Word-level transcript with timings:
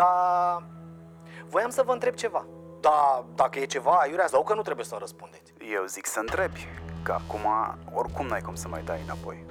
dar 0.00 0.62
voiam 1.48 1.70
să 1.70 1.82
vă 1.86 1.92
întreb 1.92 2.14
ceva. 2.14 2.46
Da, 2.80 3.24
dacă 3.34 3.58
e 3.58 3.64
ceva, 3.64 3.90
aiurea 3.90 4.26
sau 4.26 4.42
că 4.42 4.54
nu 4.54 4.62
trebuie 4.62 4.84
să 4.84 4.96
răspundeți. 4.98 5.52
Eu 5.74 5.84
zic 5.86 6.06
să 6.06 6.18
întrebi, 6.20 6.68
că 7.02 7.12
acum 7.12 7.40
oricum 7.92 8.26
n-ai 8.26 8.40
cum 8.40 8.54
să 8.54 8.68
mai 8.68 8.82
dai 8.84 9.00
înapoi. 9.04 9.46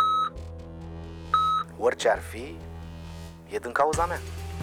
Orice 1.78 2.10
ar 2.10 2.20
fi, 2.20 2.58
e 3.50 3.58
din 3.58 3.72
cauza 3.72 4.06
mea. 4.06 4.20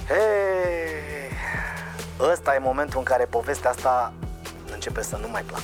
Hei, 0.08 1.30
ăsta 2.20 2.54
e 2.54 2.58
momentul 2.58 2.98
în 2.98 3.04
care 3.04 3.24
povestea 3.24 3.70
asta 3.70 4.12
începe 4.72 5.02
să 5.02 5.16
nu 5.16 5.28
mai 5.28 5.42
placă. 5.42 5.62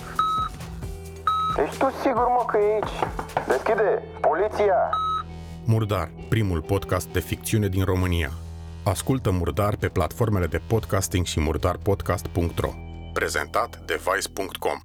Ești 1.65 1.79
tu 1.79 1.91
sigur, 2.03 2.27
mă, 2.29 2.45
că 2.47 2.59
e 2.59 2.73
aici? 2.73 3.09
Deschide! 3.47 4.03
Poliția! 4.21 4.91
Murdar, 5.65 6.11
primul 6.29 6.61
podcast 6.63 7.09
de 7.09 7.21
ficțiune 7.21 7.69
din 7.69 7.85
România. 7.85 8.31
Ascultă 8.85 9.31
Murdar 9.31 9.77
pe 9.77 9.89
platformele 9.89 10.47
de 10.47 10.61
podcasting 10.69 11.25
și 11.25 11.41
murdarpodcast.ro. 11.41 12.71
Prezentat 13.13 13.83
de 13.87 14.01
Vice.com. 14.05 14.79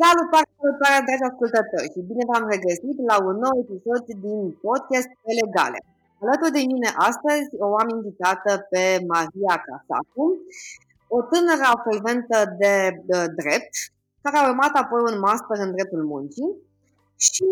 Salutare, 0.00 1.00
dragi 1.06 1.28
ascultători 1.30 1.92
și 1.94 2.00
bine 2.10 2.24
v-am 2.30 2.48
regăsit 2.54 2.96
la 3.10 3.16
un 3.28 3.36
nou 3.44 3.54
episod 3.64 4.04
din 4.24 4.58
podcast 4.66 5.08
pe 5.24 5.32
legale. 5.42 5.78
Alături 6.24 6.56
de 6.58 6.64
mine 6.72 6.90
astăzi 7.10 7.50
o 7.66 7.68
am 7.82 7.88
invitată 7.98 8.50
pe 8.70 8.82
Maria 9.12 9.56
Casacu, 9.66 10.26
o 11.16 11.18
tânără 11.30 11.64
absolventă 11.74 12.38
de, 12.60 12.74
de 13.08 13.18
drept, 13.40 13.74
care 14.22 14.36
a 14.36 14.48
urmat 14.50 14.74
apoi 14.82 15.02
un 15.10 15.16
master 15.26 15.56
în 15.64 15.70
dreptul 15.76 16.02
muncii 16.12 16.50
și 17.26 17.46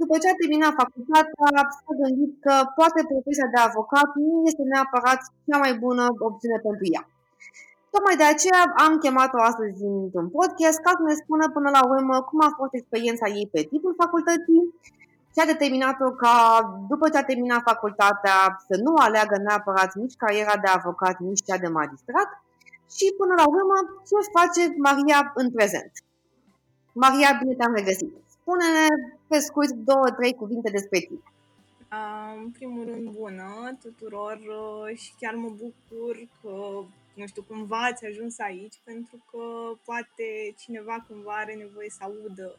după 0.00 0.14
ce 0.20 0.26
a 0.28 0.40
terminat 0.40 0.74
facultatea 0.82 1.62
s-a 1.76 1.92
gândit 2.00 2.32
că 2.44 2.54
poate 2.78 3.00
profesia 3.12 3.48
de 3.54 3.60
avocat 3.68 4.08
nu 4.22 4.34
este 4.50 4.64
neapărat 4.72 5.20
cea 5.46 5.58
mai 5.64 5.72
bună 5.84 6.04
opțiune 6.28 6.58
pentru 6.66 6.86
ea. 6.94 7.04
Tocmai 7.92 8.16
de 8.22 8.26
aceea 8.34 8.62
am 8.84 8.92
chemat-o 9.04 9.38
astăzi 9.50 9.80
într-un 10.04 10.28
podcast 10.36 10.78
ca 10.86 10.92
să 10.98 11.02
ne 11.06 11.16
spună 11.22 11.44
până 11.56 11.68
la 11.76 11.82
urmă 11.94 12.16
cum 12.28 12.38
a 12.48 12.50
fost 12.60 12.72
experiența 12.76 13.26
ei 13.38 13.48
pe 13.54 13.60
tipul 13.70 14.00
facultății 14.02 14.62
ce 15.34 15.40
a 15.40 15.52
determinat-o 15.52 16.10
ca, 16.10 16.34
după 16.88 17.08
ce 17.08 17.18
a 17.18 17.24
terminat 17.24 17.62
facultatea, 17.62 18.36
să 18.68 18.80
nu 18.82 18.94
aleagă 18.94 19.36
neapărat 19.38 19.94
nici 19.94 20.16
cariera 20.16 20.56
de 20.56 20.68
avocat, 20.68 21.18
nici 21.18 21.44
cea 21.46 21.58
de 21.58 21.68
magistrat 21.68 22.28
și, 22.96 23.14
până 23.18 23.34
la 23.36 23.46
urmă, 23.46 23.78
ce 24.08 24.30
face 24.38 24.74
Maria 24.76 25.32
în 25.34 25.50
prezent. 25.50 25.92
Maria, 26.92 27.38
bine 27.40 27.54
te-am 27.54 27.74
regăsit. 27.74 28.12
Spune-ne, 28.28 28.86
pe 29.28 29.38
scurt, 29.38 29.70
două, 29.70 30.10
trei 30.10 30.34
cuvinte 30.34 30.70
despre 30.70 30.98
tine. 30.98 31.22
În 32.42 32.50
primul 32.50 32.84
rând, 32.84 33.08
bună 33.08 33.76
tuturor 33.82 34.38
și 34.94 35.12
chiar 35.20 35.34
mă 35.34 35.48
bucur 35.48 36.16
că, 36.42 36.84
nu 37.14 37.26
știu, 37.26 37.42
cumva 37.48 37.84
ați 37.84 38.06
ajuns 38.06 38.38
aici, 38.38 38.80
pentru 38.84 39.16
că 39.30 39.42
poate 39.84 40.26
cineva 40.56 41.04
cândva 41.06 41.32
are 41.32 41.54
nevoie 41.54 41.90
să 41.90 41.98
audă 42.00 42.58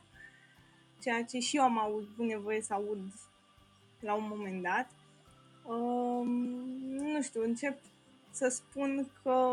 ceea 1.02 1.23
ce 1.23 1.39
și 1.39 1.58
eu 1.58 1.64
am 1.64 1.80
avut 1.80 2.09
nevoie 2.17 2.61
să 2.61 2.73
aud 2.73 3.02
la 4.00 4.14
un 4.14 4.25
moment 4.28 4.64
dat. 4.64 4.92
Um, 5.64 6.30
nu 6.89 7.22
știu, 7.22 7.44
încep 7.44 7.80
să 8.31 8.47
spun 8.47 9.09
că, 9.23 9.44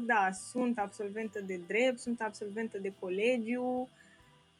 da, 0.00 0.30
sunt 0.32 0.78
absolventă 0.78 1.40
de 1.40 1.60
drept, 1.66 1.98
sunt 1.98 2.20
absolventă 2.20 2.78
de 2.78 2.94
colegiu, 3.00 3.88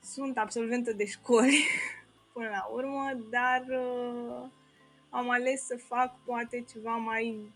sunt 0.02 0.38
absolventă 0.38 0.92
de 0.92 1.04
școli 1.04 1.64
până 2.32 2.48
la 2.48 2.68
urmă, 2.72 3.10
dar 3.30 3.64
uh, 3.68 4.48
am 5.10 5.30
ales 5.30 5.66
să 5.66 5.76
fac 5.76 6.18
poate 6.24 6.64
ceva 6.72 6.96
mai, 6.96 7.52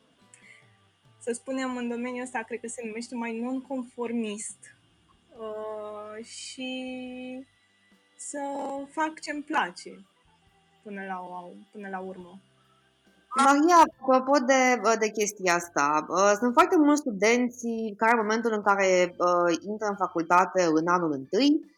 să 1.19 1.33
spunem, 1.33 1.77
în 1.77 1.89
domeniul 1.89 2.25
ăsta, 2.25 2.43
cred 2.43 2.61
că 2.61 2.69
se 2.69 2.83
numește 2.85 3.15
mai 3.15 3.39
non-conformist. 3.39 4.77
Uh, 5.39 6.25
și 6.25 7.47
să 8.17 8.41
fac 8.91 9.21
ce-mi 9.21 9.43
place 9.43 9.91
până 10.83 11.01
la, 11.09 11.19
până 11.73 11.89
la 11.89 11.99
urmă. 11.99 12.41
Maria, 13.45 13.79
apropo 14.01 14.39
de, 14.39 14.63
de 14.99 15.09
chestia 15.09 15.55
asta, 15.55 16.07
sunt 16.39 16.53
foarte 16.53 16.77
mulți 16.77 17.01
studenți 17.01 17.67
care 17.97 18.13
în 18.13 18.23
momentul 18.23 18.53
în 18.53 18.63
care 18.63 19.15
uh, 19.19 19.57
intră 19.69 19.87
în 19.89 19.97
facultate 19.97 20.63
în 20.73 20.87
anul 20.89 21.13
întâi 21.13 21.75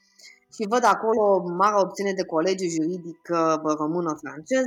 și 0.54 0.69
văd 0.69 0.84
acolo 0.84 1.22
o 1.22 1.49
mare 1.49 1.76
opțiune 1.76 2.12
de 2.12 2.25
colegiu 2.25 2.69
juridic 2.69 3.20
uh, 3.31 3.75
română-francez, 3.78 4.66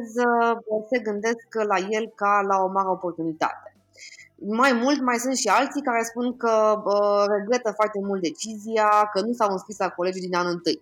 se 0.90 1.00
gândesc 1.00 1.48
la 1.68 1.78
el 1.90 2.12
ca 2.16 2.46
la 2.48 2.64
o 2.64 2.68
mare 2.68 2.88
oportunitate. 2.88 3.76
Mai 4.36 4.74
mult, 4.74 5.02
mai 5.02 5.18
sunt 5.18 5.36
și 5.36 5.48
alții 5.48 5.82
care 5.82 6.03
spun 6.03 6.38
că 6.38 6.82
uh, 6.86 7.26
regretă 7.28 7.72
foarte 7.72 8.00
mult 8.03 8.22
decizia, 8.22 9.09
că 9.14 9.22
nu 9.22 9.34
s-au 9.34 9.52
înscris 9.52 9.78
la 9.78 9.90
colegiu 9.90 10.20
din 10.20 10.36
anul 10.36 10.52
întâi. 10.52 10.82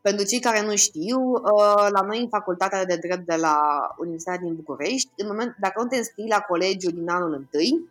Pentru 0.00 0.24
cei 0.24 0.40
care 0.40 0.62
nu 0.62 0.76
știu, 0.76 1.20
uh, 1.30 1.86
la 1.90 2.00
noi 2.06 2.20
în 2.20 2.28
facultatea 2.28 2.84
de 2.84 2.96
drept 2.96 3.26
de 3.26 3.34
la 3.34 3.56
Universitatea 3.98 4.42
din 4.42 4.54
București, 4.54 5.10
în 5.16 5.26
moment, 5.26 5.56
dacă 5.60 5.82
nu 5.82 5.88
te 5.88 5.96
înscrii 5.96 6.28
la 6.28 6.40
colegiu 6.40 6.90
din 6.90 7.08
anul 7.08 7.32
întâi, 7.32 7.88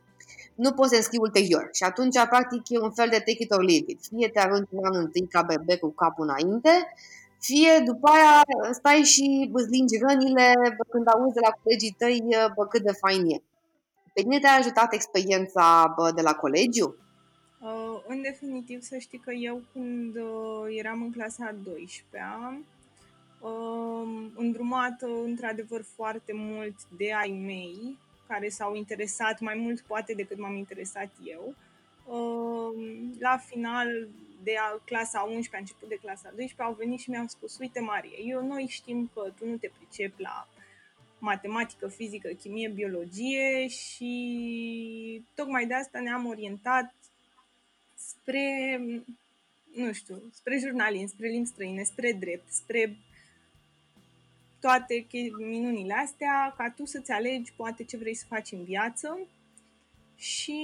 nu 0.56 0.72
poți 0.72 0.88
să 0.88 0.94
te 0.94 0.97
înscrii 0.97 1.20
ulterior. 1.20 1.70
Și 1.72 1.84
atunci, 1.84 2.20
practic, 2.30 2.70
e 2.70 2.80
un 2.80 2.92
fel 2.92 3.09
de 3.09 3.18
take 3.18 3.44
it 3.44 3.52
or 3.52 3.64
leave 3.64 3.86
it. 3.88 4.00
Fie 4.09 4.30
te 4.30 4.40
arunci 4.40 4.68
în 4.72 4.86
anul 4.86 5.02
întâi 5.02 5.28
ca 5.28 5.42
bebe 5.42 5.78
cu 5.78 5.88
capul 5.90 6.24
înainte, 6.24 6.70
fie 7.40 7.80
după 7.86 8.09
aia 8.09 8.41
stai 8.72 9.02
și 9.02 9.50
îți 9.53 9.70
lingi 9.70 9.97
rănile 9.97 10.53
când 10.90 11.08
auzi 11.08 11.34
de 11.34 11.40
la 11.44 11.52
colegii 11.64 11.96
tăi 11.97 12.24
bă, 12.56 12.66
cât 12.66 12.81
de 12.81 12.91
fain 12.91 13.26
e. 13.26 13.38
Pe 14.14 14.22
tine 14.22 14.40
te-a 14.40 14.58
ajutat 14.59 14.94
experiența 14.94 15.94
bă, 15.96 16.12
de 16.16 16.22
la 16.22 16.34
colegiu? 16.34 16.96
Uh, 17.62 18.02
în 18.08 18.22
definitiv, 18.22 18.81
să 18.81 18.97
știi 18.97 19.18
că 19.18 19.31
eu 19.31 19.62
când 19.72 20.16
uh, 20.16 20.78
eram 20.78 21.02
în 21.02 21.12
clasa 21.12 21.46
a 21.46 21.56
12-a, 21.56 22.62
uh, 23.40 24.30
îndrumată 24.36 25.08
într-adevăr 25.24 25.84
foarte 25.96 26.31
mult 26.34 26.75
de 26.97 27.14
ai 27.14 27.31
mei, 27.46 27.97
care 28.28 28.50
s-au 28.50 28.75
interesat 28.75 29.40
mai 29.40 29.56
mult 29.56 29.80
poate 29.80 30.14
decât 30.14 30.38
m-am 30.38 30.56
interesat 30.56 31.09
eu. 31.24 31.56
Uh, 32.06 33.09
la 33.20 33.38
final 33.38 34.08
de 34.44 34.56
a, 34.58 34.80
clasa 34.86 35.22
11, 35.22 35.56
a 35.56 35.59
început 35.59 35.90
de 35.90 36.00
clasa 36.02 36.31
12, 36.36 36.62
au 36.62 36.74
venit 36.74 37.00
și 37.00 37.09
mi-au 37.09 37.28
spus, 37.28 37.58
uite 37.58 37.80
Marie, 37.80 38.18
eu 38.26 38.47
noi 38.47 38.66
știm 38.70 39.09
că 39.14 39.31
tu 39.38 39.46
nu 39.46 39.56
te 39.56 39.70
pricepi 39.78 40.22
la 40.22 40.47
matematică, 41.20 41.88
fizică, 41.88 42.30
chimie, 42.30 42.70
biologie 42.70 43.68
și 43.68 45.24
tocmai 45.36 45.66
de 45.66 45.74
asta 45.74 46.00
ne-am 46.00 46.26
orientat 46.26 46.94
spre, 48.29 48.81
nu 49.73 49.91
știu, 49.94 50.22
spre 50.31 50.57
jurnalism, 50.57 51.07
spre 51.07 51.28
limbi 51.28 51.47
străine, 51.47 51.84
spre 51.84 52.12
drept, 52.19 52.51
spre 52.51 52.97
toate 54.59 55.07
minunile 55.38 55.94
astea, 55.94 56.53
ca 56.57 56.73
tu 56.75 56.85
să-ți 56.85 57.12
alegi 57.12 57.53
poate 57.53 57.84
ce 57.84 57.97
vrei 57.97 58.13
să 58.13 58.25
faci 58.28 58.51
în 58.51 58.63
viață. 58.63 59.19
Și 60.16 60.62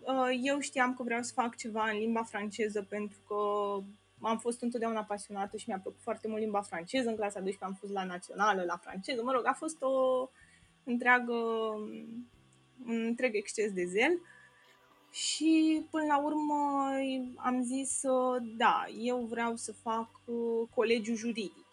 uh, 0.00 0.40
eu 0.42 0.58
știam 0.58 0.94
că 0.94 1.02
vreau 1.02 1.22
să 1.22 1.32
fac 1.32 1.56
ceva 1.56 1.90
în 1.90 1.98
limba 1.98 2.22
franceză 2.22 2.82
pentru 2.82 3.18
că 3.26 3.36
am 4.20 4.38
fost 4.38 4.62
întotdeauna 4.62 5.02
pasionată 5.02 5.56
și 5.56 5.64
mi-a 5.68 5.78
plăcut 5.78 6.00
foarte 6.02 6.28
mult 6.28 6.40
limba 6.40 6.60
franceză. 6.60 7.08
În 7.08 7.16
clasa 7.16 7.40
12 7.40 7.64
am 7.64 7.74
fost 7.80 7.92
la 7.92 8.04
națională, 8.04 8.62
la 8.62 8.76
franceză. 8.76 9.22
Mă 9.22 9.32
rog, 9.32 9.46
a 9.46 9.52
fost 9.52 9.82
o 9.82 10.28
întreagă, 10.84 11.34
un 12.86 13.04
întreg 13.04 13.34
exces 13.34 13.72
de 13.72 13.84
zel. 13.84 14.12
Uh, 14.12 14.35
și 15.16 15.82
până 15.90 16.04
la 16.06 16.18
urmă 16.18 16.90
am 17.36 17.62
zis, 17.62 18.00
da, 18.56 18.84
eu 18.98 19.18
vreau 19.18 19.56
să 19.56 19.72
fac 19.72 20.08
uh, 20.24 20.68
colegiu 20.74 21.14
juridic. 21.14 21.66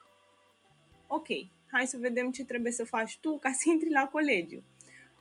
Ok, 1.07 1.27
hai 1.71 1.88
să 1.88 1.97
vedem 2.00 2.31
ce 2.31 2.45
trebuie 2.45 2.71
să 2.71 2.85
faci 2.85 3.17
tu 3.17 3.38
ca 3.38 3.51
să 3.51 3.69
intri 3.69 3.89
la 3.89 4.07
colegiu. 4.07 4.63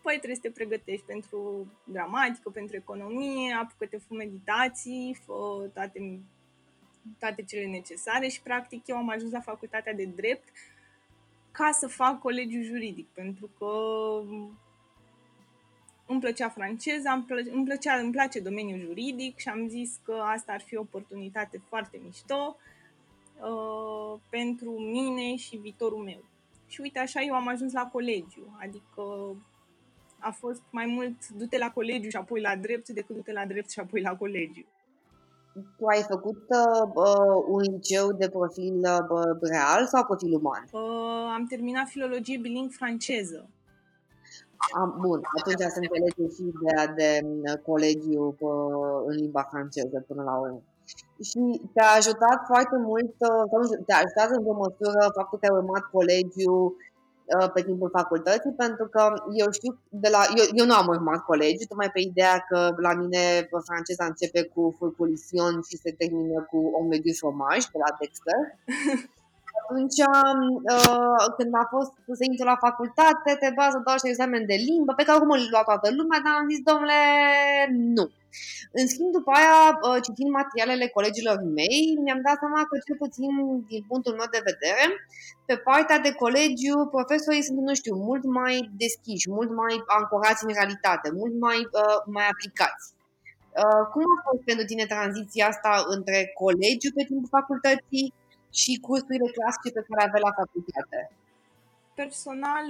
Păi 0.02 0.14
trebuie 0.14 0.34
să 0.34 0.40
te 0.40 0.50
pregătești 0.50 1.06
pentru 1.06 1.66
gramatică, 1.84 2.50
pentru 2.50 2.76
economie, 2.76 3.54
apucă-te, 3.54 3.96
fă 3.96 4.14
meditații, 4.14 5.16
fă 5.24 5.70
toate, 5.74 6.20
toate 7.18 7.42
cele 7.42 7.66
necesare 7.66 8.28
și 8.28 8.42
practic 8.42 8.86
eu 8.86 8.96
am 8.96 9.08
ajuns 9.08 9.32
la 9.32 9.40
facultatea 9.40 9.94
de 9.94 10.04
drept 10.04 10.48
ca 11.50 11.70
să 11.70 11.86
fac 11.86 12.18
colegiu 12.18 12.62
juridic, 12.62 13.08
pentru 13.08 13.50
că 13.58 13.68
îmi 16.12 16.20
plăcea 16.20 16.48
franceza, 16.48 17.12
îmi, 17.12 17.22
plă, 17.22 17.40
îmi, 17.52 17.64
plăcea, 17.64 17.94
îmi 17.94 18.12
place 18.12 18.40
domeniul 18.40 18.80
juridic 18.80 19.38
și 19.38 19.48
am 19.48 19.68
zis 19.68 20.00
că 20.04 20.12
asta 20.12 20.52
ar 20.52 20.60
fi 20.60 20.76
o 20.76 20.80
oportunitate 20.80 21.62
foarte 21.68 22.00
mișto 22.04 22.56
uh, 22.56 24.20
pentru 24.30 24.70
mine 24.70 25.36
și 25.36 25.56
viitorul 25.56 26.02
meu. 26.04 26.24
Și 26.66 26.80
uite, 26.80 26.98
așa 26.98 27.20
eu 27.20 27.34
am 27.34 27.48
ajuns 27.48 27.72
la 27.72 27.88
colegiu, 27.92 28.56
adică 28.60 29.02
a 30.18 30.30
fost 30.30 30.62
mai 30.70 30.86
mult 30.86 31.28
du-te 31.28 31.58
la 31.58 31.70
colegiu 31.70 32.08
și 32.08 32.16
apoi 32.16 32.40
la 32.40 32.56
drept 32.56 32.88
decât 32.88 33.14
du-te 33.16 33.32
la 33.32 33.46
drept 33.46 33.70
și 33.70 33.80
apoi 33.80 34.00
la 34.00 34.16
colegiu. 34.16 34.64
tu 35.76 35.84
ai 35.86 36.02
făcut 36.02 36.42
uh, 36.48 37.44
un 37.48 37.60
liceu 37.60 38.12
de 38.12 38.28
profil 38.28 38.74
uh, 38.74 39.38
real 39.50 39.86
sau 39.86 40.04
profil 40.04 40.34
uman? 40.34 40.68
Uh, 40.70 41.32
am 41.34 41.46
terminat 41.48 41.88
filologie 41.88 42.38
biling 42.38 42.70
franceză. 42.70 43.48
Am, 44.80 44.96
bun, 45.00 45.20
atunci 45.36 45.72
se 45.74 45.80
înțelege 45.82 46.24
și 46.34 46.42
ideea 46.52 46.86
de 46.98 47.08
uh, 47.24 47.58
colegiu 47.68 48.24
uh, 48.38 49.02
în 49.06 49.14
limba 49.22 49.42
franceză 49.50 50.04
până 50.08 50.22
la 50.22 50.34
urmă. 50.44 50.60
Și 51.28 51.40
te-a 51.74 51.90
ajutat 51.98 52.38
foarte 52.50 52.76
mult, 52.88 53.14
uh, 53.28 53.42
sau 53.48 53.58
nu 53.60 53.66
știu, 53.68 53.82
te-a 53.86 54.02
ajutat 54.04 54.28
în 54.36 54.44
o 54.52 54.54
măsură 54.64 55.00
faptul 55.18 55.38
că 55.38 55.46
ai 55.46 55.58
urmat 55.58 55.84
colegiu 55.96 56.56
uh, 56.66 57.48
pe 57.54 57.60
timpul 57.62 57.90
facultății, 57.98 58.52
pentru 58.64 58.86
că 58.94 59.02
eu 59.42 59.48
știu, 59.58 59.70
de 59.88 60.08
la, 60.14 60.20
eu, 60.38 60.46
eu 60.60 60.66
nu 60.66 60.74
am 60.80 60.88
urmat 60.94 61.20
colegiu, 61.30 61.64
tocmai 61.68 61.90
pe 61.90 62.00
ideea 62.00 62.36
că 62.48 62.58
la 62.86 62.92
mine 63.00 63.22
franceza 63.68 64.04
începe 64.04 64.42
cu 64.54 64.74
furculision 64.78 65.54
și 65.68 65.76
se 65.82 65.90
termină 65.98 66.38
cu 66.50 66.58
omelette 66.78 67.08
du 67.08 67.12
fromage 67.20 67.66
de 67.72 67.78
la 67.84 67.90
Dexter. 67.98 68.40
atunci, 69.62 69.98
uh, 70.76 71.24
când 71.36 71.52
a 71.62 71.66
fost 71.74 71.92
să 72.18 72.24
intru 72.30 72.46
la 72.52 72.62
facultate, 72.66 73.30
trebuia 73.42 73.68
să 73.70 73.84
dau 73.86 73.96
și 74.00 74.10
examen 74.12 74.42
de 74.50 74.56
limbă, 74.68 74.92
pe 74.94 75.04
care 75.04 75.16
acum 75.18 75.32
îl 75.36 75.42
lua 75.52 75.64
toată 75.70 75.88
lumea, 75.98 76.18
dar 76.24 76.34
am 76.36 76.50
zis, 76.52 76.60
domnule, 76.70 77.00
nu. 77.96 78.06
În 78.78 78.84
schimb, 78.92 79.10
după 79.18 79.30
aia, 79.38 79.60
uh, 79.74 79.98
citind 80.06 80.30
materialele 80.40 80.86
colegilor 80.96 81.38
mei, 81.58 81.80
mi-am 82.04 82.20
dat 82.26 82.36
seama 82.42 82.60
că, 82.68 82.74
cel 82.86 82.96
puțin 83.04 83.32
din 83.70 83.82
punctul 83.90 84.14
meu 84.18 84.28
de 84.36 84.46
vedere, 84.50 84.84
pe 85.48 85.56
partea 85.68 85.98
de 86.06 86.12
colegiu, 86.22 86.76
profesorii 86.96 87.46
sunt, 87.46 87.58
nu 87.70 87.74
știu, 87.80 87.94
mult 88.08 88.24
mai 88.38 88.54
deschiși, 88.82 89.30
mult 89.36 89.50
mai 89.60 89.74
ancorați 89.98 90.44
în 90.44 90.52
realitate, 90.58 91.06
mult 91.20 91.34
mai, 91.46 91.58
uh, 91.80 91.98
mai 92.14 92.26
aplicați. 92.32 92.86
Uh, 93.60 93.82
cum 93.92 94.04
a 94.14 94.18
fost 94.26 94.42
pentru 94.48 94.64
tine 94.70 94.86
tranziția 94.94 95.46
asta 95.52 95.72
între 95.96 96.18
colegiu 96.42 96.90
pe 96.94 97.04
timpul 97.08 97.36
facultății 97.38 98.06
și 98.52 98.78
cursurile 98.80 99.30
clasice 99.30 99.70
pe 99.74 99.84
care 99.88 100.08
avea 100.08 100.20
la 100.20 100.32
facultate? 100.40 101.10
Personal, 101.94 102.66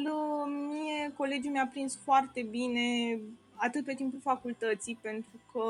mie 0.70 1.12
colegiul 1.16 1.52
mi-a 1.52 1.68
prins 1.72 1.98
foarte 2.04 2.42
bine 2.42 3.18
atât 3.54 3.84
pe 3.84 3.94
timpul 3.94 4.20
facultății, 4.20 4.98
pentru 5.00 5.40
că 5.52 5.64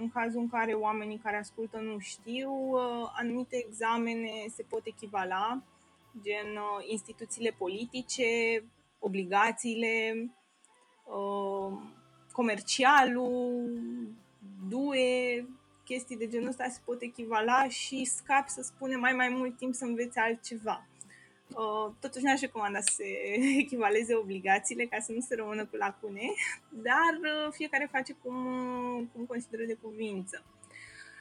în 0.00 0.10
cazul 0.10 0.40
în 0.40 0.48
care 0.48 0.72
oamenii 0.72 1.20
care 1.22 1.36
ascultă 1.36 1.78
nu 1.78 1.98
știu, 1.98 2.50
anumite 3.16 3.64
examene 3.66 4.30
se 4.54 4.62
pot 4.68 4.80
echivala, 4.84 5.62
gen 6.22 6.58
instituțiile 6.86 7.54
politice, 7.58 8.24
obligațiile, 8.98 10.30
comercialul, 12.32 13.70
DUE, 14.68 15.46
chestii 15.90 16.16
de 16.16 16.28
genul 16.28 16.48
ăsta 16.48 16.68
se 16.68 16.80
pot 16.84 17.02
echivala 17.02 17.68
și 17.68 18.04
scapi 18.04 18.50
să 18.50 18.62
spune 18.62 18.96
mai 18.96 19.12
mai 19.12 19.28
mult 19.28 19.56
timp 19.56 19.74
să 19.74 19.84
înveți 19.84 20.18
altceva. 20.18 20.86
Uh, 21.48 21.92
totuși 22.00 22.24
n-aș 22.24 22.40
recomanda 22.40 22.80
să 22.80 22.92
se 22.94 23.04
echivaleze 23.64 24.14
obligațiile 24.14 24.84
ca 24.84 24.98
să 24.98 25.12
nu 25.12 25.20
se 25.20 25.34
rămână 25.34 25.66
cu 25.66 25.76
lacune, 25.76 26.26
dar 26.68 27.12
uh, 27.20 27.52
fiecare 27.52 27.88
face 27.90 28.12
cum, 28.22 28.34
cum 29.12 29.24
consideră 29.24 29.64
de 29.64 29.78
cuvință. 29.82 30.44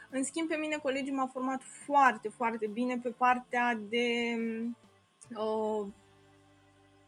În 0.10 0.24
schimb, 0.24 0.48
pe 0.48 0.56
mine 0.56 0.76
colegiul 0.76 1.16
m-a 1.16 1.28
format 1.28 1.62
foarte, 1.86 2.30
foarte 2.30 2.68
bine 2.68 2.98
pe 2.98 3.10
partea 3.10 3.80
de 3.90 4.08
uh, 5.36 5.88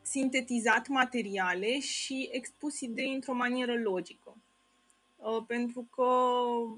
sintetizat 0.01 0.87
materiale 0.87 1.79
și 1.79 2.29
expus 2.31 2.79
idei 2.79 3.13
într-o 3.13 3.33
manieră 3.33 3.73
logică. 3.83 4.30
Uh, 5.23 5.43
pentru 5.47 5.87
că 5.95 6.05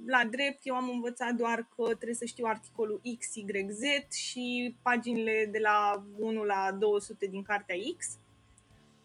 la 0.05 0.25
drept 0.29 0.59
eu 0.63 0.75
am 0.75 0.89
învățat 0.89 1.33
doar 1.33 1.67
că 1.75 1.83
trebuie 1.85 2.13
să 2.13 2.25
știu 2.25 2.45
articolul 2.45 3.01
X, 3.19 3.35
Y, 3.35 3.45
Z 3.69 4.13
și 4.13 4.75
paginile 4.81 5.49
de 5.51 5.59
la 5.59 6.03
1 6.17 6.43
la 6.43 6.71
200 6.79 7.25
din 7.25 7.43
cartea 7.43 7.75
X 7.97 8.17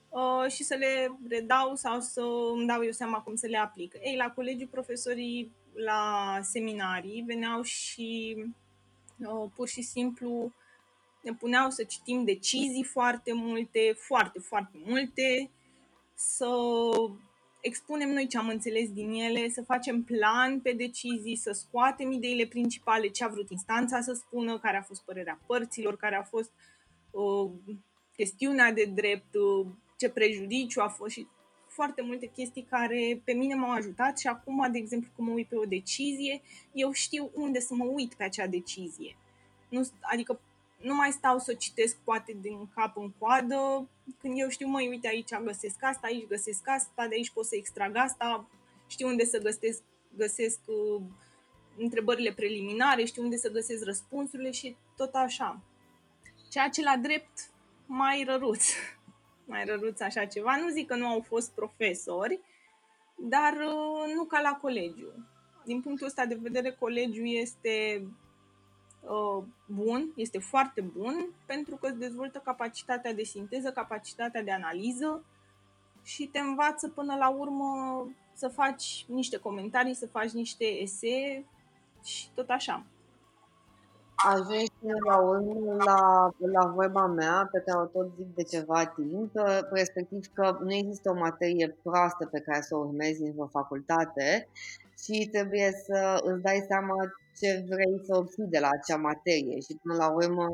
uh, 0.09 0.51
și 0.51 0.63
să 0.63 0.75
le 0.75 1.19
redau 1.29 1.75
sau 1.75 2.01
să 2.01 2.23
îmi 2.55 2.67
dau 2.67 2.85
eu 2.85 2.91
seama 2.91 3.21
cum 3.21 3.35
să 3.35 3.47
le 3.47 3.57
aplic. 3.57 3.95
Ei, 4.01 4.17
la 4.17 4.31
colegiu 4.31 4.67
profesorii 4.67 5.53
la 5.75 6.39
seminarii 6.43 7.25
veneau 7.27 7.63
și 7.63 8.37
uh, 9.19 9.51
pur 9.55 9.69
și 9.69 9.83
simplu 9.83 10.53
ne 11.23 11.33
puneau 11.33 11.71
să 11.71 11.85
citim 11.85 12.25
decizii 12.25 12.85
foarte 12.85 13.33
multe, 13.33 13.95
foarte, 13.97 14.39
foarte 14.39 14.79
multe, 14.85 15.51
să 16.15 16.49
expunem 17.61 18.11
noi 18.11 18.27
ce 18.27 18.39
am 18.39 18.49
înțeles 18.49 18.93
din 18.93 19.11
ele, 19.11 19.49
să 19.49 19.63
facem 19.63 20.03
plan 20.03 20.61
pe 20.61 20.73
decizii, 20.73 21.37
să 21.37 21.53
scoatem 21.53 22.11
ideile 22.11 22.47
principale, 22.47 23.09
ce 23.09 23.25
a 23.25 23.29
vrut 23.29 23.51
instanța 23.51 24.01
să 24.01 24.13
spună, 24.13 24.59
care 24.59 24.77
a 24.77 24.83
fost 24.83 25.03
părerea 25.05 25.41
părților, 25.47 25.97
care 25.97 26.17
a 26.17 26.23
fost 26.23 26.53
uh, 27.11 27.51
chestiunea 28.17 28.73
de 28.73 28.85
drept, 28.95 29.35
uh, 29.35 29.67
ce 29.97 30.09
prejudiciu 30.09 30.81
a 30.81 30.89
fost 30.89 31.13
și 31.13 31.27
foarte 31.67 32.03
multe 32.03 32.27
chestii 32.27 32.67
care 32.71 33.21
pe 33.25 33.33
mine 33.33 33.55
m-au 33.55 33.71
ajutat 33.71 34.19
și 34.19 34.27
acum, 34.27 34.69
de 34.73 34.79
exemplu, 34.79 35.11
când 35.17 35.29
mă 35.29 35.35
uit 35.35 35.49
pe 35.49 35.57
o 35.57 35.65
decizie, 35.65 36.41
eu 36.73 36.93
știu 36.93 37.31
unde 37.35 37.61
să 37.61 37.75
mă 37.75 37.85
uit 37.85 38.15
pe 38.15 38.25
acea 38.25 38.47
decizie. 38.47 39.17
Nu, 39.69 39.89
adică 40.01 40.41
nu 40.81 40.95
mai 40.95 41.11
stau 41.11 41.39
să 41.39 41.55
citesc 41.55 41.97
poate 41.97 42.37
din 42.41 42.69
cap 42.75 42.97
în 42.97 43.11
coadă, 43.19 43.89
când 44.21 44.35
eu 44.37 44.49
știu, 44.49 44.69
măi, 44.69 44.89
uite, 44.89 45.09
aici 45.09 45.39
găsesc 45.45 45.77
asta, 45.81 46.07
aici 46.07 46.27
găsesc 46.27 46.69
asta, 46.69 47.07
de 47.09 47.15
aici 47.15 47.31
pot 47.31 47.45
să 47.45 47.57
extrag 47.57 47.97
asta, 47.97 48.49
știu 48.87 49.07
unde 49.07 49.25
să 49.25 49.39
găsesc, 49.39 49.83
găsesc 50.17 50.59
uh, 50.67 51.03
întrebările 51.77 52.33
preliminare, 52.33 53.05
știu 53.05 53.23
unde 53.23 53.37
să 53.37 53.51
găsesc 53.51 53.85
răspunsurile 53.85 54.51
și 54.51 54.77
tot 54.97 55.15
așa. 55.15 55.61
Ceea 56.51 56.69
ce 56.69 56.83
la 56.83 56.97
drept 56.97 57.51
mai 57.87 58.25
răruț, 58.27 58.65
mai 59.51 59.65
răruț 59.65 60.01
așa 60.01 60.25
ceva. 60.25 60.57
Nu 60.57 60.69
zic 60.69 60.87
că 60.87 60.95
nu 60.95 61.07
au 61.07 61.21
fost 61.21 61.51
profesori, 61.51 62.41
dar 63.17 63.53
uh, 63.53 64.13
nu 64.15 64.25
ca 64.25 64.41
la 64.41 64.59
colegiu. 64.61 65.13
Din 65.65 65.81
punctul 65.81 66.07
ăsta 66.07 66.27
de 66.27 66.39
vedere, 66.43 66.71
colegiul 66.71 67.29
este 67.29 68.03
Uh, 68.03 68.28
bun, 69.67 70.13
este 70.17 70.39
foarte 70.39 70.81
bun, 70.81 71.29
pentru 71.47 71.77
că 71.77 71.87
îți 71.87 71.99
dezvoltă 71.99 72.41
capacitatea 72.45 73.13
de 73.13 73.23
sinteză, 73.23 73.71
capacitatea 73.71 74.43
de 74.43 74.53
analiză 74.53 75.25
și 76.03 76.27
te 76.27 76.39
învață 76.39 76.89
până 76.89 77.17
la 77.17 77.29
urmă 77.29 77.67
să 78.33 78.49
faci 78.49 79.05
niște 79.09 79.37
comentarii, 79.37 79.95
să 79.95 80.07
faci 80.07 80.31
niște 80.31 80.65
esee 80.65 81.45
și 82.05 82.29
tot 82.35 82.49
așa. 82.49 82.85
Ajungi 84.15 84.73
la 85.07 85.19
urmă 85.19 85.75
la, 85.85 86.31
la 86.39 86.67
vorba 86.67 87.07
mea, 87.07 87.49
pe 87.53 87.63
care 87.67 87.79
o 87.79 87.85
tot 87.85 88.11
zic 88.17 88.35
de 88.35 88.43
ceva 88.43 88.87
timp, 88.87 89.31
respectiv 89.71 90.27
că 90.33 90.59
nu 90.61 90.73
există 90.73 91.11
o 91.11 91.19
materie 91.19 91.77
proastă 91.83 92.27
pe 92.27 92.41
care 92.41 92.61
să 92.61 92.77
o 92.77 92.79
urmezi 92.79 93.23
în 93.23 93.33
o 93.37 93.47
facultate 93.47 94.49
și 95.03 95.29
trebuie 95.33 95.73
să 95.85 96.21
îți 96.25 96.43
dai 96.43 96.65
seama 96.69 96.95
ce 97.41 97.65
vrei 97.69 98.01
să 98.07 98.17
obții 98.17 98.53
de 98.55 98.59
la 98.59 98.71
acea 98.73 98.97
materie 99.11 99.57
și 99.67 99.79
până 99.83 99.95
la 100.03 100.09
urmă 100.21 100.47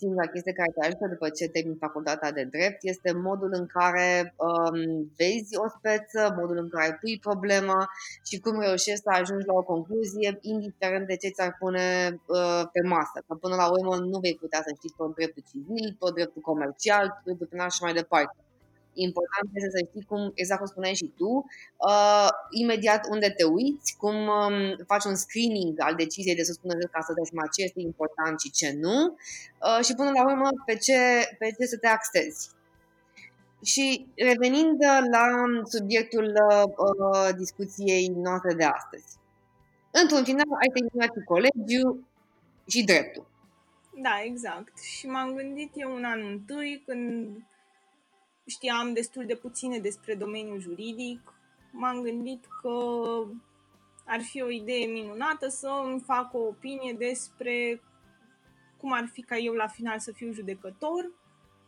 singura 0.00 0.26
chestie 0.32 0.52
care 0.52 0.72
te 0.74 0.86
ajută 0.86 1.06
după 1.14 1.28
ce 1.28 1.48
termin 1.54 1.76
facultatea 1.86 2.30
de 2.38 2.44
drept 2.54 2.78
este 2.92 3.10
modul 3.12 3.50
în 3.60 3.66
care 3.76 4.34
um, 4.46 4.78
vezi 5.20 5.52
o 5.64 5.66
speță, 5.76 6.20
modul 6.38 6.58
în 6.64 6.68
care 6.68 6.98
pui 7.00 7.18
problema 7.28 7.80
și 8.28 8.36
cum 8.44 8.54
reușești 8.60 9.04
să 9.06 9.10
ajungi 9.12 9.46
la 9.50 9.54
o 9.60 9.68
concluzie, 9.72 10.38
indiferent 10.40 11.06
de 11.06 11.16
ce 11.22 11.28
ți-ar 11.34 11.52
pune 11.58 11.86
uh, 12.26 12.62
pe 12.72 12.80
masă. 12.94 13.16
Că 13.26 13.32
până 13.34 13.54
la 13.62 13.66
urmă 13.76 13.94
nu 14.10 14.18
vei 14.24 14.40
putea 14.42 14.60
să 14.66 14.70
știi 14.76 14.94
tot 14.96 15.14
dreptul 15.14 15.44
civil, 15.50 15.86
tot 15.98 16.14
dreptul 16.14 16.42
comercial, 16.50 17.06
dreptul 17.24 17.46
penal 17.50 17.70
și 17.70 17.82
mai 17.82 17.92
departe 18.00 18.36
important 19.08 19.48
este 19.54 19.70
să 19.70 19.84
știi 19.88 20.04
cum, 20.10 20.32
exact 20.34 20.60
cum 20.60 20.68
spuneai 20.70 20.94
și 20.94 21.12
tu, 21.16 21.32
uh, 21.88 22.28
imediat 22.50 23.02
unde 23.14 23.28
te 23.36 23.44
uiți, 23.44 23.96
cum 23.96 24.16
um, 24.38 24.56
faci 24.86 25.04
un 25.04 25.14
screening 25.14 25.74
al 25.86 25.94
deciziei 25.94 26.34
de 26.34 26.42
spună 26.42 26.74
ca 26.74 27.00
să 27.00 27.12
dai 27.16 27.28
seama 27.30 27.52
ce 27.54 27.62
este 27.62 27.80
important 27.80 28.40
și 28.40 28.50
ce 28.50 28.68
nu 28.84 28.96
uh, 29.66 29.84
și 29.84 29.94
până 29.94 30.10
la 30.10 30.24
urmă 30.30 30.48
pe 30.66 30.74
ce, 30.76 30.98
pe 31.38 31.46
ce 31.58 31.64
să 31.66 31.78
te 31.78 31.86
axezi. 31.86 32.50
Și 33.64 34.06
revenind 34.16 34.78
la 35.10 35.26
subiectul 35.64 36.26
uh, 36.26 37.28
discuției 37.36 38.06
noastre 38.08 38.54
de 38.54 38.64
astăzi. 38.64 39.18
Într-un 39.90 40.24
final, 40.24 40.46
ai 40.60 40.72
terminat 40.74 41.10
și 41.16 41.24
colegiu 41.24 42.08
și 42.66 42.84
dreptul. 42.84 43.26
Da, 44.02 44.22
exact. 44.24 44.78
Și 44.78 45.06
m-am 45.06 45.34
gândit 45.34 45.72
eu 45.74 45.94
un 45.94 46.04
an 46.04 46.20
întâi, 46.30 46.82
când 46.86 47.36
știam 48.50 48.92
destul 48.92 49.26
de 49.26 49.34
puține 49.34 49.78
despre 49.78 50.14
domeniul 50.14 50.60
juridic, 50.60 51.34
m-am 51.72 52.02
gândit 52.02 52.44
că 52.62 52.74
ar 54.06 54.20
fi 54.20 54.42
o 54.42 54.50
idee 54.50 54.86
minunată 54.86 55.48
să 55.48 55.68
îmi 55.84 56.00
fac 56.00 56.34
o 56.34 56.38
opinie 56.38 56.92
despre 56.92 57.82
cum 58.76 58.92
ar 58.92 59.08
fi 59.12 59.22
ca 59.22 59.36
eu 59.36 59.52
la 59.52 59.66
final 59.66 59.98
să 59.98 60.12
fiu 60.12 60.32
judecător, 60.32 61.10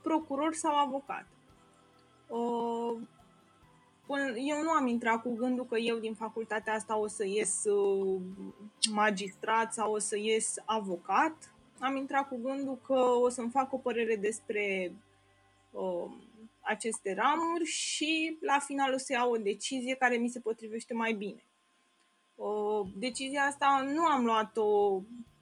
procuror 0.02 0.54
sau 0.54 0.74
avocat. 0.74 1.26
până, 4.06 4.24
eu 4.36 4.62
nu 4.62 4.70
am 4.70 4.86
intrat 4.86 5.22
cu 5.22 5.34
gândul 5.34 5.66
că 5.66 5.78
eu 5.78 5.98
din 5.98 6.14
facultatea 6.14 6.74
asta 6.74 6.98
o 6.98 7.06
să 7.06 7.26
ies 7.26 7.64
uh, 7.64 8.20
magistrat 8.90 9.72
sau 9.72 9.92
o 9.92 9.98
să 9.98 10.18
ies 10.18 10.54
avocat. 10.64 11.54
Am 11.80 11.96
intrat 11.96 12.28
cu 12.28 12.38
gândul 12.42 12.78
că 12.86 12.98
o 12.98 13.28
să-mi 13.28 13.50
fac 13.50 13.72
o 13.72 13.76
părere 13.76 14.16
despre 14.16 14.92
uh, 15.70 16.10
aceste 16.62 17.14
ramuri 17.14 17.64
și 17.64 18.38
la 18.40 18.58
final 18.58 18.92
o 18.92 18.98
să 18.98 19.12
iau 19.12 19.30
o 19.32 19.36
decizie 19.36 19.94
care 19.94 20.16
mi 20.16 20.28
se 20.28 20.40
potrivește 20.40 20.94
mai 20.94 21.12
bine. 21.12 21.44
Uh, 22.34 22.88
decizia 22.96 23.42
asta 23.42 23.84
nu 23.94 24.04
am 24.04 24.24
luat-o 24.24 25.00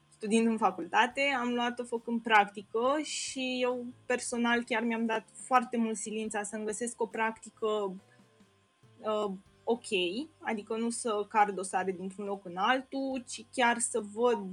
studiind 0.09 0.47
în 0.47 0.57
facultate, 0.57 1.21
am 1.39 1.53
luat-o 1.53 1.83
făcând 1.83 2.21
practică 2.21 2.99
și 3.03 3.59
eu 3.61 3.85
personal 4.05 4.63
chiar 4.63 4.83
mi-am 4.83 5.05
dat 5.05 5.25
foarte 5.45 5.77
mult 5.77 5.97
silința 5.97 6.43
să-mi 6.43 6.65
găsesc 6.65 7.01
o 7.01 7.05
practică 7.05 7.95
uh, 8.99 9.31
ok, 9.63 9.87
adică 10.39 10.75
nu 10.75 10.89
să 10.89 11.25
car 11.29 11.51
dosare 11.51 11.91
dintr-un 11.91 12.25
loc 12.25 12.45
în 12.45 12.57
altul, 12.57 13.23
ci 13.27 13.45
chiar 13.51 13.77
să 13.79 14.03
văd 14.13 14.45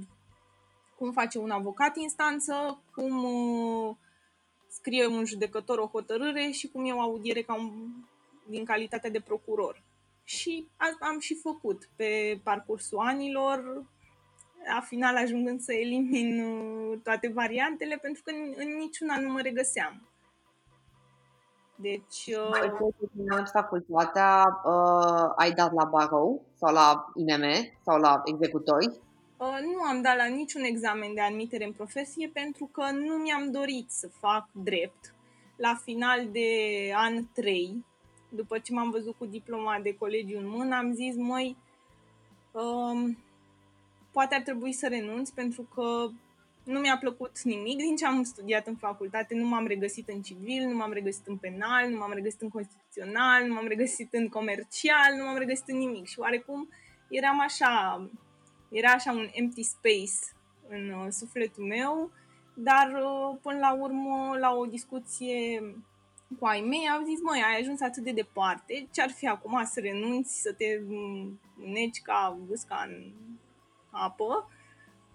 cum 0.97 1.11
face 1.11 1.37
un 1.37 1.49
avocat 1.49 1.97
instanță, 1.97 2.83
cum 2.91 3.23
uh, 3.23 3.95
scrie 4.69 5.05
un 5.05 5.25
judecător 5.25 5.77
o 5.77 5.89
hotărâre 5.91 6.49
și 6.51 6.67
cum 6.67 6.85
e 6.85 6.93
o 6.93 6.99
audiere 6.99 7.41
ca 7.41 7.53
un, 7.53 7.71
din 8.47 8.65
calitatea 8.65 9.09
de 9.09 9.19
procuror. 9.19 9.83
Și 10.23 10.67
asta 10.77 11.05
am 11.05 11.19
și 11.19 11.35
făcut 11.35 11.89
pe 11.95 12.39
parcursul 12.43 12.99
anilor, 12.99 13.85
la 14.73 14.81
final 14.81 15.15
ajungând 15.15 15.59
să 15.59 15.73
elimin 15.73 16.43
uh, 16.43 16.99
toate 17.03 17.31
variantele, 17.33 17.97
pentru 18.01 18.21
că 18.25 18.31
în, 18.31 18.53
în 18.57 18.77
niciuna 18.77 19.19
nu 19.19 19.31
mă 19.31 19.39
regăseam. 19.41 20.09
Deci... 21.75 22.25
Uh... 22.27 22.69
După 22.69 22.87
ce 22.99 23.05
terminat 23.05 23.49
facultatea, 23.49 24.61
uh, 24.65 25.31
ai 25.35 25.51
dat 25.51 25.73
la 25.73 25.85
barou 25.85 26.45
sau 26.55 26.73
la 26.73 27.11
INM 27.15 27.43
sau 27.85 27.99
la 27.99 28.21
executori? 28.25 28.99
Uh, 29.39 29.59
nu 29.61 29.81
am 29.81 30.01
dat 30.01 30.15
la 30.15 30.25
niciun 30.25 30.63
examen 30.63 31.13
de 31.13 31.21
admitere 31.21 31.65
în 31.65 31.71
profesie 31.71 32.29
pentru 32.33 32.65
că 32.65 32.91
nu 32.91 33.15
mi-am 33.15 33.51
dorit 33.51 33.91
să 33.91 34.07
fac 34.07 34.47
drept. 34.51 35.13
La 35.55 35.75
final 35.83 36.27
de 36.31 36.47
an 36.95 37.25
3, 37.33 37.85
după 38.29 38.57
ce 38.57 38.73
m-am 38.73 38.89
văzut 38.89 39.15
cu 39.17 39.25
diploma 39.25 39.79
de 39.83 39.95
colegiu 39.95 40.37
în 40.37 40.47
mână, 40.47 40.75
am 40.75 40.93
zis, 40.93 41.15
măi, 41.15 41.57
uh, 42.51 43.15
poate 44.11 44.35
ar 44.35 44.41
trebui 44.41 44.73
să 44.73 44.87
renunț 44.87 45.29
pentru 45.29 45.61
că 45.73 46.09
nu 46.63 46.79
mi-a 46.79 46.97
plăcut 46.97 47.41
nimic 47.41 47.77
din 47.77 47.95
ce 47.95 48.05
am 48.05 48.23
studiat 48.23 48.67
în 48.67 48.75
facultate, 48.75 49.35
nu 49.35 49.47
m-am 49.47 49.67
regăsit 49.67 50.07
în 50.09 50.21
civil, 50.21 50.67
nu 50.67 50.75
m-am 50.75 50.91
regăsit 50.91 51.27
în 51.27 51.37
penal, 51.37 51.89
nu 51.89 51.97
m-am 51.97 52.13
regăsit 52.13 52.41
în 52.41 52.49
constituțional, 52.49 53.45
nu 53.47 53.53
m-am 53.53 53.67
regăsit 53.67 54.13
în 54.13 54.29
comercial, 54.29 55.15
nu 55.17 55.23
m-am 55.23 55.37
regăsit 55.37 55.67
în 55.67 55.77
nimic 55.77 56.07
și 56.07 56.19
oarecum 56.19 56.69
eram 57.09 57.39
așa, 57.39 58.01
era 58.69 58.91
așa 58.91 59.11
un 59.11 59.29
empty 59.31 59.63
space 59.63 60.35
în 60.67 60.89
uh, 60.89 61.07
sufletul 61.09 61.63
meu, 61.63 62.11
dar 62.53 62.91
uh, 62.93 63.37
până 63.41 63.57
la 63.57 63.73
urmă, 63.73 64.37
la 64.39 64.55
o 64.55 64.65
discuție 64.65 65.61
cu 66.39 66.45
ai 66.45 66.61
mei, 66.61 66.89
au 66.89 67.03
zis, 67.05 67.21
măi, 67.21 67.41
ai 67.43 67.59
ajuns 67.59 67.81
atât 67.81 68.03
de 68.03 68.11
departe, 68.11 68.87
ce-ar 68.91 69.09
fi 69.09 69.27
acum 69.27 69.63
să 69.65 69.79
renunți, 69.79 70.41
să 70.41 70.53
te 70.53 70.81
neci 71.55 72.01
ca 72.01 72.37
gâsca 72.47 72.85
în 72.87 73.11
apă, 73.89 74.49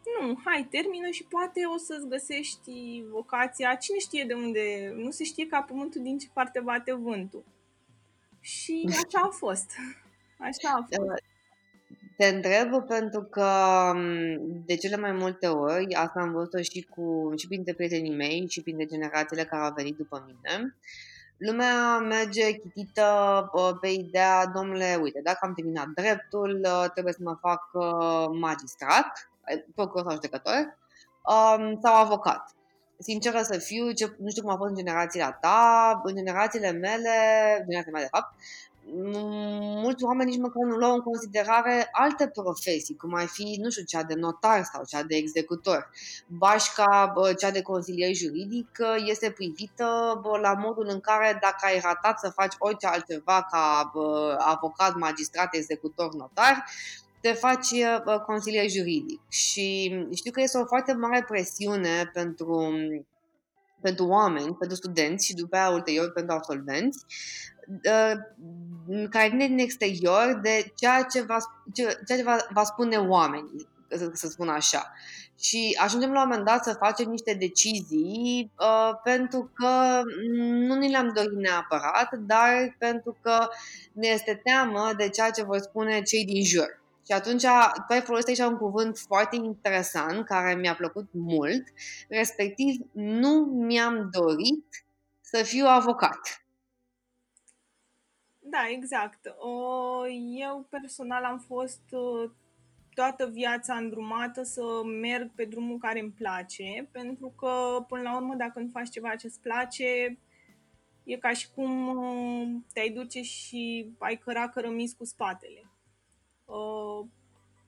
nu, 0.05 0.41
hai, 0.45 0.67
termină 0.71 1.11
și 1.11 1.25
poate 1.25 1.61
o 1.75 1.77
să-ți 1.77 2.09
găsești 2.09 3.05
vocația, 3.11 3.75
cine 3.75 3.99
știe 3.99 4.25
de 4.25 4.35
unde, 4.35 4.95
nu 4.97 5.11
se 5.11 5.25
știe 5.25 5.47
ca 5.47 5.63
pământul 5.63 6.03
din 6.03 6.19
ce 6.19 6.29
parte 6.33 6.61
bate 6.61 6.93
vântul. 6.93 7.45
Și 8.41 8.89
așa 8.89 9.27
a 9.27 9.29
fost. 9.29 9.71
Așa 10.39 10.69
a 10.69 10.87
fost. 10.91 11.23
Te 12.17 12.27
întreb 12.27 12.87
pentru 12.87 13.23
că 13.23 13.51
de 14.67 14.77
cele 14.77 14.97
mai 14.97 15.13
multe 15.13 15.47
ori, 15.47 15.95
asta 15.95 16.21
am 16.21 16.33
văzut-o 16.33 16.63
și, 16.63 16.89
cu, 16.91 17.33
și 17.37 17.47
printre 17.47 17.75
prietenii 17.75 18.15
mei 18.15 18.47
și 18.49 18.63
printre 18.63 18.85
generațiile 18.85 19.45
care 19.45 19.63
au 19.63 19.73
venit 19.77 19.97
după 19.97 20.25
mine, 20.27 20.77
lumea 21.37 21.99
merge 21.99 22.53
chitită 22.53 23.51
pe 23.81 23.89
ideea, 23.89 24.47
domnule, 24.47 24.99
uite, 25.03 25.21
dacă 25.23 25.39
am 25.41 25.55
terminat 25.55 25.87
dreptul, 25.87 26.67
trebuie 26.93 27.13
să 27.13 27.21
mă 27.23 27.39
fac 27.41 27.63
magistrat, 28.33 29.31
procuror 29.75 30.05
sau 30.05 30.13
judecător, 30.13 30.79
um, 31.23 31.79
sau 31.83 31.95
avocat. 31.95 32.55
Sinceră 32.99 33.43
să 33.43 33.59
fiu, 33.59 33.91
ce, 33.91 34.15
nu 34.19 34.29
știu 34.31 34.43
cum 34.43 34.51
a 34.51 34.57
fost 34.57 34.71
în 34.71 34.77
generația 34.77 35.33
ta, 35.41 36.01
în 36.05 36.15
generațiile 36.15 36.71
mele, 36.71 37.11
generația 37.69 37.93
mea 37.93 38.03
de 38.03 38.09
fapt, 38.11 38.35
mulți 39.83 40.05
oameni 40.05 40.31
nici 40.31 40.41
măcar 40.41 40.63
nu 40.63 40.77
luau 40.77 40.95
în 40.95 41.01
considerare 41.01 41.89
alte 41.93 42.29
profesii, 42.29 42.97
cum 42.97 43.15
ar 43.15 43.27
fi, 43.27 43.59
nu 43.63 43.71
știu, 43.71 43.85
cea 43.85 44.03
de 44.03 44.15
notar 44.15 44.63
sau 44.73 44.85
cea 44.85 45.03
de 45.03 45.17
executor. 45.17 45.91
Bașca, 46.27 47.13
cea 47.39 47.51
de 47.51 47.63
consilier 47.63 48.15
juridic, 48.15 48.79
este 49.05 49.31
privită 49.31 50.21
la 50.41 50.53
modul 50.53 50.87
în 50.89 51.01
care 51.01 51.39
dacă 51.41 51.67
ai 51.67 51.81
ratat 51.81 52.19
să 52.19 52.31
faci 52.35 52.55
orice 52.59 52.87
altceva 52.87 53.47
ca 53.51 53.93
avocat, 54.39 54.95
magistrat, 54.95 55.55
executor, 55.55 56.15
notar, 56.15 56.65
te 57.21 57.33
faci 57.33 57.71
uh, 57.71 58.21
consilier 58.27 58.71
juridic. 58.71 59.21
Și 59.29 59.97
știu 60.15 60.31
că 60.31 60.41
este 60.41 60.59
o 60.59 60.65
foarte 60.65 60.93
mare 60.93 61.25
presiune 61.29 62.11
pentru, 62.13 62.73
pentru 63.81 64.07
oameni, 64.07 64.55
pentru 64.55 64.77
studenți 64.77 65.27
și 65.27 65.35
după 65.35 65.57
aia 65.57 65.71
ulterior 65.71 66.13
pentru 66.13 66.35
absolvenți, 66.35 67.05
uh, 67.07 67.54
care 69.11 69.29
vine 69.29 69.47
din 69.47 69.59
exterior 69.59 70.39
de 70.43 70.73
ceea 70.75 71.03
ce 71.03 71.23
va, 71.23 71.37
ceea 71.75 72.17
ce 72.17 72.23
va, 72.23 72.37
va 72.51 72.65
spune 72.65 72.97
oamenii, 72.97 73.69
să, 73.89 74.11
să 74.13 74.29
spun 74.29 74.49
așa. 74.49 74.93
Și 75.41 75.77
ajungem 75.81 76.13
la 76.13 76.23
un 76.23 76.29
moment 76.29 76.47
dat 76.47 76.65
să 76.65 76.77
facem 76.79 77.11
niște 77.11 77.35
decizii 77.35 78.51
uh, 78.59 78.91
pentru 79.03 79.51
că 79.55 80.03
nu 80.67 80.75
ni 80.75 80.91
le-am 80.91 81.13
dorit 81.15 81.39
neapărat, 81.39 82.15
dar 82.19 82.77
pentru 82.79 83.17
că 83.23 83.49
ne 83.93 84.07
este 84.07 84.41
teamă 84.45 84.93
de 84.97 85.09
ceea 85.09 85.31
ce 85.31 85.45
vor 85.45 85.59
spune 85.59 86.03
cei 86.03 86.25
din 86.25 86.45
jur. 86.45 86.83
Și 87.07 87.13
atunci 87.13 87.43
tu 87.87 87.93
ai 87.93 88.01
folosit 88.01 88.29
aici 88.29 88.51
un 88.51 88.57
cuvânt 88.57 88.99
foarte 88.99 89.37
interesant 89.37 90.27
care 90.27 90.55
mi-a 90.55 90.75
plăcut 90.75 91.09
mult, 91.11 91.63
respectiv 92.09 92.81
nu 92.93 93.35
mi-am 93.45 94.09
dorit 94.13 94.85
să 95.21 95.43
fiu 95.43 95.67
avocat. 95.67 96.44
Da, 98.55 98.69
exact. 98.69 99.35
Eu 100.39 100.67
personal 100.71 101.25
am 101.25 101.39
fost 101.39 101.83
uh, 101.91 102.31
toată 102.95 103.27
viața 103.27 103.75
îndrumată 103.75 104.43
să 104.43 104.63
merg 105.01 105.31
pe 105.35 105.45
drumul 105.45 105.79
care 105.79 106.01
îmi 106.01 106.11
place, 106.11 106.89
pentru 106.93 107.33
că, 107.37 107.85
până 107.89 108.03
la 108.03 108.17
urmă, 108.17 108.35
dacă 108.35 108.61
nu 108.61 108.69
faci 108.73 108.91
ceva 108.91 109.15
ce 109.15 109.27
îți 109.27 109.41
place, 109.41 110.19
e 111.05 111.17
ca 111.17 111.33
și 111.33 111.49
cum 111.55 111.89
uh, 111.89 112.49
te-ai 112.73 112.91
duce 112.91 113.23
și 113.23 113.93
ai 113.99 114.17
căra 114.17 114.49
cărămis 114.49 114.93
cu 114.93 115.05
spatele. 115.05 115.71
Uh, 116.45 117.07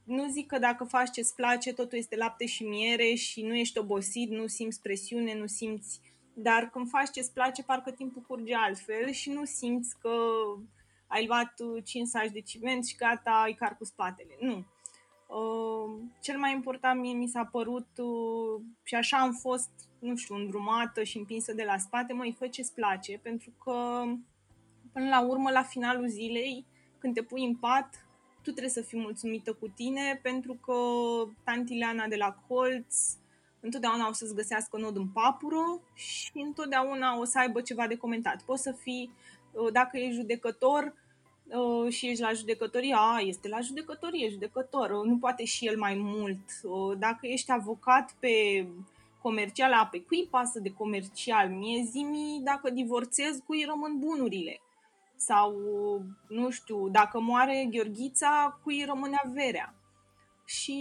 nu 0.05 0.29
zic 0.31 0.47
că 0.47 0.59
dacă 0.59 0.85
faci 0.85 1.11
ce-ți 1.11 1.35
place, 1.35 1.73
totul 1.73 1.99
este 1.99 2.17
lapte 2.17 2.47
și 2.47 2.65
miere 2.65 3.15
și 3.15 3.43
nu 3.43 3.55
ești 3.55 3.79
obosit, 3.79 4.31
nu 4.31 4.47
simți 4.47 4.83
presiune, 4.83 5.39
nu 5.39 5.47
simți... 5.47 6.01
Dar 6.35 6.71
când 6.71 6.89
faci 6.89 7.11
ce-ți 7.11 7.33
place, 7.33 7.63
parcă 7.63 7.91
timpul 7.91 8.23
curge 8.23 8.55
altfel 8.55 9.11
și 9.11 9.31
nu 9.31 9.45
simți 9.45 9.99
că 9.99 10.11
ai 11.07 11.27
luat 11.27 11.55
5 11.85 12.09
saci 12.09 12.31
de 12.31 12.41
ciment 12.41 12.87
și 12.87 12.97
gata, 12.97 13.31
ai 13.31 13.53
car 13.53 13.77
cu 13.77 13.85
spatele. 13.85 14.37
Nu. 14.41 14.65
Uh, 15.27 16.01
cel 16.21 16.39
mai 16.39 16.53
important 16.53 17.01
mie 17.01 17.15
mi 17.15 17.29
s-a 17.29 17.45
părut 17.45 17.89
uh, 17.97 18.63
și 18.83 18.95
așa 18.95 19.17
am 19.17 19.33
fost, 19.33 19.71
nu 19.99 20.17
știu, 20.17 20.35
îndrumată 20.35 21.03
și 21.03 21.17
împinsă 21.17 21.53
de 21.53 21.65
la 21.65 21.79
spate, 21.79 22.13
măi, 22.13 22.37
fă 22.39 22.47
ce-ți 22.47 22.75
place, 22.75 23.21
pentru 23.23 23.51
că 23.65 24.03
până 24.93 25.09
la 25.09 25.27
urmă, 25.27 25.51
la 25.51 25.63
finalul 25.63 26.09
zilei, 26.09 26.65
când 26.99 27.15
te 27.15 27.23
pui 27.23 27.45
în 27.45 27.57
pat, 27.57 28.07
tu 28.43 28.51
trebuie 28.51 28.73
să 28.73 28.81
fii 28.81 29.01
mulțumită 29.01 29.53
cu 29.53 29.69
tine 29.69 30.21
pentru 30.23 30.53
că 30.55 30.75
tanti 31.45 31.75
Leana 31.75 32.07
de 32.07 32.17
la 32.17 32.39
colț 32.49 32.97
întotdeauna 33.61 34.09
o 34.09 34.13
să-ți 34.13 34.35
găsească 34.35 34.77
nod 34.77 34.97
în 34.97 35.09
papură 35.09 35.81
și 35.95 36.31
întotdeauna 36.35 37.19
o 37.19 37.25
să 37.25 37.39
aibă 37.39 37.61
ceva 37.61 37.87
de 37.87 37.97
comentat. 37.97 38.43
Poți 38.43 38.63
să 38.63 38.73
fii, 38.73 39.11
uh, 39.13 39.36
dacă 39.73 39.99
ești 39.99 40.15
judecător 40.15 40.95
uh, 41.45 41.93
și 41.93 42.09
ești 42.09 42.23
la 42.23 42.33
judecătorie, 42.33 42.95
a, 42.99 43.19
este 43.19 43.49
la 43.49 43.61
judecătorie, 43.61 44.29
judecător, 44.29 44.91
uh, 44.91 45.05
nu 45.05 45.19
poate 45.19 45.45
și 45.45 45.67
el 45.67 45.79
mai 45.79 45.95
mult. 45.95 46.41
Dacă 46.99 47.27
ești 47.27 47.53
avocat 47.53 48.17
pe 48.21 48.67
comercial, 49.23 49.73
a, 49.73 49.87
pe 49.87 50.03
cui 50.03 50.29
pasă 50.31 50.61
de 50.61 50.73
comercial? 50.73 51.49
Mie 51.49 51.83
zi 51.83 52.07
dacă 52.43 52.71
divorțez, 52.71 53.43
cui 53.47 53.65
rămân 53.69 53.99
bunurile? 53.99 54.61
Sau, 55.17 55.55
nu 56.29 56.51
știu, 56.51 56.89
dacă 56.89 57.21
moare 57.21 57.69
Gheorghița, 57.71 58.61
cui 58.63 58.85
rămâne 58.85 59.17
averea. 59.25 59.75
Și 60.45 60.79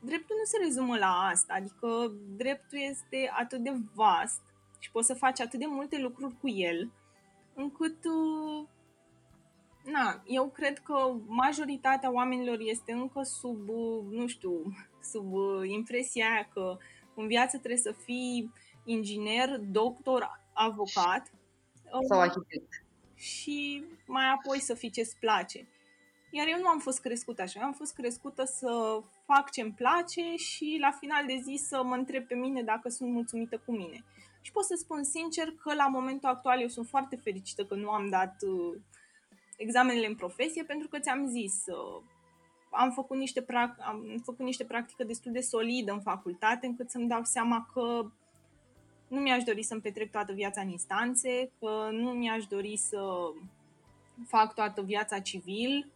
dreptul 0.00 0.36
nu 0.38 0.44
se 0.44 0.58
rezumă 0.64 0.96
la 0.96 1.28
asta, 1.32 1.54
adică 1.54 2.12
dreptul 2.36 2.78
este 2.78 3.30
atât 3.32 3.58
de 3.58 3.72
vast 3.94 4.40
și 4.78 4.90
poți 4.90 5.06
să 5.06 5.14
faci 5.14 5.40
atât 5.40 5.58
de 5.58 5.66
multe 5.68 5.98
lucruri 5.98 6.34
cu 6.40 6.48
el, 6.48 6.90
încât 7.56 8.04
uh, 8.04 8.68
Na, 9.86 10.22
eu 10.26 10.48
cred 10.48 10.78
că 10.78 11.16
majoritatea 11.26 12.12
oamenilor 12.12 12.58
este 12.60 12.92
încă 12.92 13.22
sub, 13.22 13.68
nu 14.10 14.26
știu, 14.26 14.62
sub 15.02 15.32
impresia 15.64 16.26
aia 16.26 16.48
că 16.52 16.76
în 17.14 17.26
viață 17.26 17.56
trebuie 17.56 17.80
să 17.80 17.94
fii 18.04 18.52
inginer, 18.84 19.58
doctor, 19.58 20.40
avocat. 20.52 21.32
Sau 22.08 22.20
arhitect. 22.20 22.84
Și 23.14 23.84
mai 24.06 24.24
apoi 24.30 24.60
să 24.60 24.74
fii 24.74 24.90
ce-ți 24.90 25.16
place. 25.20 25.68
Iar 26.30 26.46
eu 26.48 26.58
nu 26.60 26.68
am 26.68 26.78
fost 26.78 27.00
crescută 27.00 27.42
așa, 27.42 27.60
am 27.60 27.72
fost 27.72 27.94
crescută 27.94 28.44
să 28.44 29.02
fac 29.26 29.50
ce-mi 29.50 29.72
place 29.72 30.36
și 30.36 30.76
la 30.80 30.90
final 30.90 31.26
de 31.26 31.40
zi 31.42 31.62
să 31.68 31.82
mă 31.84 31.94
întreb 31.94 32.26
pe 32.26 32.34
mine 32.34 32.62
dacă 32.62 32.88
sunt 32.88 33.10
mulțumită 33.10 33.62
cu 33.64 33.72
mine. 33.72 34.04
Și 34.46 34.52
pot 34.52 34.64
să 34.64 34.74
spun 34.78 35.04
sincer 35.04 35.54
că 35.62 35.74
la 35.74 35.86
momentul 35.86 36.28
actual 36.28 36.60
eu 36.60 36.68
sunt 36.68 36.86
foarte 36.86 37.16
fericită 37.16 37.64
că 37.64 37.74
nu 37.74 37.90
am 37.90 38.08
dat 38.08 38.36
uh, 38.42 38.76
examenele 39.56 40.06
în 40.06 40.14
profesie 40.14 40.64
pentru 40.64 40.88
că 40.88 40.98
ți-am 40.98 41.26
zis, 41.26 41.64
uh, 41.66 42.02
am 42.70 42.90
făcut 42.90 43.16
niște, 43.16 43.42
prac- 43.42 43.78
am 43.78 44.20
făcut 44.24 44.44
niște 44.44 44.64
practică 44.64 45.04
destul 45.04 45.32
de 45.32 45.40
solidă 45.40 45.92
în 45.92 46.00
facultate 46.00 46.66
încât 46.66 46.90
să-mi 46.90 47.08
dau 47.08 47.24
seama 47.24 47.68
că 47.72 48.10
nu 49.08 49.20
mi-aș 49.20 49.42
dori 49.42 49.62
să-mi 49.62 49.80
petrec 49.80 50.10
toată 50.10 50.32
viața 50.32 50.60
în 50.60 50.68
instanțe, 50.68 51.50
că 51.58 51.88
nu 51.90 52.10
mi-aș 52.10 52.46
dori 52.46 52.76
să 52.76 53.02
fac 54.26 54.54
toată 54.54 54.82
viața 54.82 55.20
civil, 55.20 55.90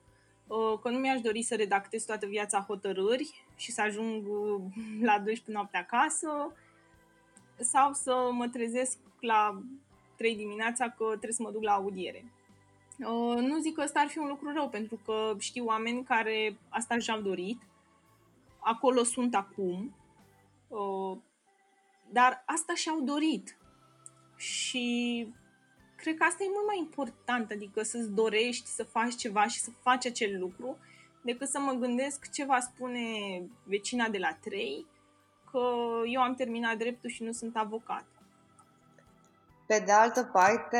uh, 0.46 0.78
că 0.82 0.90
nu 0.90 0.98
mi-aș 0.98 1.20
dori 1.20 1.42
să 1.42 1.54
redactez 1.54 2.04
toată 2.04 2.26
viața 2.26 2.64
hotărâri 2.66 3.44
și 3.56 3.72
să 3.72 3.80
ajung 3.80 4.26
uh, 4.28 4.60
la 5.00 5.18
12 5.18 5.50
noapte 5.50 5.76
acasă 5.76 6.52
sau 7.60 7.92
să 7.92 8.28
mă 8.32 8.48
trezesc 8.48 8.98
la 9.20 9.62
3 10.16 10.36
dimineața 10.36 10.88
că 10.88 11.04
trebuie 11.04 11.32
să 11.32 11.42
mă 11.42 11.50
duc 11.50 11.62
la 11.62 11.72
audiere. 11.72 12.32
Uh, 12.98 13.36
nu 13.36 13.58
zic 13.58 13.74
că 13.74 13.82
ăsta 13.82 14.00
ar 14.00 14.08
fi 14.08 14.18
un 14.18 14.28
lucru 14.28 14.52
rău, 14.52 14.68
pentru 14.68 15.00
că 15.04 15.34
știu 15.38 15.64
oameni 15.64 16.04
care 16.04 16.58
asta 16.68 16.98
și-au 16.98 17.20
dorit, 17.20 17.62
acolo 18.58 19.02
sunt 19.02 19.34
acum, 19.34 19.94
dar 22.10 22.42
asta 22.46 22.74
și-au 22.74 23.00
dorit. 23.00 23.56
Și 24.36 25.26
cred 25.96 26.16
că 26.16 26.24
asta 26.24 26.44
e 26.44 26.52
mult 26.52 26.66
mai 26.66 26.78
important, 26.78 27.50
adică 27.50 27.82
să-ți 27.82 28.10
dorești 28.10 28.66
să 28.66 28.84
faci 28.84 29.14
ceva 29.14 29.46
și 29.46 29.58
să 29.58 29.70
faci 29.82 30.06
acel 30.06 30.38
lucru, 30.38 30.78
decât 31.22 31.48
să 31.48 31.58
mă 31.58 31.72
gândesc 31.72 32.30
ce 32.30 32.44
va 32.44 32.60
spune 32.60 33.02
vecina 33.64 34.08
de 34.08 34.18
la 34.18 34.34
3, 34.34 34.86
că 35.50 35.60
eu 36.12 36.20
am 36.20 36.34
terminat 36.34 36.76
dreptul 36.76 37.10
și 37.10 37.22
nu 37.22 37.32
sunt 37.32 37.56
avocat. 37.56 38.04
Pe 39.66 39.82
de 39.86 39.92
altă 39.92 40.30
parte, 40.32 40.78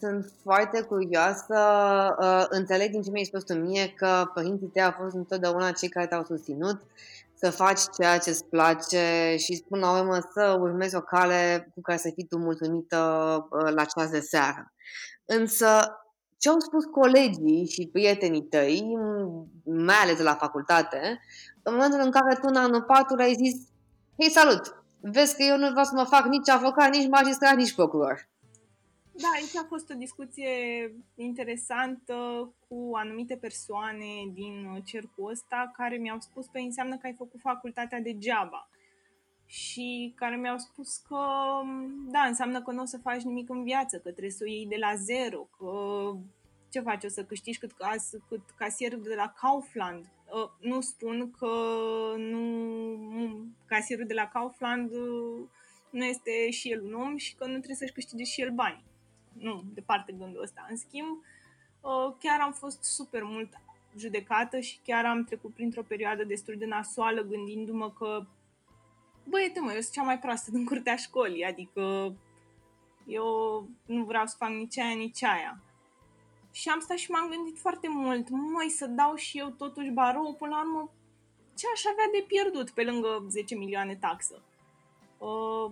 sunt 0.00 0.32
foarte 0.42 0.80
curioasă, 0.82 1.56
uh, 2.20 2.44
înțeleg 2.48 2.90
din 2.90 3.02
ce 3.02 3.10
mi-ai 3.10 3.24
spus 3.24 3.44
tu 3.44 3.54
mie 3.54 3.92
că 3.96 4.30
părinții 4.34 4.66
tăi 4.66 4.82
au 4.82 4.94
fost 5.02 5.14
întotdeauna 5.14 5.70
cei 5.70 5.88
care 5.88 6.06
te-au 6.06 6.24
susținut 6.24 6.82
să 7.34 7.50
faci 7.50 7.80
ceea 7.98 8.18
ce 8.18 8.30
îți 8.30 8.44
place 8.44 9.36
și 9.38 9.54
spun 9.54 9.78
la 9.78 9.98
urmă 10.00 10.18
să 10.32 10.56
urmezi 10.60 10.96
o 10.96 11.00
cale 11.00 11.70
cu 11.74 11.80
care 11.80 11.98
să 11.98 12.10
fii 12.14 12.26
tu 12.26 12.38
mulțumită 12.38 12.98
uh, 13.50 13.72
la 13.74 13.84
ceas 13.84 14.10
de 14.10 14.20
seară. 14.20 14.72
Însă, 15.24 15.66
ce 16.38 16.48
au 16.48 16.58
spus 16.58 16.84
colegii 16.84 17.66
și 17.66 17.88
prietenii 17.92 18.42
tăi, 18.42 18.96
mai 19.64 19.94
ales 20.02 20.16
de 20.16 20.22
la 20.22 20.34
facultate, 20.34 21.20
în 21.62 21.72
momentul 21.72 22.00
în 22.00 22.10
care 22.10 22.34
tu 22.34 22.46
în 22.46 22.56
anul 22.56 22.82
4 22.82 23.16
ai 23.18 23.34
zis 23.34 23.54
Hei, 24.18 24.30
salut! 24.30 24.84
Vezi 25.00 25.36
că 25.36 25.42
eu 25.42 25.56
nu 25.56 25.70
vreau 25.70 25.84
să 25.84 25.94
mă 25.94 26.04
fac 26.04 26.26
nici 26.26 26.48
avocat, 26.48 26.94
nici 26.94 27.08
magistrat, 27.08 27.56
nici 27.56 27.74
procuror. 27.74 28.28
Da, 29.12 29.28
aici 29.34 29.56
a 29.56 29.64
fost 29.68 29.90
o 29.90 29.94
discuție 29.94 30.50
interesantă 31.14 32.14
cu 32.68 32.90
anumite 32.94 33.36
persoane 33.36 34.30
din 34.32 34.82
cercul 34.84 35.30
ăsta 35.30 35.72
care 35.76 35.96
mi-au 35.96 36.20
spus 36.20 36.46
că 36.46 36.58
înseamnă 36.58 36.96
că 36.96 37.06
ai 37.06 37.14
făcut 37.14 37.40
facultatea 37.40 38.00
degeaba 38.00 38.68
și 39.46 40.12
care 40.16 40.36
mi-au 40.36 40.58
spus 40.58 40.96
că 40.96 41.24
da, 42.10 42.20
înseamnă 42.20 42.62
că 42.62 42.70
nu 42.72 42.82
o 42.82 42.84
să 42.84 42.98
faci 42.98 43.22
nimic 43.22 43.50
în 43.50 43.62
viață, 43.62 43.96
că 43.96 44.10
trebuie 44.10 44.30
să 44.30 44.44
o 44.46 44.50
iei 44.50 44.66
de 44.66 44.76
la 44.78 44.94
zero, 44.94 45.48
că 45.58 45.70
ce 46.68 46.80
faci, 46.80 47.04
o 47.04 47.08
să 47.08 47.24
câștigi 47.24 47.58
cât, 47.58 47.72
cas, 47.72 48.10
cât 48.28 48.40
casierul 48.56 49.02
de 49.02 49.14
la 49.14 49.32
Kaufland. 49.40 50.04
Uh, 50.04 50.50
nu 50.60 50.80
spun 50.80 51.30
că 51.30 51.46
nu, 52.16 52.42
casierul 53.72 54.06
de 54.06 54.14
la 54.14 54.28
Kaufland 54.28 54.90
uh, 54.92 55.48
nu 55.90 56.04
este 56.04 56.50
și 56.50 56.70
el 56.70 56.82
un 56.82 56.94
om 56.94 57.16
și 57.16 57.34
că 57.34 57.44
nu 57.44 57.56
trebuie 57.56 57.76
să-și 57.76 57.92
câștige 57.92 58.24
și 58.24 58.40
el 58.40 58.50
bani 58.50 58.84
nu, 59.32 59.62
departe 59.74 60.12
gândul 60.12 60.42
ăsta. 60.42 60.66
În 60.70 60.76
schimb, 60.76 61.08
uh, 61.80 62.14
chiar 62.18 62.40
am 62.40 62.52
fost 62.52 62.84
super 62.84 63.22
mult 63.22 63.48
judecată 63.96 64.60
și 64.60 64.78
chiar 64.84 65.04
am 65.04 65.24
trecut 65.24 65.54
printr-o 65.54 65.82
perioadă 65.82 66.24
destul 66.24 66.54
de 66.58 66.66
nasoală 66.66 67.22
gândindu-mă 67.22 67.90
că 67.90 68.26
băiete 69.24 69.60
mă, 69.60 69.72
eu 69.72 69.80
sunt 69.80 69.94
cea 69.94 70.02
mai 70.02 70.18
proastă 70.18 70.50
din 70.50 70.64
curtea 70.64 70.96
școlii, 70.96 71.44
adică 71.44 72.14
eu 73.06 73.68
nu 73.86 74.04
vreau 74.04 74.26
să 74.26 74.36
fac 74.38 74.48
nici 74.48 74.78
aia, 74.78 74.94
nici 74.94 75.22
aia. 75.22 75.62
Și 76.50 76.68
am 76.68 76.80
stat 76.80 76.96
și 76.96 77.10
m-am 77.10 77.28
gândit 77.28 77.58
foarte 77.58 77.88
mult, 77.88 78.28
măi, 78.28 78.68
să 78.68 78.86
dau 78.86 79.14
și 79.14 79.38
eu 79.38 79.48
totuși 79.48 79.90
barou, 79.90 80.34
până 80.34 80.50
la 80.50 80.60
urmă, 80.60 80.90
ce 81.54 81.66
aș 81.74 81.84
avea 81.84 82.08
de 82.12 82.24
pierdut 82.26 82.70
pe 82.70 82.82
lângă 82.82 83.26
10 83.28 83.54
milioane 83.54 83.96
taxă? 83.96 84.42
Uh, 85.18 85.70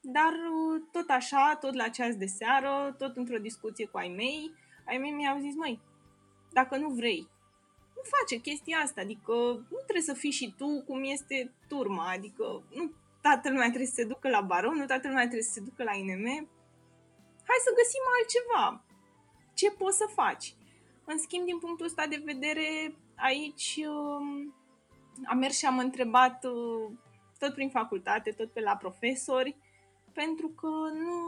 dar 0.00 0.32
uh, 0.32 0.82
tot 0.92 1.08
așa, 1.08 1.58
tot 1.60 1.74
la 1.74 1.88
ceas 1.88 2.16
de 2.16 2.26
seară, 2.26 2.94
tot 2.98 3.16
într-o 3.16 3.38
discuție 3.38 3.86
cu 3.86 3.96
ai 3.96 4.08
mei, 4.08 4.52
ai 4.86 4.98
mei 4.98 5.10
mi-au 5.10 5.38
zis, 5.38 5.54
măi, 5.54 5.80
dacă 6.52 6.76
nu 6.76 6.88
vrei, 6.88 7.28
nu 7.94 8.02
face 8.18 8.40
chestia 8.40 8.78
asta, 8.78 9.00
adică 9.00 9.32
nu 9.70 9.78
trebuie 9.86 10.10
să 10.10 10.12
fii 10.12 10.30
și 10.30 10.54
tu 10.58 10.82
cum 10.86 11.04
este 11.04 11.54
turma, 11.68 12.10
adică 12.10 12.62
nu 12.74 12.92
toată 13.22 13.48
lumea 13.48 13.66
trebuie 13.66 13.86
să 13.86 13.94
se 13.94 14.04
ducă 14.04 14.28
la 14.28 14.40
baron, 14.40 14.76
nu 14.76 14.86
toată 14.86 15.08
lumea 15.08 15.22
trebuie 15.22 15.50
să 15.50 15.52
se 15.52 15.60
ducă 15.60 15.82
la 15.82 15.94
INM. 15.94 16.26
Hai 17.48 17.66
să 17.66 17.76
găsim 17.80 18.04
altceva. 18.16 18.84
Ce 19.54 19.70
poți 19.70 19.96
să 19.96 20.06
faci? 20.14 20.54
În 21.04 21.18
schimb, 21.18 21.44
din 21.44 21.58
punctul 21.58 21.86
ăsta 21.86 22.06
de 22.06 22.22
vedere, 22.24 22.96
aici 23.16 23.80
um, 23.88 24.54
am 25.24 25.38
mers 25.38 25.58
și 25.58 25.66
am 25.66 25.78
întrebat 25.78 26.44
uh, 26.44 26.90
tot 27.38 27.54
prin 27.54 27.70
facultate, 27.70 28.30
tot 28.30 28.52
pe 28.52 28.60
la 28.60 28.76
profesori, 28.76 29.56
pentru 30.12 30.48
că 30.48 30.68
nu, 30.92 31.20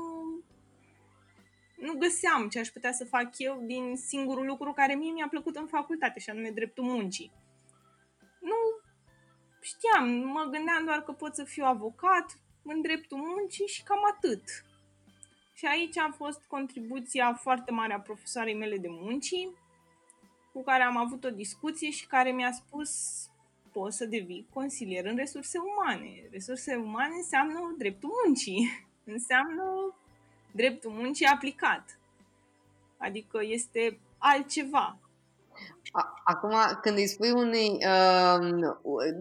nu 1.77 1.93
găseam 1.99 2.49
ce 2.49 2.59
aș 2.59 2.69
putea 2.69 2.93
să 2.93 3.05
fac 3.05 3.39
eu 3.39 3.63
din 3.67 3.97
singurul 3.97 4.47
lucru 4.47 4.73
care 4.73 4.95
mie 4.95 5.13
mi-a 5.13 5.29
plăcut 5.31 5.57
în 5.57 5.67
facultate, 5.67 6.21
și 6.21 6.31
anume 6.31 6.51
dreptul 6.51 6.85
muncii. 6.85 7.33
Nu 8.41 8.57
știam, 9.61 10.09
mă 10.09 10.49
gândeam 10.51 10.85
doar 10.85 11.03
că 11.03 11.13
pot 11.13 11.35
să 11.35 11.45
fiu 11.45 11.65
avocat 11.65 12.39
în 12.63 12.81
dreptul 12.81 13.19
muncii 13.19 13.67
și 13.67 13.83
cam 13.83 13.99
atât. 14.15 14.43
Și 15.55 15.67
aici 15.67 15.97
a 15.99 16.11
fost 16.17 16.43
contribuția 16.47 17.35
foarte 17.35 17.71
mare 17.71 17.93
a 17.93 18.01
profesoarei 18.01 18.55
mele 18.55 18.79
de 18.79 18.89
muncii, 18.91 19.57
cu 20.53 20.63
care 20.63 20.83
am 20.83 20.97
avut 20.97 21.25
o 21.25 21.31
discuție 21.31 21.91
și 21.91 22.07
care 22.07 22.31
mi-a 22.31 22.53
spus 22.53 22.91
poți 23.73 23.97
să 23.97 24.05
devii 24.05 24.47
consilier 24.53 25.05
în 25.05 25.17
resurse 25.17 25.59
umane. 25.59 26.29
Resurse 26.31 26.75
umane 26.75 27.15
înseamnă 27.17 27.75
dreptul 27.79 28.11
muncii, 28.25 28.87
înseamnă 29.15 29.95
dreptul 30.53 30.91
muncii 30.91 31.27
aplicat. 31.27 31.99
Adică 32.97 33.39
este 33.43 33.99
altceva. 34.19 34.99
Acum, 36.25 36.55
când 36.83 36.97
îi 36.97 37.07
spui 37.07 37.31
unui, 37.31 37.69
uh, 37.69 38.49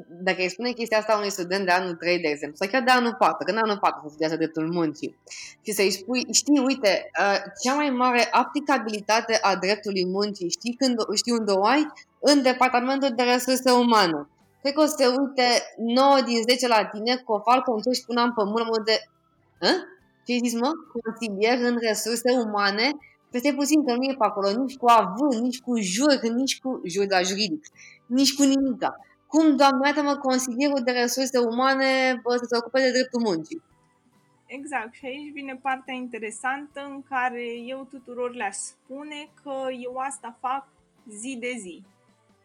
dacă 0.08 0.42
îi 0.42 0.50
spune 0.50 0.72
chestia 0.72 0.98
asta 0.98 1.16
unui 1.18 1.32
student 1.32 1.66
de 1.66 1.72
anul 1.72 1.94
3, 1.94 2.20
de 2.20 2.28
exemplu, 2.28 2.58
sau 2.58 2.68
chiar 2.68 2.84
de 2.84 2.92
anul 2.92 3.16
4, 3.20 3.46
când 3.46 3.58
anul 3.58 3.78
4 3.78 4.00
să 4.02 4.08
studiază 4.08 4.36
dreptul 4.36 4.72
muncii, 4.72 5.18
și 5.62 5.72
să-i 5.72 5.92
spui, 5.92 6.28
știi, 6.32 6.60
uite, 6.60 7.10
uh, 7.20 7.38
cea 7.64 7.76
mai 7.76 7.90
mare 7.90 8.28
aplicabilitate 8.32 9.38
a 9.42 9.56
dreptului 9.56 10.06
muncii, 10.06 10.50
știi, 10.50 10.74
când, 10.74 10.96
știi 11.16 11.32
unde 11.32 11.52
o 11.52 11.66
ai? 11.66 11.88
În 12.20 12.42
departamentul 12.42 13.10
de 13.16 13.24
resurse 13.24 13.72
umane 13.72 14.28
cred 14.68 14.80
că 14.80 14.86
o 14.86 14.92
să 14.92 14.96
se 15.00 15.08
uite 15.22 15.48
9 15.78 16.22
din 16.30 16.42
10 16.42 16.68
la 16.68 16.86
tine 16.86 17.16
cu 17.16 17.32
o 17.34 17.40
falcă 17.48 17.72
în 17.72 17.94
și 17.94 18.06
până 18.06 18.22
în 18.22 18.34
pământ, 18.34 18.86
de... 18.86 18.96
Hă? 19.62 19.72
Ce 20.26 20.34
zis, 20.44 20.54
mă? 20.62 20.72
Consilier 20.94 21.58
în 21.70 21.78
resurse 21.88 22.30
umane? 22.46 22.88
Peste 23.32 23.54
puțin 23.54 23.86
că 23.86 23.92
nu 23.94 24.04
e 24.04 24.20
pe 24.22 24.28
acolo, 24.30 24.48
nici 24.62 24.78
cu 24.78 24.88
avânt, 24.88 25.38
nici 25.48 25.62
cu 25.62 25.74
jur, 25.80 26.20
nici 26.40 26.60
cu 26.60 26.82
jur 26.94 27.06
la 27.10 27.22
juridic, 27.22 27.64
nici 28.06 28.36
cu 28.38 28.44
nimica. 28.44 28.92
Cum, 29.28 29.56
doamne, 29.56 30.02
mă 30.10 30.16
consilierul 30.28 30.82
de 30.84 30.92
resurse 30.92 31.38
umane 31.40 32.20
bă, 32.24 32.32
să 32.38 32.46
se 32.50 32.58
ocupe 32.58 32.80
de 32.82 32.92
dreptul 32.92 33.22
muncii? 33.28 33.62
Exact, 34.46 34.94
și 34.94 35.06
aici 35.06 35.34
vine 35.34 35.60
partea 35.62 35.94
interesantă 35.94 36.80
în 36.92 37.04
care 37.10 37.46
eu 37.74 37.88
tuturor 37.90 38.30
le-aș 38.36 38.56
spune 38.56 39.20
că 39.44 39.56
eu 39.86 39.94
asta 40.10 40.38
fac 40.42 40.68
zi 41.20 41.38
de 41.40 41.52
zi 41.60 41.84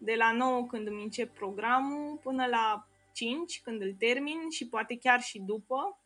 de 0.04 0.14
la 0.14 0.32
9 0.32 0.66
când 0.66 0.86
îmi 0.86 1.02
încep 1.02 1.34
programul 1.34 2.18
până 2.22 2.46
la 2.46 2.86
5 3.12 3.60
când 3.62 3.82
îl 3.82 3.94
termin 3.98 4.50
și 4.50 4.68
poate 4.68 4.98
chiar 4.98 5.20
și 5.20 5.38
după, 5.38 6.02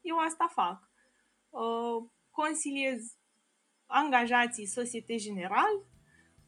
eu 0.00 0.16
asta 0.18 0.50
fac. 0.52 0.90
Uh, 1.50 2.04
consiliez 2.30 3.16
angajații 3.86 4.66
Societe 4.66 5.16
General 5.16 5.84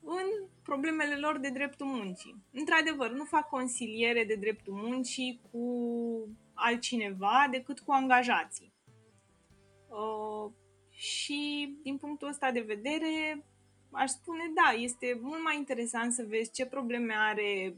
în 0.00 0.26
problemele 0.62 1.16
lor 1.16 1.38
de 1.38 1.48
dreptul 1.48 1.86
muncii. 1.86 2.36
Într-adevăr, 2.52 3.10
nu 3.10 3.24
fac 3.24 3.48
consiliere 3.48 4.24
de 4.24 4.34
dreptul 4.34 4.74
muncii 4.74 5.40
cu 5.50 5.66
altcineva 6.54 7.46
decât 7.50 7.80
cu 7.80 7.92
angajații. 7.92 8.72
Uh, 9.88 10.52
și 10.90 11.74
din 11.82 11.96
punctul 11.98 12.28
ăsta 12.28 12.50
de 12.50 12.60
vedere, 12.60 13.44
aș 13.92 14.10
spune 14.10 14.52
da, 14.54 14.78
este 14.78 15.18
mult 15.20 15.42
mai 15.42 15.56
interesant 15.56 16.12
să 16.12 16.24
vezi 16.28 16.52
ce 16.52 16.66
probleme 16.66 17.14
are 17.16 17.76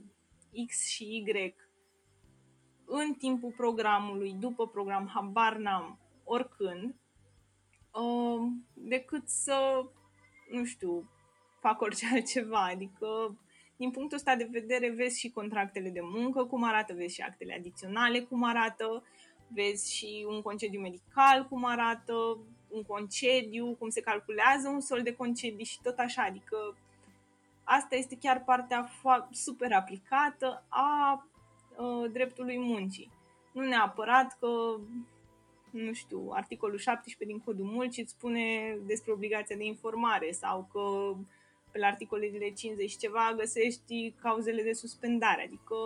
X 0.67 0.87
și 0.89 1.05
Y 1.05 1.55
în 2.85 3.15
timpul 3.15 3.53
programului, 3.57 4.37
după 4.41 4.69
program, 4.69 5.11
habar 5.15 5.57
n-am, 5.57 5.99
oricând, 6.25 6.95
uh, 7.93 8.47
decât 8.75 9.29
să, 9.29 9.85
nu 10.51 10.65
știu, 10.65 11.11
fac 11.61 11.81
orice 11.81 12.07
altceva. 12.13 12.65
Adică, 12.65 13.39
din 13.77 13.91
punctul 13.91 14.17
ăsta 14.17 14.37
de 14.37 14.49
vedere, 14.51 14.91
vezi 14.91 15.19
și 15.19 15.31
contractele 15.31 15.91
de 15.91 16.01
muncă, 16.03 16.45
cum 16.45 16.65
arată, 16.65 16.95
vezi 16.95 17.15
și 17.15 17.23
actele 17.23 17.55
adiționale, 17.55 18.21
cum 18.21 18.45
arată, 18.45 19.05
vezi 19.49 19.95
și 19.95 20.27
un 20.29 20.43
concediu 20.43 20.81
medical, 20.81 21.47
cum 21.49 21.65
arată, 21.65 22.39
un 22.75 22.83
concediu, 22.83 23.77
cum 23.79 23.89
se 23.89 24.01
calculează 24.01 24.69
un 24.69 24.81
sol 24.81 25.03
de 25.03 25.15
concedii 25.15 25.65
și 25.65 25.83
tot 25.83 25.99
așa. 25.99 26.23
Adică, 26.23 26.77
asta 27.65 27.97
este 27.97 28.19
chiar 28.21 28.45
partea 28.45 28.91
super 29.31 29.73
aplicată 29.73 30.65
a 30.69 31.27
uh, 31.77 32.11
dreptului 32.13 32.59
muncii. 32.59 33.11
Nu 33.53 33.63
neapărat 33.63 34.37
că, 34.41 34.49
nu 35.71 35.93
știu, 35.93 36.31
articolul 36.33 36.79
17 36.79 37.37
din 37.37 37.45
Codul 37.45 37.65
Muncii 37.65 38.03
îți 38.03 38.13
spune 38.13 38.79
despre 38.87 39.13
obligația 39.13 39.57
de 39.57 39.65
informare 39.65 40.33
sau 40.33 40.69
că 40.73 41.15
pe 41.71 41.79
la 41.79 41.87
articolele 41.87 42.51
50 42.51 42.91
și 42.91 42.97
ceva 42.97 43.35
găsești 43.37 44.15
cauzele 44.21 44.63
de 44.63 44.73
suspendare. 44.73 45.43
Adică 45.43 45.77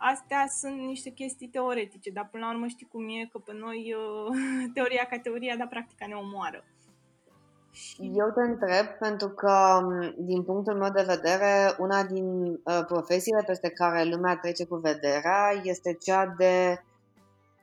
astea 0.00 0.46
sunt 0.60 0.78
niște 0.78 1.10
chestii 1.10 1.48
teoretice, 1.48 2.10
dar 2.10 2.28
până 2.30 2.44
la 2.44 2.52
urmă 2.52 2.66
știi 2.66 2.88
cum 2.92 3.08
e, 3.08 3.28
că 3.32 3.38
pe 3.38 3.52
noi 3.52 3.94
uh, 3.94 4.36
teoria 4.74 5.06
ca 5.10 5.18
teoria, 5.18 5.56
dar 5.56 5.68
practica 5.68 6.06
ne 6.06 6.14
omoară. 6.14 6.64
Eu 7.98 8.30
te 8.34 8.40
întreb 8.40 8.86
pentru 8.86 9.28
că, 9.28 9.80
din 10.16 10.42
punctul 10.42 10.74
meu 10.74 10.90
de 10.90 11.04
vedere, 11.06 11.74
una 11.78 12.04
din 12.04 12.44
uh, 12.44 12.80
profesiile 12.86 13.42
peste 13.46 13.68
care 13.68 14.04
lumea 14.04 14.36
trece 14.36 14.64
cu 14.64 14.76
vederea 14.76 15.60
este 15.62 15.92
cea 15.92 16.34
de 16.36 16.82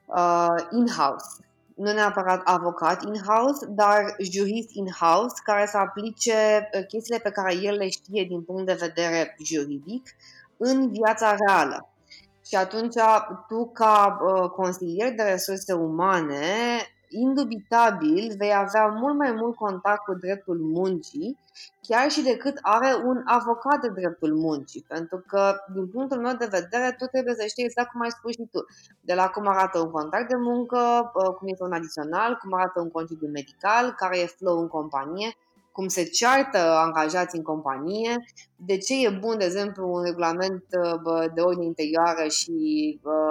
uh, 0.06 0.56
in-house. 0.72 1.46
Nu 1.76 1.92
neapărat 1.92 2.42
avocat 2.44 3.04
in-house, 3.04 3.66
dar 3.70 4.16
jurist 4.32 4.70
in-house 4.74 5.36
care 5.44 5.66
să 5.66 5.78
aplice 5.78 6.70
uh, 6.74 6.86
chestiile 6.88 7.20
pe 7.20 7.32
care 7.32 7.56
el 7.56 7.76
le 7.76 7.90
știe 7.90 8.24
din 8.24 8.42
punct 8.42 8.66
de 8.66 8.78
vedere 8.80 9.36
juridic 9.44 10.16
în 10.58 10.92
viața 10.92 11.36
reală. 11.36 11.90
Și 12.48 12.56
atunci 12.56 12.96
tu, 13.48 13.70
ca 13.74 14.18
uh, 14.22 14.50
consilier 14.50 15.14
de 15.14 15.24
resurse 15.24 15.74
umane, 15.74 16.46
indubitabil 17.10 18.36
vei 18.38 18.54
avea 18.56 18.88
mult 18.88 19.18
mai 19.18 19.32
mult 19.32 19.56
contact 19.56 20.04
cu 20.04 20.14
dreptul 20.14 20.58
muncii, 20.60 21.38
chiar 21.82 22.10
și 22.10 22.22
decât 22.22 22.60
are 22.62 22.96
un 23.06 23.22
avocat 23.26 23.82
de 23.82 23.90
dreptul 23.90 24.36
muncii. 24.36 24.86
Pentru 24.88 25.24
că, 25.28 25.56
din 25.74 25.88
punctul 25.88 26.20
meu 26.20 26.34
de 26.34 26.48
vedere, 26.52 26.96
tu 26.98 27.06
trebuie 27.06 27.34
să 27.34 27.46
știi 27.46 27.64
exact 27.64 27.92
cum 27.92 28.02
ai 28.02 28.10
spus 28.10 28.32
și 28.32 28.48
tu. 28.52 28.66
De 29.02 29.14
la 29.14 29.28
cum 29.28 29.48
arată 29.48 29.80
un 29.80 29.92
contract 29.92 30.30
de 30.30 30.36
muncă, 30.36 31.12
uh, 31.14 31.34
cum 31.36 31.48
este 31.48 31.64
un 31.64 31.72
adițional, 31.72 32.36
cum 32.36 32.54
arată 32.54 32.82
un 32.82 32.92
concediu 32.92 33.28
medical, 33.28 33.94
care 33.94 34.20
e 34.20 34.26
flow 34.26 34.58
în 34.60 34.68
companie, 34.68 35.36
cum 35.78 35.88
se 35.88 36.04
ceartă 36.04 36.58
angajați 36.86 37.36
în 37.36 37.44
companie, 37.44 38.14
de 38.56 38.78
ce 38.78 38.94
e 39.06 39.10
bun, 39.10 39.38
de 39.38 39.46
exemplu, 39.46 39.94
un 39.94 40.04
regulament 40.04 40.64
uh, 40.84 41.26
de 41.34 41.42
ordine 41.42 41.66
interioară 41.66 42.28
și 42.28 42.56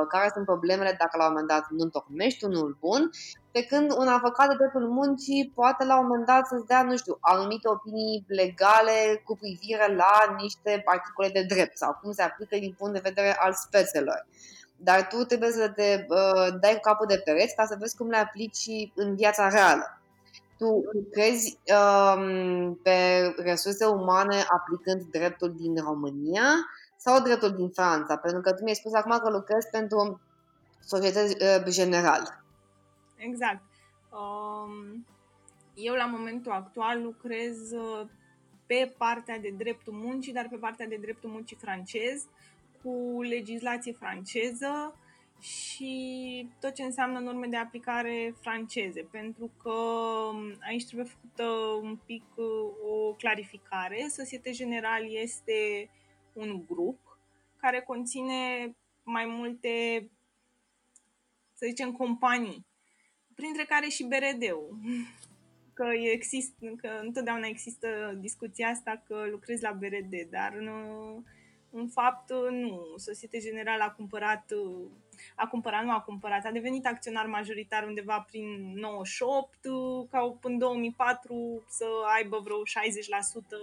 care 0.08 0.30
sunt 0.34 0.44
problemele 0.44 0.96
dacă 0.98 1.16
la 1.16 1.24
un 1.24 1.30
moment 1.30 1.48
dat 1.48 1.64
nu 1.70 1.82
întocmești 1.82 2.44
unul 2.44 2.76
bun, 2.80 3.10
pe 3.50 3.62
când 3.70 3.92
un 4.02 4.08
avocat 4.08 4.48
de 4.48 4.54
dreptul 4.58 4.88
muncii 4.88 5.52
poate 5.54 5.84
la 5.84 5.98
un 5.98 6.06
moment 6.06 6.26
dat 6.26 6.46
să-ți 6.46 6.66
dea, 6.66 6.82
nu 6.82 6.96
știu, 6.96 7.16
anumite 7.20 7.68
opinii 7.68 8.24
legale 8.26 9.22
cu 9.24 9.36
privire 9.36 9.94
la 10.02 10.14
niște 10.40 10.82
articole 10.84 11.28
de 11.28 11.42
drept 11.42 11.76
sau 11.76 11.98
cum 12.02 12.12
se 12.12 12.22
aplică 12.22 12.56
din 12.56 12.74
punct 12.78 12.94
de 12.94 13.08
vedere 13.08 13.36
al 13.38 13.52
spețelor. 13.52 14.26
Dar 14.76 15.06
tu 15.06 15.16
trebuie 15.24 15.50
să 15.50 15.68
te 15.68 16.06
uh, 16.08 16.48
dai 16.60 16.74
cu 16.74 16.80
capul 16.80 17.06
de 17.06 17.22
pereți 17.24 17.54
ca 17.54 17.64
să 17.64 17.76
vezi 17.78 17.96
cum 17.96 18.08
le 18.08 18.16
aplici 18.16 18.90
în 18.94 19.14
viața 19.14 19.48
reală 19.48 20.00
tu 20.58 20.84
lucrezi 20.92 21.58
um, 21.76 22.74
pe 22.82 23.34
resurse 23.36 23.84
umane 23.84 24.44
aplicând 24.48 25.02
dreptul 25.10 25.54
din 25.56 25.76
România 25.76 26.48
sau 26.96 27.22
dreptul 27.22 27.50
din 27.50 27.68
Franța? 27.68 28.16
Pentru 28.16 28.40
că 28.40 28.52
tu 28.52 28.62
mi-ai 28.62 28.74
spus 28.74 28.92
acum 28.92 29.18
că 29.18 29.30
lucrezi 29.30 29.68
pentru 29.70 30.20
societăți 30.80 31.36
uh, 31.42 31.72
general. 31.72 32.44
Exact. 33.16 33.62
Um, 34.10 35.06
eu 35.74 35.94
la 35.94 36.06
momentul 36.06 36.52
actual 36.52 37.02
lucrez 37.02 37.70
uh, 37.72 38.06
pe 38.66 38.94
partea 38.96 39.38
de 39.38 39.54
dreptul 39.56 39.92
muncii, 39.92 40.32
dar 40.32 40.46
pe 40.50 40.56
partea 40.56 40.86
de 40.86 40.98
dreptul 41.00 41.30
muncii 41.30 41.56
francez, 41.56 42.24
cu 42.82 43.22
legislație 43.22 43.92
franceză, 43.92 44.94
și 45.40 46.48
tot 46.60 46.74
ce 46.74 46.82
înseamnă 46.82 47.18
norme 47.18 47.46
de 47.46 47.56
aplicare 47.56 48.34
franceze, 48.40 49.02
pentru 49.10 49.50
că 49.62 49.70
um, 49.70 50.56
aici 50.68 50.86
trebuie 50.86 51.06
făcută 51.06 51.44
un 51.82 51.98
pic 52.06 52.24
uh, 52.34 52.46
o 52.90 53.12
clarificare. 53.12 54.06
Societe 54.08 54.50
General 54.50 55.14
este 55.14 55.90
un 56.32 56.64
grup 56.68 57.18
care 57.56 57.80
conține 57.80 58.74
mai 59.02 59.26
multe, 59.26 60.08
să 61.54 61.66
zicem, 61.68 61.92
companii, 61.92 62.66
printre 63.34 63.64
care 63.64 63.88
și 63.88 64.04
BRD-ul. 64.04 64.78
Că, 65.72 65.86
există, 66.12 66.66
că 66.76 66.88
întotdeauna 67.02 67.46
există 67.46 68.18
discuția 68.20 68.68
asta 68.68 69.02
că 69.06 69.26
lucrezi 69.30 69.62
la 69.62 69.72
BRD, 69.72 70.30
dar 70.30 70.52
nu, 70.52 71.24
în 71.70 71.88
fapt 71.88 72.30
nu. 72.50 72.94
Societe 72.96 73.38
General 73.38 73.80
a 73.80 73.90
cumpărat 73.90 74.52
a 75.34 75.46
cumpărat, 75.46 75.84
nu 75.84 75.92
a 75.92 76.00
cumpărat, 76.00 76.44
a 76.44 76.50
devenit 76.50 76.86
acționar 76.86 77.26
majoritar 77.26 77.84
undeva 77.86 78.24
prin 78.30 78.72
98, 78.74 79.58
ca 80.10 80.38
în 80.42 80.58
2004 80.58 81.64
să 81.68 81.86
aibă 82.16 82.40
vreo 82.44 82.62
60% 82.62 82.62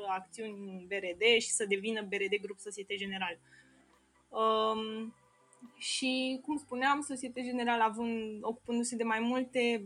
acțiuni 0.09 0.69
în 0.69 0.85
BRD 0.87 1.41
și 1.41 1.49
să 1.49 1.65
devină 1.65 2.01
BRD 2.01 2.41
Grup 2.41 2.59
Societe 2.59 2.95
General. 2.95 3.37
Um, 4.29 5.13
și, 5.77 6.39
cum 6.45 6.57
spuneam, 6.57 7.01
Societe 7.01 7.41
General 7.41 7.81
având, 7.81 8.39
ocupându-se 8.41 8.95
de 8.95 9.03
mai 9.03 9.19
multe 9.19 9.83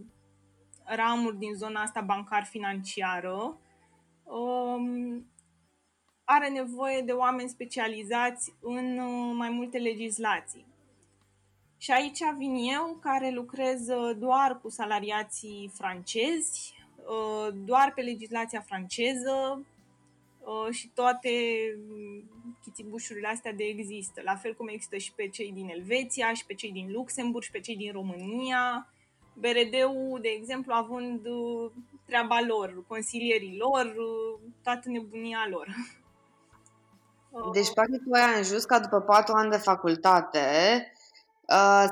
ramuri 0.84 1.38
din 1.38 1.54
zona 1.54 1.82
asta 1.82 2.02
bancar-financiară, 2.02 3.58
um, 4.24 5.26
are 6.24 6.50
nevoie 6.50 7.02
de 7.02 7.12
oameni 7.12 7.50
specializați 7.50 8.54
în 8.62 8.98
uh, 8.98 9.34
mai 9.36 9.50
multe 9.50 9.78
legislații. 9.78 10.67
Și 11.78 11.92
aici 11.92 12.20
vin 12.38 12.56
eu, 12.56 12.98
care 13.02 13.30
lucrez 13.30 13.88
uh, 13.88 14.16
doar 14.18 14.60
cu 14.62 14.70
salariații 14.70 15.72
francezi, 15.74 16.74
uh, 16.96 17.54
doar 17.66 17.92
pe 17.96 18.02
legislația 18.02 18.62
franceză 18.62 19.66
uh, 20.40 20.74
și 20.74 20.92
toate 20.94 21.30
mm, 21.90 22.24
chitibușurile 22.64 23.28
astea 23.28 23.54
de 23.54 23.64
există. 23.64 24.22
La 24.24 24.36
fel 24.36 24.56
cum 24.56 24.68
există 24.68 24.98
și 24.98 25.14
pe 25.14 25.28
cei 25.28 25.52
din 25.52 25.70
Elveția, 25.70 26.34
și 26.34 26.46
pe 26.46 26.54
cei 26.54 26.72
din 26.72 26.92
Luxemburg, 26.92 27.44
și 27.44 27.52
pe 27.52 27.60
cei 27.60 27.78
din 27.78 27.92
România. 27.92 28.92
BRD-ul, 29.34 30.20
de 30.22 30.30
exemplu, 30.30 30.74
având 30.74 31.22
treaba 32.06 32.40
lor, 32.48 32.84
consilierii 32.88 33.58
lor, 33.58 33.96
toată 34.64 34.90
nebunia 34.90 35.48
lor. 35.50 35.68
Deci, 37.54 37.74
practic, 37.74 38.04
tu 38.04 38.12
ai 38.12 38.40
ajuns 38.40 38.66
ca 38.66 38.80
după 38.80 39.02
patru 39.02 39.34
ani 39.36 39.50
de 39.50 39.58
facultate 39.58 40.42
Uh, 40.42 40.97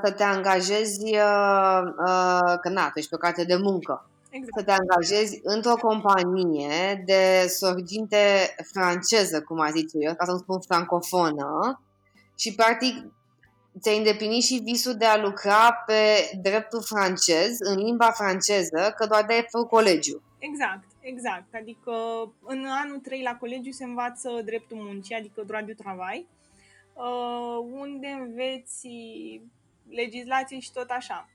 să 0.04 0.14
te 0.18 0.24
angajezi, 0.24 1.04
uh, 1.04 1.82
uh, 1.98 2.54
că 2.62 2.70
na, 2.70 2.90
tu 2.90 3.00
ești 3.00 3.10
pe 3.10 3.16
o 3.16 3.18
carte 3.18 3.44
de 3.44 3.56
muncă, 3.56 4.10
exact. 4.30 4.58
să 4.58 4.64
te 4.64 4.72
angajezi 4.72 5.40
într-o 5.44 5.76
companie 5.76 7.04
de 7.06 7.48
sorginte 7.48 8.56
franceză, 8.74 9.42
cum 9.42 9.60
a 9.60 9.70
zis 9.70 9.92
eu, 9.94 10.16
ca 10.16 10.26
să 10.26 10.32
nu 10.32 10.38
spun 10.38 10.60
francofonă, 10.60 11.82
și 12.38 12.56
practic 12.56 12.96
ți-ai 13.80 13.98
îndeplinit 13.98 14.44
și 14.44 14.62
visul 14.64 14.94
de 14.94 15.06
a 15.06 15.22
lucra 15.22 15.74
pe 15.86 16.30
dreptul 16.42 16.82
francez, 16.82 17.58
în 17.60 17.78
limba 17.78 18.12
franceză, 18.12 18.94
că 18.96 19.06
doar 19.06 19.26
de-aia 19.26 19.46
făcut 19.50 19.70
colegiu. 19.70 20.22
Exact, 20.38 20.84
exact. 21.00 21.56
Adică 21.62 21.92
în 22.46 22.66
anul 22.84 23.00
3 23.00 23.22
la 23.22 23.36
colegiu 23.36 23.72
se 23.72 23.84
învață 23.84 24.30
dreptul 24.46 24.78
muncii, 24.78 25.16
adică 25.16 25.44
droit 25.46 25.66
du 25.66 25.74
travail, 25.74 26.26
uh, 26.96 27.58
unde 27.72 28.08
înveți 28.08 28.88
legislație 29.90 30.60
și 30.60 30.72
tot 30.72 30.90
așa. 30.90 31.30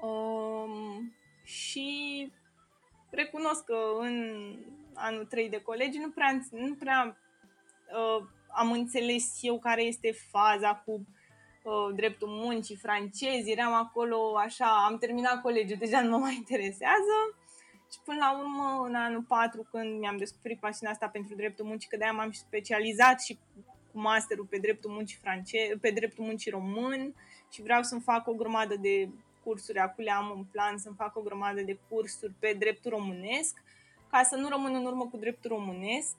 Um, 0.00 1.14
și 1.44 2.32
recunosc 3.10 3.64
că 3.64 3.78
în 3.98 4.44
anul 4.94 5.24
3 5.24 5.48
de 5.48 5.60
colegi, 5.62 5.98
nu 5.98 6.10
prea, 6.10 6.40
nu 6.50 6.74
prea 6.74 7.16
uh, 7.92 8.26
am 8.52 8.72
înțeles 8.72 9.38
eu 9.40 9.58
care 9.58 9.82
este 9.82 10.12
faza 10.30 10.74
cu 10.74 10.92
uh, 10.92 11.94
dreptul 11.94 12.28
muncii 12.28 12.76
francez, 12.76 13.46
eram 13.46 13.72
acolo 13.72 14.36
așa, 14.38 14.84
am 14.88 14.98
terminat 14.98 15.40
colegiul, 15.40 15.78
deja 15.78 16.00
nu 16.00 16.10
mă 16.10 16.16
mai 16.16 16.34
interesează. 16.34 17.16
Și 17.92 17.98
până 18.04 18.18
la 18.18 18.38
urmă, 18.38 18.84
în 18.86 18.94
anul 18.94 19.22
4, 19.22 19.66
când 19.70 19.98
mi-am 19.98 20.16
descoperit 20.16 20.60
pasiunea 20.60 20.92
asta 20.94 21.08
pentru 21.08 21.34
dreptul 21.34 21.64
muncii, 21.64 21.88
că 21.88 21.96
de-aia 21.96 22.12
m-am 22.12 22.32
specializat 22.32 23.20
și 23.22 23.38
cu 23.92 24.00
masterul 24.00 24.44
pe 24.44 24.58
dreptul 24.58 24.90
muncii 24.90 25.18
francez, 25.22 25.78
pe 25.80 25.90
dreptul 25.90 26.24
muncii 26.24 26.50
român 26.50 27.14
și 27.52 27.62
vreau 27.62 27.82
să-mi 27.82 28.00
fac 28.00 28.26
o 28.26 28.32
grămadă 28.32 28.76
de 28.76 29.08
cursuri, 29.44 29.78
acum 29.78 30.04
le 30.04 30.10
am 30.10 30.32
în 30.36 30.44
plan 30.44 30.78
să-mi 30.78 30.96
fac 30.96 31.16
o 31.16 31.20
grămadă 31.20 31.60
de 31.60 31.78
cursuri 31.88 32.32
pe 32.38 32.56
dreptul 32.58 32.90
românesc, 32.90 33.62
ca 34.10 34.22
să 34.22 34.36
nu 34.36 34.48
rămân 34.48 34.74
în 34.74 34.84
urmă 34.84 35.06
cu 35.06 35.16
dreptul 35.16 35.50
românesc 35.50 36.16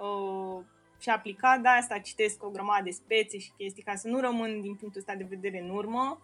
uh, 0.00 0.64
și 1.00 1.10
aplicat, 1.10 1.60
da, 1.60 1.70
asta 1.70 1.98
citesc 1.98 2.42
o 2.44 2.50
grămadă 2.50 2.82
de 2.82 2.90
spețe 2.90 3.38
și 3.38 3.52
chestii, 3.56 3.82
ca 3.82 3.94
să 3.94 4.08
nu 4.08 4.20
rămân 4.20 4.60
din 4.60 4.74
punctul 4.74 5.00
ăsta 5.00 5.14
de 5.14 5.26
vedere 5.28 5.60
în 5.60 5.70
urmă, 5.70 6.20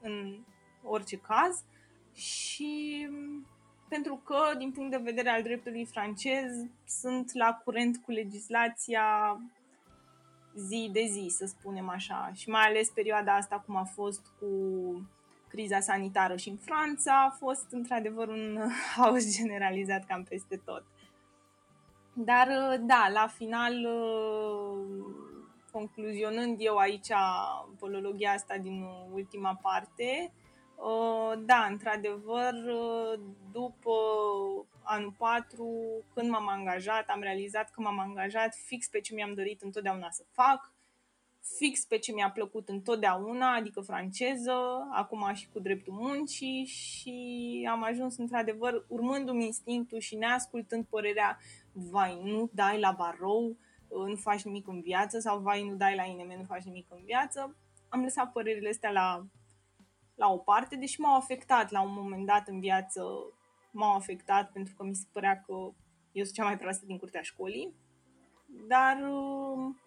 în 0.00 0.38
orice 0.82 1.16
caz. 1.16 1.62
Și 2.14 3.08
pentru 3.92 4.20
că, 4.24 4.38
din 4.58 4.70
punct 4.70 4.90
de 4.90 5.00
vedere 5.02 5.28
al 5.28 5.42
dreptului 5.42 5.84
francez, 5.84 6.50
sunt 6.86 7.34
la 7.34 7.60
curent 7.64 7.96
cu 7.96 8.10
legislația 8.10 9.38
zi 10.54 10.90
de 10.92 11.04
zi, 11.10 11.26
să 11.28 11.46
spunem 11.46 11.88
așa. 11.88 12.30
Și 12.34 12.48
mai 12.48 12.62
ales 12.62 12.88
perioada 12.88 13.34
asta, 13.34 13.62
cum 13.66 13.76
a 13.76 13.84
fost 13.84 14.20
cu 14.38 14.48
criza 15.48 15.80
sanitară 15.80 16.36
și 16.36 16.48
în 16.48 16.56
Franța, 16.56 17.24
a 17.24 17.36
fost 17.38 17.66
într-adevăr 17.70 18.28
un 18.28 18.58
haos 18.96 19.36
generalizat 19.36 20.04
cam 20.06 20.22
peste 20.22 20.60
tot. 20.64 20.84
Dar, 22.12 22.48
da, 22.80 23.08
la 23.12 23.26
final, 23.26 23.74
concluzionând 25.72 26.56
eu 26.58 26.76
aici 26.76 27.12
polologia 27.78 28.30
asta 28.30 28.56
din 28.56 28.84
ultima 29.12 29.58
parte, 29.62 30.32
Uh, 30.32 30.41
da, 31.38 31.66
într-adevăr, 31.70 32.52
uh, 32.52 33.20
după 33.52 33.92
anul 34.82 35.14
4, 35.18 36.04
când 36.14 36.30
m-am 36.30 36.48
angajat, 36.48 37.08
am 37.08 37.20
realizat 37.20 37.70
că 37.70 37.80
m-am 37.80 37.98
angajat 37.98 38.54
fix 38.66 38.88
pe 38.88 39.00
ce 39.00 39.14
mi-am 39.14 39.34
dorit 39.34 39.62
întotdeauna 39.62 40.10
să 40.10 40.24
fac, 40.30 40.72
fix 41.56 41.84
pe 41.84 41.98
ce 41.98 42.12
mi-a 42.12 42.30
plăcut 42.30 42.68
întotdeauna, 42.68 43.54
adică 43.54 43.80
franceză, 43.80 44.88
acum 44.92 45.34
și 45.34 45.48
cu 45.52 45.58
dreptul 45.58 45.92
muncii 45.92 46.64
și 46.64 47.68
am 47.70 47.82
ajuns 47.82 48.16
într-adevăr 48.16 48.84
urmându-mi 48.88 49.44
instinctul 49.44 49.98
și 49.98 50.16
neascultând 50.16 50.84
părerea 50.84 51.38
vai, 51.72 52.20
nu 52.24 52.50
dai 52.52 52.80
la 52.80 52.94
barou, 52.98 53.56
uh, 53.88 54.06
nu 54.06 54.16
faci 54.16 54.42
nimic 54.42 54.68
în 54.68 54.80
viață 54.80 55.18
sau 55.18 55.38
vai, 55.38 55.68
nu 55.68 55.74
dai 55.74 55.94
la 55.94 56.04
INM, 56.04 56.32
nu 56.38 56.44
faci 56.44 56.62
nimic 56.62 56.86
în 56.90 57.00
viață. 57.04 57.56
Am 57.88 58.02
lăsat 58.02 58.32
părerile 58.32 58.68
astea 58.68 58.90
la 58.90 59.26
la 60.14 60.28
o 60.28 60.36
parte, 60.36 60.76
deși 60.76 61.00
m-au 61.00 61.16
afectat 61.16 61.70
la 61.70 61.82
un 61.82 61.92
moment 61.92 62.26
dat 62.26 62.48
în 62.48 62.60
viață, 62.60 63.02
m-au 63.70 63.94
afectat 63.96 64.52
pentru 64.52 64.74
că 64.76 64.84
mi 64.84 64.94
se 64.94 65.06
părea 65.12 65.42
că 65.46 65.52
eu 66.12 66.24
sunt 66.24 66.32
cea 66.32 66.44
mai 66.44 66.58
proastă 66.58 66.86
din 66.86 66.98
curtea 66.98 67.22
școlii, 67.22 67.74
dar, 68.68 69.02
um, 69.02 69.80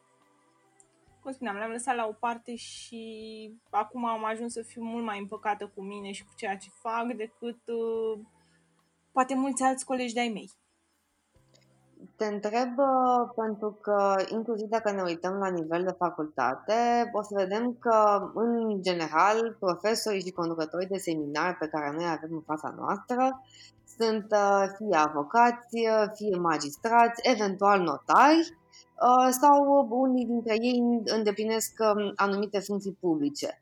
cum 1.22 1.32
spuneam, 1.32 1.56
le-am 1.56 1.72
lăsat 1.72 1.96
la 1.96 2.08
o 2.08 2.12
parte 2.12 2.56
și 2.56 3.52
acum 3.70 4.06
am 4.06 4.24
ajuns 4.24 4.54
să 4.54 4.62
fiu 4.62 4.84
mult 4.84 5.04
mai 5.04 5.20
împăcată 5.20 5.68
cu 5.68 5.82
mine 5.82 6.12
și 6.12 6.24
cu 6.24 6.32
ceea 6.36 6.58
ce 6.58 6.70
fac 6.70 7.14
decât 7.14 7.68
uh, 7.68 8.20
poate 9.12 9.36
mulți 9.36 9.64
alți 9.64 9.86
colegi 9.86 10.14
de-ai 10.14 10.30
mei. 10.30 10.52
Te 12.18 12.26
întreb 12.26 12.78
uh, 12.78 13.30
pentru 13.36 13.78
că, 13.82 14.16
inclusiv 14.32 14.68
dacă 14.68 14.92
ne 14.92 15.02
uităm 15.02 15.34
la 15.34 15.48
nivel 15.48 15.84
de 15.84 15.96
facultate, 15.98 17.10
o 17.14 17.22
să 17.22 17.30
vedem 17.34 17.76
că, 17.80 18.30
în 18.34 18.82
general, 18.82 19.56
profesorii 19.60 20.22
și 20.22 20.32
conducătorii 20.32 20.88
de 20.88 20.98
seminar 20.98 21.58
pe 21.60 21.68
care 21.68 21.92
noi 21.96 22.06
avem 22.06 22.30
în 22.32 22.42
fața 22.42 22.74
noastră 22.78 23.42
sunt 23.98 24.26
uh, 24.32 24.66
fie 24.78 24.98
avocați, 24.98 25.78
fie 26.16 26.38
magistrați, 26.38 27.22
eventual 27.22 27.80
notari, 27.82 28.40
uh, 28.50 29.28
sau 29.42 29.88
unii 29.90 30.26
dintre 30.26 30.54
ei 30.54 31.02
îndeplinesc 31.06 31.72
um, 31.80 32.12
anumite 32.16 32.60
funcții 32.60 32.98
publice. 33.00 33.60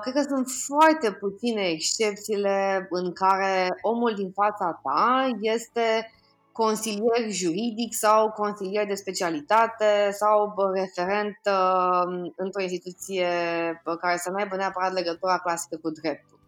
Cred 0.00 0.14
că 0.14 0.22
sunt 0.22 0.46
foarte 0.66 1.12
puține 1.12 1.62
excepțiile 1.62 2.86
în 2.90 3.12
care 3.12 3.78
omul 3.82 4.14
din 4.14 4.30
fața 4.30 4.80
ta 4.82 5.28
este 5.40 6.10
consilier 6.64 7.30
juridic 7.30 7.94
sau 7.94 8.30
consilier 8.30 8.86
de 8.86 8.94
specialitate 8.94 10.10
sau 10.12 10.54
referent 10.74 11.38
uh, 11.44 12.30
într-o 12.36 12.62
instituție 12.62 13.28
care 14.00 14.16
să 14.16 14.30
nu 14.30 14.36
aibă 14.36 14.56
neapărat 14.56 14.92
legătura 14.92 15.38
clasică 15.38 15.76
cu 15.82 15.90
dreptul. 15.90 16.38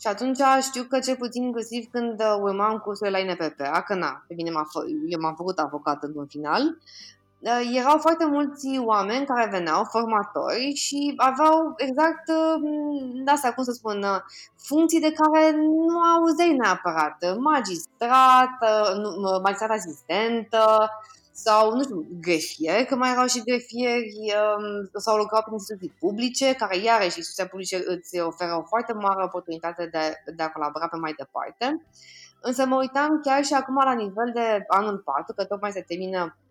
Și 0.00 0.06
atunci 0.06 0.38
știu 0.62 0.82
că 0.82 0.98
cel 0.98 1.16
puțin 1.16 1.42
inclusiv 1.42 1.84
când 1.90 2.22
urmam 2.40 2.78
cursurile 2.78 3.18
la 3.18 3.24
INPP, 3.24 3.60
că 3.86 3.94
na, 3.94 4.24
pe 4.28 4.34
mine 4.34 4.50
m-a 4.50 4.66
fă, 4.70 4.80
eu 5.08 5.20
m-am 5.20 5.34
făcut 5.34 5.58
avocat 5.58 6.02
în 6.02 6.26
final, 6.26 6.62
uh, 6.62 7.25
erau 7.74 7.98
foarte 7.98 8.24
mulți 8.24 8.78
oameni 8.78 9.26
care 9.26 9.48
veneau, 9.50 9.84
formatori, 9.84 10.72
și 10.74 11.12
aveau 11.16 11.74
exact, 11.76 12.28
uh, 12.28 13.22
asta 13.26 13.52
cum 13.52 13.64
să 13.64 13.72
spun, 13.72 14.02
uh, 14.02 14.20
funcții 14.56 15.00
de 15.00 15.12
care 15.12 15.50
nu 15.56 16.00
auzeai 16.00 16.56
neapărat. 16.56 17.36
Magistrat, 17.38 18.56
magistrat 19.42 19.70
asistentă, 19.70 20.90
sau, 21.44 21.74
nu 21.74 21.82
știu, 21.82 22.06
grefier, 22.20 22.84
că 22.84 22.96
mai 22.96 23.10
erau 23.10 23.26
și 23.26 23.42
grefieri 23.42 24.14
um, 24.40 25.00
sau 25.00 25.16
lucrau 25.16 25.42
prin 25.42 25.52
instituții 25.52 25.96
publice, 25.98 26.54
care 26.54 26.76
iarăși 26.76 27.16
instituția 27.16 27.46
publice 27.46 27.82
îți 27.86 28.18
oferă 28.20 28.54
o 28.56 28.62
foarte 28.62 28.92
mare 28.92 29.22
oportunitate 29.24 29.88
de, 29.92 30.32
de 30.36 30.42
a 30.42 30.50
colabora 30.50 30.88
pe 30.88 30.96
mai 30.96 31.14
departe. 31.16 31.86
Însă 32.40 32.66
mă 32.66 32.76
uitam 32.76 33.20
chiar 33.22 33.44
și 33.44 33.54
acum 33.54 33.74
la 33.74 33.92
nivel 33.92 34.30
de 34.34 34.64
anul 34.68 34.98
4, 34.98 35.34
că 35.34 35.44
tocmai 35.44 35.72
se 35.72 35.84
termină 35.88 36.20
Uh, 36.20 36.45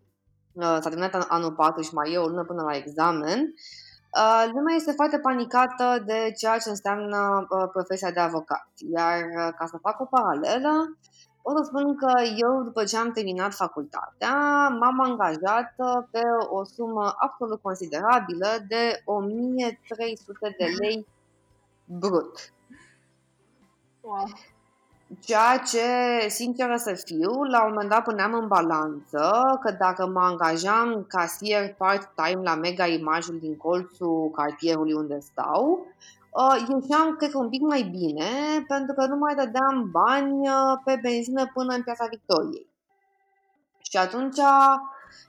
s-a 0.59 0.79
terminat 0.79 1.25
anul 1.27 1.51
4 1.51 1.81
și 1.81 1.93
mai 1.93 2.11
e 2.11 2.17
o 2.17 2.27
lună 2.27 2.43
până 2.43 2.63
la 2.63 2.75
examen, 2.75 3.39
uh, 3.39 4.49
lumea 4.53 4.75
este 4.75 4.91
foarte 4.91 5.19
panicată 5.19 6.03
de 6.05 6.31
ceea 6.37 6.57
ce 6.57 6.69
înseamnă 6.69 7.47
uh, 7.49 7.69
profesia 7.71 8.11
de 8.11 8.19
avocat. 8.19 8.67
Iar 8.93 9.21
ca 9.57 9.65
să 9.65 9.77
fac 9.81 9.99
o 9.99 10.05
paralelă, 10.05 10.97
pot 11.41 11.57
să 11.57 11.63
spun 11.63 11.95
că 11.95 12.11
eu, 12.45 12.63
după 12.63 12.83
ce 12.83 12.97
am 12.97 13.11
terminat 13.11 13.53
facultatea, 13.53 14.67
m-am 14.79 14.99
angajat 14.99 15.75
pe 16.11 16.21
o 16.49 16.63
sumă 16.63 17.13
absolut 17.17 17.61
considerabilă 17.61 18.47
de 18.67 19.01
1300 19.05 20.55
de 20.57 20.65
lei 20.79 21.07
brut. 21.85 22.53
Wow. 24.01 24.27
Ceea 25.19 25.58
ce, 25.58 26.28
sinceră 26.28 26.75
să 26.75 27.01
fiu, 27.06 27.43
la 27.43 27.63
un 27.63 27.69
moment 27.69 27.89
dat 27.89 28.04
puneam 28.04 28.34
în 28.34 28.47
balanță 28.47 29.32
că 29.62 29.71
dacă 29.71 30.08
mă 30.08 30.19
angajam 30.19 31.06
casier 31.08 31.73
part-time 31.73 32.41
la 32.43 32.56
Mega 32.56 32.86
Imajul 32.86 33.39
din 33.39 33.58
colțul 33.58 34.32
cartierului 34.36 34.93
unde 34.93 35.19
stau, 35.19 35.86
uh, 36.32 36.60
ieșeam, 36.60 37.15
cred 37.15 37.32
că, 37.32 37.38
un 37.38 37.49
pic 37.49 37.62
mai 37.62 37.82
bine, 37.82 38.30
pentru 38.67 38.93
că 38.95 39.06
nu 39.06 39.15
mai 39.15 39.36
dădeam 39.36 39.89
bani 39.91 40.49
uh, 40.49 40.80
pe 40.84 40.99
benzină 41.01 41.51
până 41.54 41.73
în 41.73 41.84
Piața 41.84 42.08
Victoriei. 42.10 42.67
Și 43.82 43.97
atunci 43.97 44.39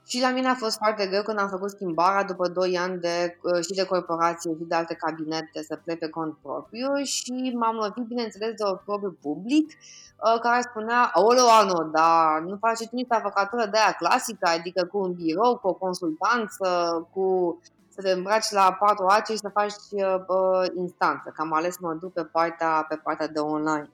și 0.07 0.20
la 0.20 0.31
mine 0.31 0.49
a 0.49 0.55
fost 0.55 0.77
foarte 0.77 1.07
greu 1.07 1.22
când 1.22 1.38
am 1.38 1.49
făcut 1.49 1.70
schimbarea 1.70 2.25
după 2.25 2.49
2 2.49 2.79
ani 2.79 3.01
de, 3.01 3.38
uh, 3.42 3.64
și 3.64 3.72
de 3.72 3.85
corporație 3.85 4.51
și 4.51 4.64
de 4.64 4.75
alte 4.75 4.94
cabinete 4.94 5.62
să 5.62 5.81
plec 5.85 5.99
pe 5.99 6.09
cont 6.09 6.37
propriu 6.42 6.94
și 7.03 7.53
m-am 7.55 7.75
lovit, 7.75 8.05
bineînțeles, 8.05 8.55
de 8.55 8.64
un 8.64 8.79
propriu 8.85 9.16
public 9.22 9.66
uh, 9.66 10.40
care 10.40 10.61
spunea, 10.61 11.11
Aoleu, 11.14 11.49
Ano, 11.61 11.83
dar 11.83 12.40
nu 12.40 12.57
faci 12.61 12.88
nici 12.90 13.07
avocatură 13.09 13.66
de 13.66 13.79
aia 13.79 13.92
clasică, 13.92 14.49
adică 14.59 14.85
cu 14.85 14.99
un 14.99 15.12
birou, 15.12 15.57
cu 15.57 15.68
o 15.68 15.72
consultanță, 15.72 16.68
cu 17.12 17.59
să 17.96 18.03
te 18.03 18.11
îmbraci 18.11 18.51
la 18.51 18.77
patru 18.79 19.07
ace 19.07 19.33
și 19.33 19.38
să 19.38 19.49
faci 19.49 19.72
uh, 19.90 20.25
uh, 20.27 20.66
instanță, 20.77 21.33
că 21.35 21.42
am 21.42 21.53
ales 21.53 21.72
să 21.72 21.79
mă 21.83 21.94
duc 21.94 22.12
pe 22.12 22.25
partea, 22.25 22.87
pe 22.88 22.96
partea 22.96 23.29
de 23.29 23.38
online. 23.38 23.90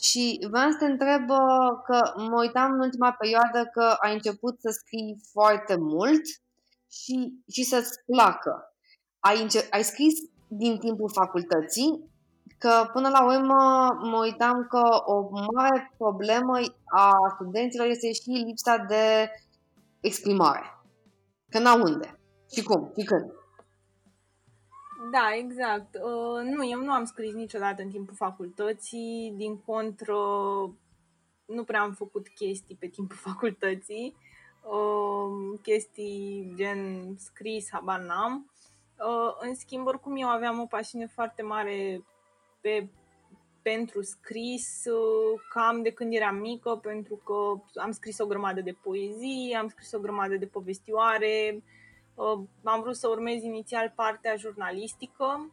Și 0.00 0.46
vreau 0.50 0.70
să 0.70 0.76
te 0.78 0.84
întreb 0.84 1.26
că 1.86 2.12
mă 2.16 2.40
uitam 2.40 2.72
în 2.72 2.80
ultima 2.80 3.12
perioadă 3.12 3.68
că 3.72 3.96
ai 4.00 4.12
început 4.12 4.60
să 4.60 4.70
scrii 4.70 5.20
foarte 5.32 5.76
mult 5.78 6.22
și, 6.90 7.16
și 7.52 7.62
să-ți 7.62 7.98
placă. 8.06 8.74
Ai, 9.18 9.42
înce- 9.42 9.66
ai 9.70 9.84
scris 9.84 10.14
din 10.48 10.78
timpul 10.78 11.10
facultății, 11.12 12.10
că 12.58 12.90
până 12.92 13.08
la 13.08 13.24
urmă 13.24 13.88
mă 14.10 14.18
uitam 14.22 14.66
că 14.68 14.82
o 15.04 15.28
mare 15.54 15.94
problemă 15.96 16.58
a 16.84 17.10
studenților 17.34 17.86
este 17.86 18.12
și 18.12 18.30
lipsa 18.30 18.76
de 18.88 19.30
exprimare. 20.00 20.64
Că 21.48 21.58
n-au 21.58 21.80
unde, 21.80 22.20
și 22.54 22.62
cum, 22.62 22.92
și 22.98 23.04
când. 23.04 23.39
Da, 25.10 25.34
exact. 25.34 25.94
Uh, 25.94 26.42
nu, 26.42 26.68
eu 26.70 26.80
nu 26.80 26.92
am 26.92 27.04
scris 27.04 27.32
niciodată 27.32 27.82
în 27.82 27.90
timpul 27.90 28.14
facultății, 28.14 29.32
din 29.36 29.58
contră 29.58 30.16
nu 31.46 31.64
prea 31.64 31.80
am 31.80 31.92
făcut 31.92 32.28
chestii 32.28 32.76
pe 32.80 32.86
timpul 32.86 33.16
facultății, 33.30 34.16
uh, 34.62 35.58
chestii 35.62 36.52
gen 36.56 37.14
scris, 37.18 37.68
habar 37.72 38.00
n-am. 38.00 38.50
Uh, 38.98 39.36
în 39.38 39.54
schimb, 39.54 39.86
oricum 39.86 40.16
eu 40.16 40.28
aveam 40.28 40.60
o 40.60 40.66
pasiune 40.66 41.06
foarte 41.06 41.42
mare 41.42 42.04
pe, 42.60 42.88
pentru 43.62 44.02
scris 44.02 44.84
uh, 44.84 45.40
cam 45.48 45.82
de 45.82 45.90
când 45.90 46.14
eram 46.14 46.36
mică, 46.36 46.76
pentru 46.82 47.14
că 47.14 47.34
am 47.80 47.90
scris 47.90 48.18
o 48.18 48.26
grămadă 48.26 48.60
de 48.60 48.76
poezii, 48.82 49.56
am 49.58 49.68
scris 49.68 49.92
o 49.92 50.00
grămadă 50.00 50.36
de 50.36 50.46
povestioare, 50.46 51.54
uh, 51.56 51.62
am 52.62 52.80
vrut 52.80 52.96
să 52.96 53.08
urmez 53.08 53.42
inițial 53.42 53.92
partea 53.96 54.36
jurnalistică, 54.36 55.50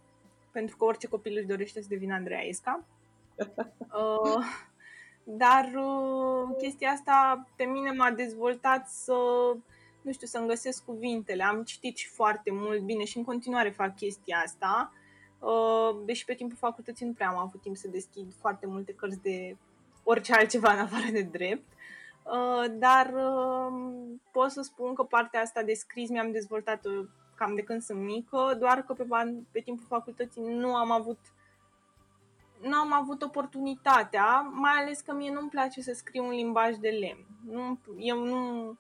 pentru 0.51 0.77
că 0.77 0.83
orice 0.85 1.07
copil 1.07 1.33
își 1.37 1.47
dorește 1.47 1.81
să 1.81 1.87
devină 1.89 2.13
Andreea 2.13 2.45
Esca. 2.45 2.83
Uh, 3.37 4.45
dar 5.23 5.71
uh, 5.75 6.55
chestia 6.57 6.89
asta 6.89 7.47
pe 7.55 7.63
mine 7.63 7.91
m-a 7.91 8.11
dezvoltat 8.11 8.89
să, 8.89 9.13
nu 10.01 10.11
știu, 10.11 10.27
să-mi 10.27 10.47
găsesc 10.47 10.85
cuvintele. 10.85 11.43
Am 11.43 11.63
citit 11.63 11.97
și 11.97 12.07
foarte 12.07 12.51
mult, 12.51 12.81
bine, 12.81 13.03
și 13.03 13.17
în 13.17 13.23
continuare 13.23 13.69
fac 13.69 13.95
chestia 13.95 14.41
asta. 14.45 14.93
Uh, 15.39 15.97
deși 16.05 16.25
pe 16.25 16.33
timpul 16.33 16.57
facultății 16.57 17.05
nu 17.05 17.13
prea 17.13 17.29
am 17.29 17.37
avut 17.37 17.61
timp 17.61 17.75
să 17.75 17.87
deschid 17.87 18.33
foarte 18.39 18.65
multe 18.65 18.93
cărți 18.93 19.21
de 19.21 19.57
orice 20.03 20.33
altceva 20.33 20.73
în 20.73 20.79
afară 20.79 21.11
de 21.11 21.21
drept. 21.21 21.73
Uh, 22.31 22.65
dar 22.71 23.13
uh, 23.13 24.17
pot 24.31 24.51
să 24.51 24.61
spun 24.61 24.93
că 24.93 25.03
partea 25.03 25.41
asta 25.41 25.63
de 25.63 25.73
scris 25.73 26.09
mi-am 26.09 26.31
dezvoltat-o 26.31 26.89
cam 27.35 27.55
de 27.55 27.61
când 27.61 27.81
sunt 27.81 27.99
mică, 27.99 28.55
doar 28.59 28.81
că 28.81 28.93
pe, 28.93 29.05
pe 29.51 29.59
timpul 29.59 29.85
facultății 29.87 30.41
nu 30.41 30.75
am 30.75 30.91
avut 30.91 31.19
nu 32.61 32.75
am 32.75 32.93
avut 32.93 33.21
oportunitatea, 33.21 34.39
mai 34.39 34.71
ales 34.71 34.99
că 34.99 35.13
mie 35.13 35.31
nu-mi 35.31 35.49
place 35.49 35.81
să 35.81 35.93
scriu 35.93 36.23
un 36.23 36.29
limbaj 36.29 36.75
de 36.75 36.89
lemn. 36.89 37.25
Nu, 37.45 37.79
eu 37.97 38.23
nu, 38.23 38.75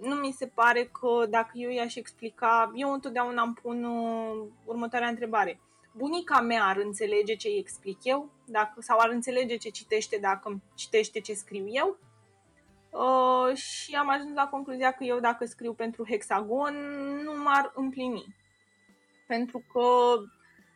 nu 0.00 0.14
mi 0.14 0.32
se 0.32 0.46
pare 0.46 0.84
că 0.84 1.26
dacă 1.26 1.50
eu 1.54 1.70
i-aș 1.70 1.94
explica, 1.94 2.72
eu 2.74 2.92
întotdeauna 2.92 3.42
îmi 3.42 3.54
pun 3.62 3.84
uh, 3.84 4.46
următoarea 4.64 5.08
întrebare. 5.08 5.60
Bunica 5.96 6.40
mea 6.40 6.64
ar 6.64 6.76
înțelege 6.76 7.34
ce 7.34 7.48
îi 7.48 7.58
explic 7.58 7.98
eu 8.02 8.30
dacă, 8.44 8.80
sau 8.80 8.98
ar 8.98 9.08
înțelege 9.08 9.56
ce 9.56 9.68
citește 9.68 10.18
dacă 10.20 10.60
citește 10.74 11.20
ce 11.20 11.32
scriu 11.32 11.64
eu? 11.68 11.96
Uh, 12.92 13.56
și 13.56 13.94
am 13.94 14.08
ajuns 14.08 14.34
la 14.34 14.48
concluzia 14.48 14.90
că 14.90 15.04
eu 15.04 15.20
dacă 15.20 15.44
scriu 15.44 15.72
pentru 15.72 16.04
hexagon 16.08 16.74
nu 17.24 17.42
m-ar 17.42 17.72
împlini. 17.74 18.34
Pentru 19.26 19.64
că 19.72 19.80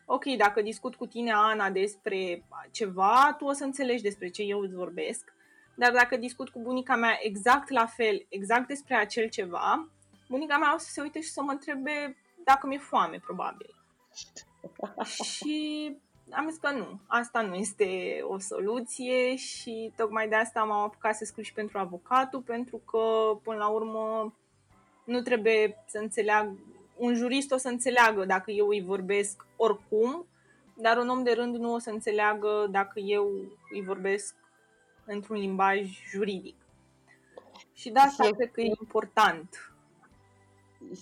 ok, 0.06 0.24
dacă 0.24 0.62
discut 0.62 0.94
cu 0.94 1.06
tine, 1.06 1.32
Ana, 1.32 1.70
despre 1.70 2.44
ceva, 2.70 3.34
tu 3.38 3.44
o 3.44 3.52
să 3.52 3.64
înțelegi 3.64 4.02
despre 4.02 4.28
ce 4.28 4.42
eu 4.42 4.60
îți 4.60 4.74
vorbesc, 4.74 5.32
dar 5.74 5.92
dacă 5.92 6.16
discut 6.16 6.48
cu 6.48 6.60
bunica 6.60 6.96
mea 6.96 7.18
exact 7.20 7.68
la 7.68 7.86
fel, 7.86 8.26
exact 8.28 8.66
despre 8.66 8.94
acel 8.94 9.28
ceva, 9.28 9.88
bunica 10.28 10.58
mea 10.58 10.74
o 10.74 10.78
să 10.78 10.90
se 10.90 11.00
uite 11.00 11.20
și 11.20 11.30
să 11.30 11.42
mă 11.42 11.50
întrebe 11.50 12.16
dacă 12.44 12.66
mi-e 12.66 12.78
foame, 12.78 13.18
probabil. 13.18 13.74
și 15.34 15.96
am 16.30 16.48
zis 16.48 16.58
că 16.58 16.70
nu, 16.70 17.00
asta 17.06 17.40
nu 17.40 17.54
este 17.54 18.18
o 18.28 18.38
soluție 18.38 19.36
și 19.36 19.92
tocmai 19.96 20.28
de 20.28 20.34
asta 20.34 20.62
m-am 20.64 20.82
apucat 20.82 21.14
să 21.16 21.24
scriu 21.24 21.42
și 21.42 21.52
pentru 21.52 21.78
avocatul, 21.78 22.40
pentru 22.40 22.76
că, 22.76 22.98
până 23.42 23.56
la 23.56 23.68
urmă, 23.68 24.34
nu 25.04 25.20
trebuie 25.20 25.84
să 25.86 25.98
înțeleag 25.98 26.52
un 26.96 27.14
jurist 27.14 27.52
o 27.52 27.56
să 27.56 27.68
înțeleagă 27.68 28.24
dacă 28.24 28.50
eu 28.50 28.68
îi 28.68 28.82
vorbesc 28.82 29.46
oricum, 29.56 30.26
dar 30.74 30.96
un 30.96 31.08
om 31.08 31.22
de 31.22 31.32
rând 31.32 31.56
nu 31.56 31.72
o 31.72 31.78
să 31.78 31.90
înțeleagă 31.90 32.66
dacă 32.70 33.00
eu 33.00 33.30
îi 33.70 33.82
vorbesc 33.82 34.34
într-un 35.04 35.36
limbaj 35.36 35.80
juridic. 36.10 36.56
Și 37.72 37.90
de 37.90 37.98
asta 37.98 38.24
și 38.24 38.30
cred 38.30 38.50
că 38.50 38.60
e 38.60 38.72
important. 38.80 39.72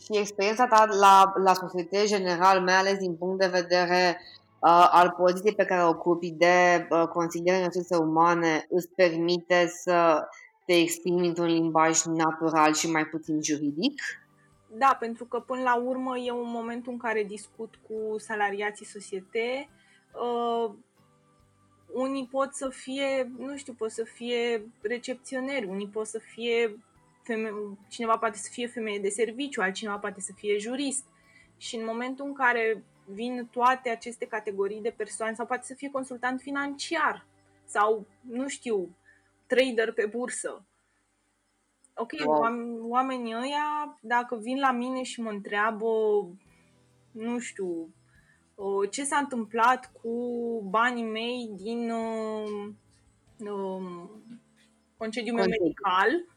Și 0.05 0.19
experiența 0.19 0.67
ta 0.67 0.85
la, 0.85 1.33
la 1.37 1.55
societate 1.55 2.07
general, 2.07 2.61
mai 2.61 2.75
ales 2.75 2.99
din 2.99 3.17
punct 3.17 3.39
de 3.39 3.47
vedere 3.47 4.19
uh, 4.21 4.34
al 4.71 5.15
poziției 5.17 5.55
pe 5.55 5.65
care 5.65 5.83
o 5.83 5.89
ocupi 5.89 6.31
de 6.31 6.87
uh, 6.91 7.09
consiliere 7.09 7.59
în 7.59 7.65
resurse 7.65 7.97
umane, 7.97 8.67
îți 8.69 8.89
permite 8.89 9.67
să 9.67 10.29
te 10.67 10.75
exprimi 10.75 11.27
într-un 11.27 11.47
limbaj 11.47 12.03
natural 12.03 12.75
și 12.75 12.91
mai 12.91 13.05
puțin 13.05 13.43
juridic? 13.43 14.03
Da, 14.67 14.97
pentru 15.01 15.25
că 15.25 15.41
până 15.41 15.63
la 15.63 15.77
urmă 15.77 16.19
e 16.19 16.31
un 16.31 16.51
moment 16.51 16.87
în 16.87 16.97
care 16.97 17.23
discut 17.23 17.79
cu 17.87 18.19
salariații 18.19 18.87
societe. 18.87 19.69
Uh, 20.13 20.75
unii 21.93 22.29
pot 22.31 22.55
să 22.55 22.69
fie, 22.69 23.33
nu 23.39 23.57
știu, 23.57 23.73
pot 23.73 23.91
să 23.91 24.05
fie 24.05 24.71
recepționeri, 24.81 25.67
unii 25.67 25.89
pot 25.89 26.07
să 26.07 26.19
fie 26.19 26.85
feme- 27.23 27.79
cineva 27.89 28.19
poate 28.19 28.37
să 28.37 28.49
fie 28.53 28.67
femeie 28.67 28.99
de 28.99 29.09
serviciu, 29.09 29.61
altcineva 29.61 29.99
poate 29.99 30.21
să 30.21 30.33
fie 30.37 30.59
jurist. 30.59 31.05
Și 31.57 31.77
în 31.77 31.85
momentul 31.85 32.27
în 32.27 32.33
care 32.33 32.85
vin 33.05 33.49
toate 33.51 33.89
aceste 33.89 34.27
categorii 34.27 34.81
de 34.81 34.95
persoane, 34.97 35.35
sau 35.35 35.47
poate 35.47 35.67
să 35.67 35.75
fie 35.75 35.91
consultant 35.91 36.41
financiar, 36.41 37.27
sau, 37.65 38.07
nu 38.21 38.49
știu, 38.49 38.97
trader 39.47 39.93
pe 39.93 40.07
bursă, 40.07 40.65
ok, 41.95 42.11
wow. 42.25 42.89
oamenii 42.89 43.35
ăia, 43.35 43.99
dacă 44.01 44.37
vin 44.37 44.59
la 44.59 44.73
mine 44.73 45.03
și 45.03 45.21
mă 45.21 45.31
întreabă, 45.31 45.87
nu 47.11 47.39
știu, 47.39 47.89
ce 48.91 49.05
s-a 49.05 49.17
întâmplat 49.17 49.93
cu 50.03 50.11
banii 50.69 51.05
mei 51.05 51.51
din 51.57 51.91
uh, 51.91 52.69
uh, 53.39 54.09
concediul 54.97 55.35
meu 55.37 55.45
medical, 55.45 56.09
uh, 56.09 56.34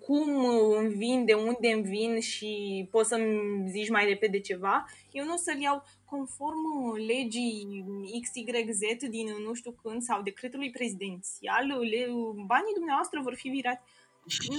cum 0.00 0.44
îmi 0.78 0.94
vin, 0.94 1.24
de 1.24 1.32
unde 1.32 1.72
îmi 1.72 1.82
vin 1.82 2.20
și 2.20 2.86
poți 2.90 3.08
să-mi 3.08 3.68
zici 3.70 3.90
mai 3.90 4.04
repede 4.04 4.40
ceva, 4.40 4.84
eu 5.12 5.24
nu 5.24 5.32
o 5.32 5.36
să-l 5.36 5.60
iau 5.60 5.82
conform 6.04 6.94
legii 7.06 7.84
XYZ 8.22 9.08
din 9.10 9.28
nu 9.46 9.54
știu 9.54 9.74
când 9.82 10.02
sau 10.02 10.22
decretului 10.22 10.70
prezidențial, 10.70 11.66
banii 12.46 12.74
dumneavoastră 12.74 13.20
vor 13.22 13.34
fi 13.34 13.48
virați. 13.48 13.82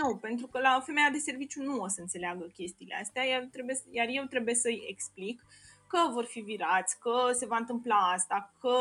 Nu, 0.02 0.16
pentru 0.16 0.48
că 0.48 0.60
la 0.60 0.84
femeia 0.86 1.10
de 1.12 1.18
serviciu 1.18 1.64
nu 1.64 1.82
o 1.82 1.88
să 1.88 2.02
înțeleagă 2.02 2.52
chestiile 2.54 2.96
astea, 3.02 3.24
iar, 3.24 3.48
trebuie, 3.52 3.76
iar 3.92 4.08
eu 4.10 4.24
trebuie 4.24 4.56
să-i 4.56 4.86
explic 4.88 5.42
că 5.90 6.10
vor 6.12 6.26
fi 6.26 6.40
virați, 6.40 7.00
că 7.00 7.30
se 7.34 7.46
va 7.46 7.58
întâmpla 7.58 7.96
asta, 7.96 8.54
că 8.60 8.76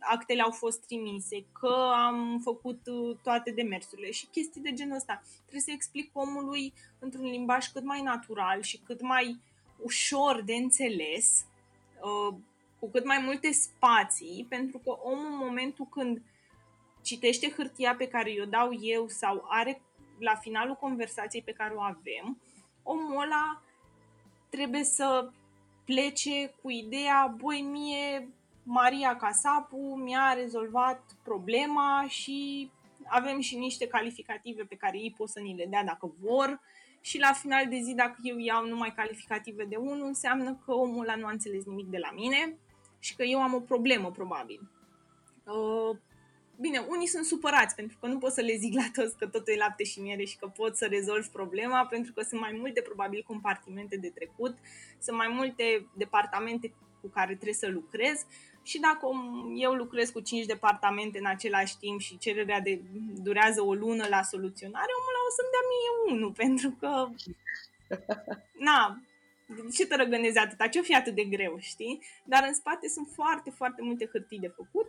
actele 0.00 0.42
au 0.42 0.50
fost 0.50 0.86
trimise, 0.86 1.44
că 1.60 1.92
am 1.94 2.40
făcut 2.42 2.80
uh, 2.86 3.16
toate 3.22 3.50
demersurile 3.50 4.10
și 4.10 4.26
chestii 4.26 4.60
de 4.60 4.72
genul 4.72 4.96
ăsta. 4.96 5.22
Trebuie 5.40 5.60
să 5.60 5.70
explic 5.70 6.10
omului 6.12 6.72
într-un 6.98 7.24
limbaj 7.24 7.66
cât 7.66 7.84
mai 7.84 8.02
natural 8.02 8.62
și 8.62 8.78
cât 8.78 9.00
mai 9.00 9.40
ușor 9.78 10.42
de 10.42 10.54
înțeles, 10.54 11.44
uh, 12.00 12.34
cu 12.78 12.88
cât 12.90 13.04
mai 13.04 13.18
multe 13.24 13.52
spații, 13.52 14.46
pentru 14.48 14.78
că 14.78 14.90
omul 14.90 15.26
în 15.26 15.36
momentul 15.36 15.86
când 15.90 16.22
citește 17.02 17.50
hârtia 17.56 17.94
pe 17.94 18.08
care 18.08 18.36
o 18.42 18.44
dau 18.44 18.78
eu 18.80 19.08
sau 19.08 19.44
are 19.48 19.82
la 20.18 20.34
finalul 20.34 20.74
conversației 20.74 21.42
pe 21.42 21.52
care 21.52 21.74
o 21.74 21.80
avem, 21.80 22.38
omul 22.82 23.22
ăla 23.22 23.62
trebuie 24.48 24.84
să 24.84 25.30
plece 25.84 26.54
cu 26.62 26.70
ideea, 26.70 27.34
băi, 27.40 27.60
mie 27.60 28.28
Maria 28.62 29.16
Casapu 29.16 30.00
mi-a 30.04 30.32
rezolvat 30.32 31.16
problema 31.22 32.04
și 32.08 32.70
avem 33.04 33.40
și 33.40 33.56
niște 33.56 33.86
calificative 33.86 34.62
pe 34.62 34.76
care 34.76 34.98
ei 34.98 35.14
pot 35.16 35.28
să 35.28 35.40
ni 35.40 35.56
le 35.56 35.66
dea 35.66 35.84
dacă 35.84 36.14
vor 36.20 36.60
și 37.00 37.18
la 37.18 37.32
final 37.32 37.68
de 37.68 37.80
zi, 37.82 37.94
dacă 37.94 38.16
eu 38.22 38.38
iau 38.38 38.66
numai 38.66 38.92
calificative 38.96 39.64
de 39.64 39.76
1, 39.76 40.06
înseamnă 40.06 40.60
că 40.64 40.72
omul 40.72 41.02
ăla 41.02 41.14
nu 41.14 41.26
a 41.26 41.30
înțeles 41.30 41.64
nimic 41.64 41.86
de 41.86 41.98
la 41.98 42.10
mine 42.14 42.58
și 42.98 43.16
că 43.16 43.22
eu 43.22 43.42
am 43.42 43.54
o 43.54 43.60
problemă, 43.60 44.10
probabil. 44.10 44.60
Uh, 46.62 46.68
Bine, 46.68 46.78
unii 46.88 47.06
sunt 47.06 47.24
supărați 47.24 47.74
pentru 47.74 47.96
că 48.00 48.06
nu 48.06 48.18
pot 48.18 48.32
să 48.32 48.40
le 48.40 48.56
zic 48.56 48.74
la 48.74 48.88
toți 48.92 49.16
că 49.16 49.26
totul 49.26 49.52
e 49.52 49.56
lapte 49.56 49.84
și 49.84 50.00
miere 50.00 50.24
și 50.24 50.38
că 50.38 50.46
pot 50.46 50.76
să 50.76 50.86
rezolv 50.86 51.26
problema 51.26 51.86
pentru 51.86 52.12
că 52.12 52.22
sunt 52.22 52.40
mai 52.40 52.56
multe 52.58 52.80
probabil 52.80 53.24
compartimente 53.26 53.96
de 53.96 54.08
trecut, 54.08 54.54
sunt 55.00 55.16
mai 55.16 55.28
multe 55.28 55.86
departamente 55.96 56.72
cu 57.00 57.08
care 57.08 57.32
trebuie 57.32 57.54
să 57.54 57.68
lucrez 57.68 58.26
și 58.62 58.80
dacă 58.80 59.06
eu 59.56 59.72
lucrez 59.72 60.10
cu 60.10 60.20
5 60.20 60.46
departamente 60.46 61.18
în 61.18 61.26
același 61.26 61.78
timp 61.78 62.00
și 62.00 62.18
cererea 62.18 62.60
de 62.60 62.80
durează 63.22 63.62
o 63.62 63.74
lună 63.74 64.06
la 64.08 64.22
soluționare, 64.22 64.90
omul 64.98 65.12
ăla 65.12 65.28
o 65.28 65.32
să-mi 65.36 65.52
dea 65.54 65.64
mie 65.72 66.14
unul 66.14 66.32
pentru 66.42 66.70
că 66.80 67.08
na, 68.58 69.02
de 69.46 69.62
ce 69.74 69.86
te 69.86 69.96
răgănezi 69.96 70.38
atâta? 70.38 70.66
Ce-o 70.66 70.82
fi 70.82 70.94
atât 70.94 71.14
de 71.14 71.24
greu, 71.24 71.56
știi? 71.58 72.02
Dar 72.24 72.44
în 72.46 72.54
spate 72.54 72.88
sunt 72.88 73.08
foarte, 73.14 73.50
foarte 73.50 73.82
multe 73.82 74.08
hârtii 74.12 74.38
de 74.38 74.52
făcut 74.56 74.86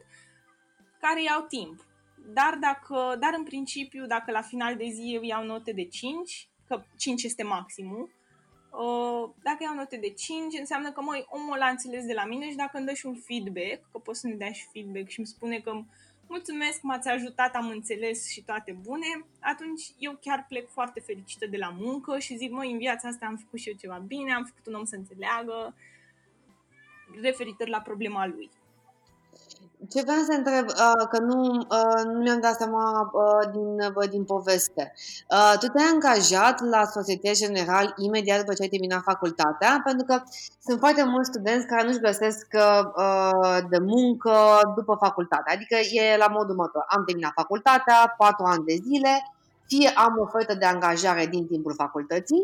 care 1.06 1.24
iau 1.24 1.41
timp. 1.41 1.86
Dar, 2.34 2.58
dacă, 2.68 3.16
dar 3.20 3.34
în 3.38 3.43
principiu, 3.43 4.06
dacă 4.06 4.32
la 4.32 4.41
final 4.41 4.76
de 4.76 4.88
zi 4.89 5.12
eu 5.16 5.24
iau 5.24 5.45
note 5.45 5.72
de 5.72 5.86
5, 5.86 6.49
că 6.68 6.84
5 6.97 7.24
este 7.24 7.43
maximul, 7.43 8.12
uh, 8.72 9.30
dacă 9.43 9.58
iau 9.62 9.76
note 9.76 9.97
de 9.97 10.10
5, 10.10 10.60
înseamnă 10.60 10.91
că 10.91 11.01
măi, 11.01 11.26
omul 11.30 11.62
a 11.62 11.70
înțeles 11.70 12.06
de 12.06 12.14
la 12.14 12.26
mine 12.26 12.49
și 12.49 12.56
dacă 12.56 12.78
îmi 12.78 12.86
dă 12.86 12.93
și 12.93 13.06
un 13.06 13.16
feedback, 13.16 13.91
că 13.91 13.97
poți 13.97 14.20
să 14.20 14.28
ne 14.28 14.34
dea 14.34 14.51
și 14.51 14.68
feedback 14.72 15.10
și 15.10 15.20
îmi 15.20 15.28
spune 15.28 15.60
că 15.60 15.82
mulțumesc, 16.28 16.82
m-ați 16.82 17.10
ajutat, 17.10 17.56
am 17.56 17.68
înțeles 17.70 18.30
și 18.30 18.43
toate 18.43 18.78
bune, 18.82 19.26
atunci 19.39 19.84
eu 19.97 20.18
chiar 20.22 20.45
plec 20.49 20.70
foarte 20.70 20.99
fericită 20.99 21.45
de 21.47 21.58
la 21.58 21.70
muncă 21.80 22.20
și 22.20 22.38
zic, 22.38 22.51
măi, 22.51 22.72
în 22.72 22.78
viața 22.78 23.08
asta 23.08 23.26
am 23.26 23.36
făcut 23.36 23.60
și 23.60 23.70
eu 23.70 23.76
ceva 23.76 24.04
bine, 24.08 24.34
am 24.34 24.43
făcut 24.43 24.66
un 24.66 24.74
om 24.74 24.86
să 24.86 24.95
înțeleagă 24.95 25.76
referitor 27.22 27.68
la 27.68 27.82
problema 27.82 28.28
lui. 28.28 28.49
Ce 29.94 30.02
vreau 30.02 30.24
să 30.30 30.34
întreb, 30.38 30.66
uh, 30.68 31.08
că 31.12 31.20
nu, 31.20 31.39
uh, 31.78 32.04
nu 32.06 32.20
mi-am 32.20 32.39
dat 32.39 32.56
seama 32.56 32.86
uh, 33.02 33.52
din, 33.52 33.70
uh, 33.98 34.10
din 34.10 34.24
poveste. 34.24 34.94
Uh, 35.30 35.54
tu 35.60 35.68
te-ai 35.68 35.91
angajat 35.94 36.56
la 36.74 36.86
Societe 36.86 37.32
General 37.32 37.94
imediat 37.98 38.39
după 38.39 38.54
ce 38.54 38.62
ai 38.62 38.68
terminat 38.68 39.02
facultatea? 39.02 39.82
Pentru 39.84 40.06
că 40.06 40.22
sunt 40.66 40.80
foarte 40.80 41.04
mulți 41.04 41.30
studenți 41.30 41.68
care 41.68 41.84
nu-și 41.84 42.06
găsesc 42.10 42.48
uh, 42.54 43.58
de 43.70 43.80
muncă 43.80 44.36
după 44.76 44.98
facultate. 45.00 45.52
Adică 45.56 45.76
e 45.76 46.18
la 46.18 46.28
modul 46.28 46.50
următor. 46.50 46.84
Am 46.88 47.04
terminat 47.06 47.32
facultatea, 47.36 48.14
patru 48.18 48.46
ani 48.46 48.66
de 48.66 48.76
zile, 48.88 49.14
fie 49.68 49.89
am 49.89 50.18
ofertă 50.18 50.53
de 50.53 50.66
angajare 50.66 51.26
din 51.26 51.47
timpul 51.47 51.74
facultății, 51.74 52.43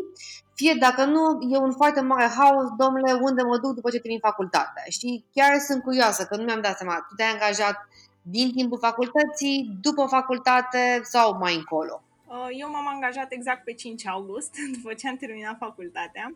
fie 0.54 0.74
dacă 0.78 1.04
nu, 1.04 1.38
e 1.50 1.56
un 1.56 1.72
foarte 1.72 2.00
mare 2.00 2.30
haos, 2.36 2.68
domnule, 2.78 3.12
unde 3.12 3.42
mă 3.42 3.58
duc 3.58 3.74
după 3.74 3.90
ce 3.90 3.98
termin 3.98 4.18
facultatea. 4.18 4.82
Și 4.88 5.24
chiar 5.34 5.58
sunt 5.58 5.82
curioasă, 5.82 6.24
că 6.24 6.36
nu 6.36 6.42
mi-am 6.42 6.60
dat 6.60 6.76
seama, 6.76 7.06
tu 7.08 7.14
te-ai 7.14 7.32
angajat 7.32 7.88
din 8.22 8.52
timpul 8.52 8.78
facultății, 8.78 9.78
după 9.80 10.06
facultate 10.06 11.00
sau 11.02 11.38
mai 11.38 11.54
încolo? 11.54 12.02
Uh, 12.26 12.48
eu 12.50 12.70
m-am 12.70 12.86
angajat 12.88 13.32
exact 13.32 13.64
pe 13.64 13.72
5 13.72 14.06
august, 14.06 14.54
după 14.76 14.94
ce 14.94 15.08
am 15.08 15.16
terminat 15.16 15.56
facultatea. 15.58 16.34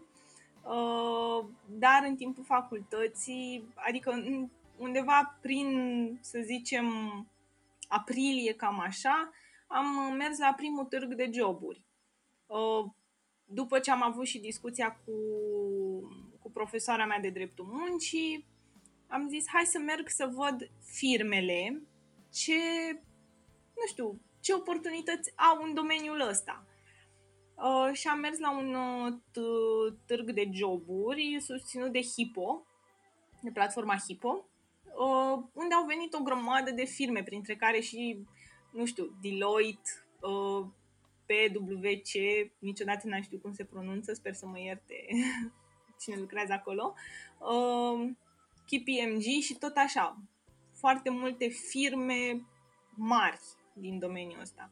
Uh, 0.62 1.44
dar 1.66 2.04
în 2.08 2.16
timpul 2.16 2.44
facultății, 2.46 3.68
adică 3.74 4.24
undeva 4.76 5.36
prin, 5.40 5.68
să 6.20 6.38
zicem, 6.44 6.86
aprilie, 7.88 8.52
cam 8.52 8.80
așa, 8.80 9.30
am 9.74 10.14
mers 10.16 10.38
la 10.38 10.54
primul 10.56 10.84
târg 10.84 11.14
de 11.14 11.30
joburi. 11.32 11.82
Uh, 12.46 12.84
după 13.44 13.78
ce 13.78 13.90
am 13.90 14.02
avut 14.02 14.26
și 14.26 14.38
discuția 14.38 15.00
cu, 15.04 15.12
cu 16.42 16.50
profesoara 16.50 17.06
mea 17.06 17.18
de 17.18 17.28
dreptul 17.28 17.64
muncii, 17.64 18.46
am 19.08 19.28
zis 19.28 19.44
hai 19.48 19.64
să 19.64 19.78
merg 19.78 20.08
să 20.08 20.30
văd 20.34 20.70
firmele 20.80 21.82
ce, 22.32 22.58
nu 23.74 23.86
știu, 23.86 24.20
ce 24.40 24.54
oportunități 24.54 25.32
au 25.36 25.62
în 25.62 25.74
domeniul 25.74 26.20
ăsta. 26.28 26.66
Uh, 27.54 27.90
și 27.92 28.08
am 28.08 28.18
mers 28.18 28.38
la 28.38 28.50
un 28.50 28.74
uh, 28.74 29.92
târg 30.06 30.30
de 30.30 30.48
joburi 30.52 31.36
susținut 31.40 31.92
de 31.92 32.00
Hippo, 32.00 32.66
de 33.40 33.50
platforma 33.50 33.96
Hippo, 33.96 34.48
uh, 34.84 35.44
unde 35.52 35.74
au 35.74 35.86
venit 35.86 36.14
o 36.14 36.22
grămadă 36.22 36.70
de 36.70 36.84
firme, 36.84 37.22
printre 37.22 37.56
care 37.56 37.80
și 37.80 38.26
nu 38.74 38.84
știu, 38.84 39.16
Deloitte, 39.20 39.90
uh, 40.20 40.66
PwC, 41.26 42.12
niciodată 42.58 43.06
n-am 43.06 43.22
știut 43.22 43.42
cum 43.42 43.52
se 43.52 43.64
pronunță, 43.64 44.12
sper 44.12 44.34
să 44.34 44.46
mă 44.46 44.58
ierte 44.58 45.06
cine 46.00 46.16
lucrează 46.16 46.52
acolo, 46.52 46.94
uh, 47.38 48.10
KPMG 48.66 49.42
și 49.42 49.56
tot 49.58 49.76
așa. 49.76 50.18
Foarte 50.72 51.10
multe 51.10 51.48
firme 51.48 52.46
mari 52.94 53.40
din 53.72 53.98
domeniul 53.98 54.40
ăsta. 54.40 54.70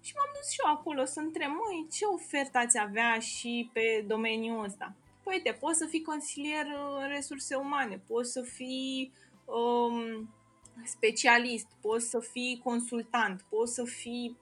Și 0.00 0.12
m-am 0.16 0.32
dus 0.34 0.50
și 0.50 0.60
eu 0.64 0.72
acolo 0.72 1.04
să 1.04 1.20
întreb, 1.20 1.48
măi, 1.48 1.88
ce 1.90 2.04
ofertă 2.04 2.58
ați 2.58 2.78
avea 2.78 3.18
și 3.18 3.70
pe 3.72 4.04
domeniul 4.06 4.64
ăsta? 4.64 4.96
Păi, 5.22 5.40
te 5.42 5.52
poți 5.52 5.78
să 5.78 5.86
fii 5.86 6.02
consilier 6.02 6.66
în 7.00 7.08
resurse 7.08 7.54
umane, 7.54 8.02
poți 8.06 8.32
să 8.32 8.42
fii 8.42 9.12
um, 9.44 10.28
specialist, 10.84 11.66
poți 11.80 12.08
să 12.08 12.20
fii 12.20 12.60
consultant, 12.64 13.44
poți 13.48 13.74
să 13.74 13.84
fii 13.84 14.36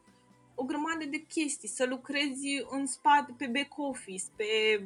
o 0.54 0.64
grămadă 0.64 1.04
de 1.04 1.18
chestii, 1.18 1.68
să 1.68 1.86
lucrezi 1.86 2.64
în 2.70 2.86
spate 2.86 3.34
pe 3.36 3.46
back 3.46 3.78
office, 3.78 4.24
pe 4.36 4.82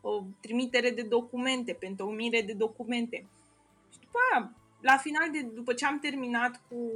o 0.00 0.22
trimitere 0.40 0.90
de 0.90 1.02
documente, 1.02 1.72
pe 1.72 1.86
întocmire 1.86 2.42
de 2.42 2.52
documente. 2.52 3.26
Și 3.92 3.98
după 3.98 4.18
aia, 4.32 4.56
la 4.80 4.96
final, 4.96 5.30
de, 5.30 5.40
după 5.40 5.72
ce 5.72 5.86
am 5.86 5.98
terminat 5.98 6.62
cu 6.68 6.90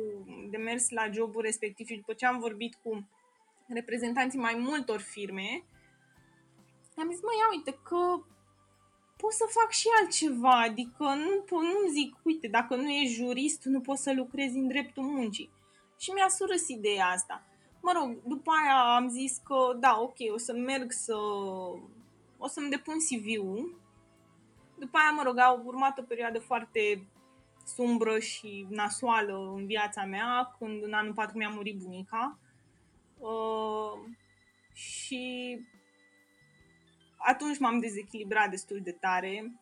de 0.50 0.56
mers 0.56 0.90
la 0.90 1.10
jobul 1.10 1.42
respectiv 1.42 1.86
și 1.86 1.96
după 1.96 2.12
ce 2.12 2.26
am 2.26 2.38
vorbit 2.38 2.78
cu 2.82 3.08
reprezentanții 3.66 4.38
mai 4.38 4.54
multor 4.58 5.00
firme, 5.00 5.64
am 6.96 7.10
zis, 7.10 7.22
mă, 7.22 7.32
ia 7.38 7.48
uite 7.56 7.78
că 7.82 8.24
pot 9.20 9.32
să 9.32 9.44
fac 9.48 9.70
și 9.70 9.86
altceva, 10.00 10.60
adică 10.60 11.04
nu, 11.04 11.60
nu 11.60 11.90
zic, 11.90 12.16
uite, 12.22 12.48
dacă 12.48 12.76
nu 12.76 12.88
ești 12.90 13.14
jurist, 13.14 13.64
nu 13.64 13.80
poți 13.80 14.02
să 14.02 14.12
lucrezi 14.12 14.56
în 14.56 14.68
dreptul 14.68 15.02
muncii. 15.02 15.50
Și 15.98 16.10
mi-a 16.10 16.28
surâs 16.28 16.68
ideea 16.68 17.06
asta. 17.06 17.42
Mă 17.82 17.92
rog, 17.94 18.22
după 18.24 18.50
aia 18.50 18.94
am 18.96 19.08
zis 19.08 19.40
că, 19.44 19.76
da, 19.80 19.98
ok, 20.00 20.16
o 20.32 20.38
să 20.38 20.52
merg 20.52 20.92
să... 20.92 21.14
o 22.38 22.46
să-mi 22.46 22.70
depun 22.70 22.94
CV-ul. 22.98 23.80
După 24.78 24.98
aia, 24.98 25.10
mă 25.10 25.22
rog, 25.22 25.38
a 25.38 25.62
urmat 25.64 25.98
o 25.98 26.02
perioadă 26.02 26.38
foarte 26.38 27.08
sumbră 27.64 28.18
și 28.18 28.66
nasoală 28.68 29.52
în 29.56 29.66
viața 29.66 30.04
mea, 30.04 30.56
când 30.58 30.82
în 30.82 30.92
anul 30.92 31.12
4 31.12 31.36
mi-a 31.36 31.48
murit 31.48 31.78
bunica. 31.78 32.38
Uh, 33.18 34.08
și 34.72 35.58
atunci 37.18 37.58
m-am 37.58 37.80
dezechilibrat 37.80 38.50
destul 38.50 38.80
de 38.82 38.92
tare 38.92 39.52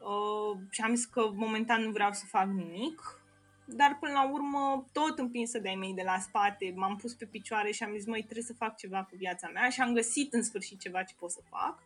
uh, 0.00 0.58
și 0.70 0.80
am 0.80 0.94
zis 0.94 1.04
că 1.04 1.30
momentan 1.34 1.82
nu 1.82 1.90
vreau 1.90 2.12
să 2.12 2.24
fac 2.26 2.46
nimic, 2.46 3.20
dar 3.64 3.96
până 4.00 4.12
la 4.12 4.30
urmă, 4.30 4.86
tot 4.92 5.18
împinsă 5.18 5.58
de-ai 5.58 5.74
mei 5.74 5.94
de 5.94 6.02
la 6.04 6.18
spate, 6.18 6.72
m-am 6.76 6.96
pus 6.96 7.14
pe 7.14 7.24
picioare 7.24 7.70
și 7.70 7.82
am 7.82 7.92
zis, 7.92 8.06
măi, 8.06 8.22
trebuie 8.22 8.44
să 8.44 8.54
fac 8.54 8.76
ceva 8.76 9.02
cu 9.02 9.16
viața 9.16 9.48
mea 9.48 9.68
și 9.68 9.80
am 9.80 9.94
găsit 9.94 10.32
în 10.32 10.42
sfârșit 10.42 10.80
ceva 10.80 11.02
ce 11.02 11.14
pot 11.18 11.30
să 11.30 11.40
fac. 11.50 11.82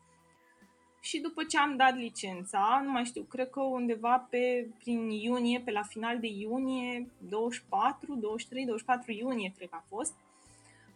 Și 1.00 1.18
după 1.18 1.44
ce 1.44 1.58
am 1.58 1.76
dat 1.76 1.96
licența, 1.96 2.80
nu 2.84 2.90
mai 2.90 3.04
știu, 3.04 3.22
cred 3.22 3.50
că 3.50 3.60
undeva 3.60 4.26
pe, 4.30 4.68
prin 4.78 5.10
iunie, 5.10 5.60
pe 5.60 5.70
la 5.70 5.82
final 5.82 6.18
de 6.18 6.26
iunie, 6.26 7.10
24, 7.18 8.14
23, 8.14 8.64
24 8.64 9.12
iunie, 9.12 9.52
cred 9.56 9.68
că 9.68 9.76
a 9.76 9.84
fost, 9.88 10.14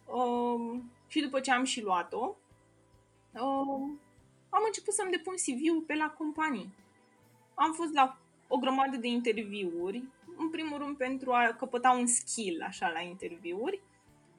uh, 0.05 0.79
și 1.07 1.21
după 1.21 1.39
ce 1.39 1.51
am 1.51 1.63
și 1.63 1.81
luat-o, 1.81 2.35
uh, 3.35 3.89
am 4.49 4.63
început 4.65 4.93
să-mi 4.93 5.11
depun 5.11 5.33
CV-ul 5.33 5.81
pe 5.81 5.95
la 5.95 6.09
companii. 6.09 6.73
Am 7.53 7.73
fost 7.73 7.93
la 7.93 8.17
o 8.47 8.57
grămadă 8.57 8.97
de 8.97 9.07
interviuri, 9.07 10.03
în 10.37 10.49
primul 10.49 10.77
rând 10.77 10.97
pentru 10.97 11.31
a 11.31 11.55
căpăta 11.57 11.91
un 11.91 12.07
skill 12.07 12.61
așa 12.61 12.89
la 12.89 12.99
interviuri. 12.99 13.81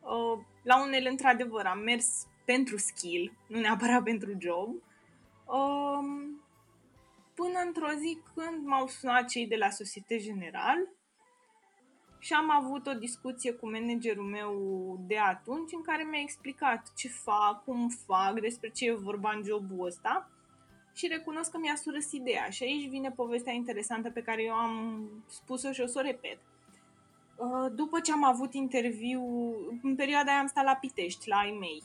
Uh, 0.01 0.39
la 0.63 0.83
unele, 0.83 1.09
într-adevăr, 1.09 1.67
am 1.67 1.79
mers 1.79 2.27
pentru 2.45 2.77
skill, 2.77 3.33
nu 3.47 3.61
neapărat 3.61 4.03
pentru 4.11 4.37
job. 4.39 4.75
Uh, 5.45 6.27
până 7.35 7.59
într-o 7.67 7.91
zi 7.99 8.19
când 8.35 8.67
m-au 8.67 8.87
sunat 8.87 9.29
cei 9.29 9.47
de 9.47 9.57
la 9.57 9.71
Societe 9.71 10.19
General 10.19 10.89
și 12.27 12.33
am 12.33 12.51
avut 12.51 12.87
o 12.87 12.93
discuție 12.93 13.53
cu 13.53 13.70
managerul 13.70 14.24
meu 14.24 14.55
de 15.07 15.18
atunci 15.18 15.72
în 15.72 15.83
care 15.83 16.03
mi-a 16.03 16.20
explicat 16.20 16.93
ce 16.97 17.09
fac, 17.09 17.64
cum 17.64 17.89
fac, 18.07 18.41
despre 18.41 18.70
ce 18.70 18.87
e 18.87 18.95
vorba 18.95 19.33
în 19.37 19.43
jobul 19.45 19.87
ăsta 19.87 20.31
și 20.95 21.07
recunosc 21.07 21.51
că 21.51 21.59
mi-a 21.59 21.74
surâs 21.74 22.12
ideea 22.12 22.49
și 22.49 22.62
aici 22.62 22.89
vine 22.89 23.11
povestea 23.11 23.53
interesantă 23.53 24.11
pe 24.11 24.22
care 24.22 24.43
eu 24.43 24.55
am 24.55 25.09
spus-o 25.29 25.72
și 25.72 25.81
o 25.81 25.87
să 25.87 25.99
o 25.99 26.07
repet. 26.07 26.39
Uh, 27.37 27.72
după 27.74 28.01
ce 28.01 28.12
am 28.12 28.24
avut 28.24 28.55
interviu, 28.55 29.22
în 29.83 29.95
perioada 29.95 30.31
aia 30.31 30.41
am 30.41 30.47
stat 30.47 30.64
la 30.64 30.74
Pitești, 30.74 31.29
la 31.29 31.37
ai 31.37 31.57
mei. 31.61 31.83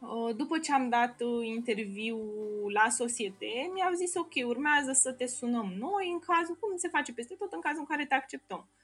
Uh, 0.00 0.36
după 0.36 0.58
ce 0.58 0.72
am 0.72 0.88
dat 0.88 1.20
uh, 1.20 1.46
interviu 1.46 2.18
la 2.68 2.88
societe, 2.88 3.70
mi-au 3.72 3.92
zis 3.92 4.14
ok, 4.14 4.32
urmează 4.46 4.92
să 4.92 5.12
te 5.12 5.26
sunăm 5.26 5.74
noi 5.78 6.10
în 6.12 6.18
cazul, 6.18 6.56
cum 6.60 6.76
se 6.76 6.88
face 6.88 7.12
peste 7.12 7.34
tot, 7.34 7.52
în 7.52 7.60
cazul 7.60 7.80
în 7.80 7.86
care 7.86 8.06
te 8.06 8.14
acceptăm. 8.14 8.68
Uh, 8.68 8.83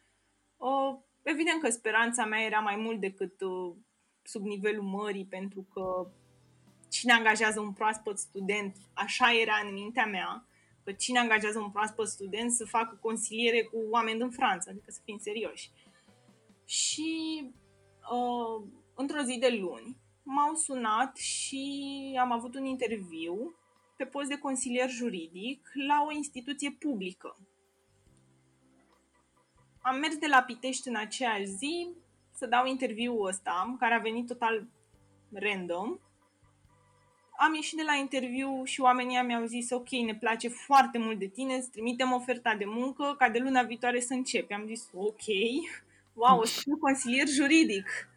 evident 1.22 1.60
că 1.62 1.70
speranța 1.70 2.24
mea 2.24 2.40
era 2.40 2.58
mai 2.58 2.76
mult 2.76 3.00
decât 3.00 3.40
uh, 3.40 3.74
sub 4.22 4.44
nivelul 4.44 4.82
mării, 4.84 5.26
pentru 5.26 5.66
că 5.72 6.10
cine 6.88 7.12
angajează 7.12 7.60
un 7.60 7.72
proaspăt 7.72 8.18
student, 8.18 8.76
așa 8.92 9.32
era 9.32 9.60
în 9.64 9.72
mintea 9.72 10.06
mea, 10.06 10.44
că 10.84 10.92
cine 10.92 11.18
angajează 11.18 11.58
un 11.58 11.70
proaspăt 11.70 12.08
student 12.08 12.52
să 12.52 12.64
facă 12.64 12.98
consiliere 13.00 13.62
cu 13.62 13.76
oameni 13.90 14.18
din 14.18 14.30
Franța, 14.30 14.70
adică 14.70 14.90
să 14.90 15.00
fim 15.04 15.18
serioși. 15.18 15.70
Și 16.64 17.42
uh, 18.12 18.68
într-o 18.94 19.22
zi 19.22 19.38
de 19.38 19.58
luni 19.60 19.96
m-au 20.22 20.54
sunat 20.54 21.16
și 21.16 22.16
am 22.20 22.32
avut 22.32 22.54
un 22.54 22.64
interviu 22.64 23.54
pe 23.96 24.04
post 24.04 24.28
de 24.28 24.38
consilier 24.38 24.88
juridic 24.88 25.70
la 25.88 26.04
o 26.08 26.12
instituție 26.12 26.70
publică 26.70 27.38
am 29.80 29.98
mers 29.98 30.16
de 30.16 30.26
la 30.26 30.42
Pitești 30.42 30.88
în 30.88 30.96
aceeași 30.96 31.44
zi 31.44 31.88
să 32.34 32.46
dau 32.46 32.66
interviul 32.66 33.26
ăsta, 33.26 33.76
care 33.78 33.94
a 33.94 33.98
venit 33.98 34.26
total 34.26 34.66
random. 35.32 35.98
am 37.36 37.54
ieșit 37.54 37.76
de 37.76 37.82
la 37.82 37.94
interviu 37.94 38.64
și 38.64 38.80
oamenii 38.80 39.22
mi-au 39.22 39.44
zis 39.44 39.70
ok, 39.70 39.90
ne 39.90 40.14
place 40.14 40.48
foarte 40.48 40.98
mult 40.98 41.18
de 41.18 41.26
tine, 41.26 41.54
îți 41.54 41.70
trimitem 41.70 42.12
oferta 42.12 42.54
de 42.54 42.64
muncă 42.64 43.14
ca 43.18 43.28
de 43.28 43.38
luna 43.38 43.62
viitoare 43.62 44.00
să 44.00 44.14
începi. 44.14 44.52
Am 44.52 44.66
zis 44.66 44.88
ok, 44.94 45.24
wow, 46.14 46.38
o 46.38 46.44
să 46.44 46.60
fiu 46.60 46.76
consilier 46.76 47.28
juridic. 47.28 48.08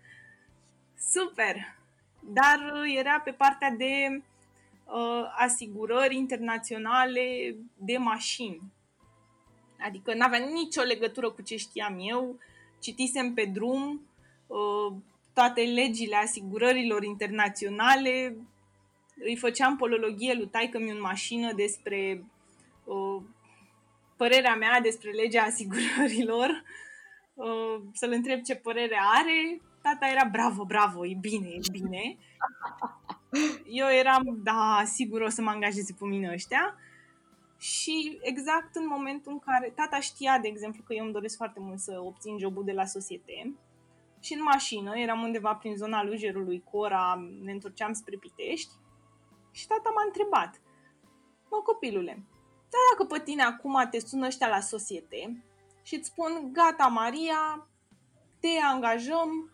Super! 1.12 1.56
Dar 2.20 2.72
uh, 2.74 2.96
era 2.98 3.20
pe 3.20 3.32
partea 3.32 3.70
de 3.70 4.22
uh, 4.86 5.24
asigurări 5.38 6.16
internaționale 6.16 7.56
de 7.76 7.98
mașini. 7.98 8.62
Adică 9.80 10.14
nu 10.14 10.26
avea 10.26 10.40
nicio 10.54 10.82
legătură 10.82 11.30
cu 11.30 11.42
ce 11.42 11.56
știam 11.58 11.98
eu. 12.00 12.40
Citisem 12.80 13.34
pe 13.34 13.50
drum 13.54 14.08
uh, 14.48 14.94
toate 15.34 15.62
legile 15.62 16.16
asigurărilor 16.16 17.04
internaționale, 17.04 18.38
îi 19.16 19.36
făceam 19.36 19.78
polologie 19.78 20.34
lui 20.34 20.48
taică 20.48 20.80
mi 20.80 20.90
în 20.90 21.02
mașină 21.02 21.54
despre 21.54 22.26
uh, 22.84 23.22
părerea 24.18 24.56
mea 24.56 24.80
despre 24.82 25.12
legea 25.12 25.44
asigurărilor, 25.52 26.64
uh, 27.34 27.82
să-l 27.94 28.12
întreb 28.12 28.42
ce 28.42 28.56
părere 28.56 28.98
are. 29.16 29.62
Tata 29.82 30.08
era 30.08 30.30
bravo, 30.32 30.64
bravo, 30.66 31.06
e 31.06 31.18
bine, 31.20 31.48
e 31.48 31.60
bine. 31.72 32.18
Eu 33.82 33.88
eram, 33.88 34.40
da, 34.44 34.84
sigur 34.86 35.22
o 35.22 35.30
să 35.30 35.42
mă 35.42 35.50
angajeze 35.50 35.96
pe 36.00 36.06
mine 36.06 36.32
ăștia. 36.34 36.76
Și 37.64 38.20
exact 38.22 38.76
în 38.76 38.88
momentul 38.88 39.32
în 39.32 39.40
care 39.40 39.70
tata 39.76 40.00
știa, 40.00 40.40
de 40.40 40.48
exemplu, 40.48 40.84
că 40.84 40.94
eu 40.94 41.04
îmi 41.04 41.14
doresc 41.14 41.38
foarte 41.38 41.60
mult 41.60 41.80
să 41.80 42.02
obțin 42.04 42.38
jobul 42.38 42.64
de 42.64 42.72
la 42.72 42.86
societe, 42.86 43.56
și 44.20 44.34
în 44.34 44.42
mașină, 44.42 44.98
eram 45.00 45.22
undeva 45.22 45.56
prin 45.56 45.76
zona 45.76 46.04
Lujerului, 46.04 46.64
Cora, 46.72 47.28
ne 47.42 47.52
întorceam 47.52 47.94
spre 47.94 48.18
Pitești 48.18 48.72
și 49.52 49.68
tata 49.68 49.92
m-a 49.96 50.04
întrebat, 50.06 50.62
mă 51.50 51.58
copilule, 51.58 52.26
dar 52.70 52.82
dacă 52.92 53.14
pe 53.14 53.24
tine 53.24 53.44
acum 53.44 53.88
te 53.90 54.00
sună 54.00 54.26
ăștia 54.26 54.48
la 54.48 54.60
societe 54.60 55.44
și 55.84 55.96
îți 55.96 56.08
spun, 56.08 56.50
gata 56.52 56.88
Maria, 56.88 57.68
te 58.40 58.60
angajăm, 58.64 59.52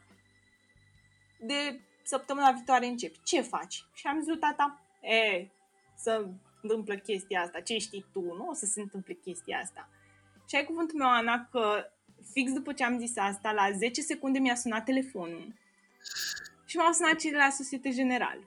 de 1.39 1.81
săptămâna 2.03 2.51
viitoare 2.51 2.85
începi, 2.85 3.21
ce 3.23 3.41
faci? 3.41 3.85
Și 3.93 4.07
am 4.07 4.19
zis 4.19 4.27
lui 4.27 4.39
tata, 4.39 4.81
e, 5.01 5.49
să 5.95 6.29
întâmplă 6.61 6.95
chestia 6.95 7.41
asta, 7.41 7.59
ce 7.59 7.77
știi 7.77 8.05
tu, 8.13 8.21
nu 8.21 8.47
o 8.49 8.53
să 8.53 8.65
se 8.65 8.81
întâmple 8.81 9.13
chestia 9.13 9.59
asta. 9.59 9.89
Și 10.49 10.55
ai 10.55 10.63
cuvântul 10.63 10.97
meu, 10.97 11.09
Ana, 11.09 11.47
că 11.51 11.91
fix 12.31 12.51
după 12.51 12.73
ce 12.73 12.83
am 12.83 12.99
zis 12.99 13.17
asta, 13.17 13.51
la 13.51 13.71
10 13.71 14.01
secunde 14.01 14.39
mi-a 14.39 14.55
sunat 14.55 14.83
telefonul 14.85 15.53
și 16.65 16.77
m-au 16.77 16.91
sunat 16.91 17.15
cei 17.15 17.31
de 17.31 17.37
la 17.37 17.49
Societe 17.49 17.89
General 17.89 18.39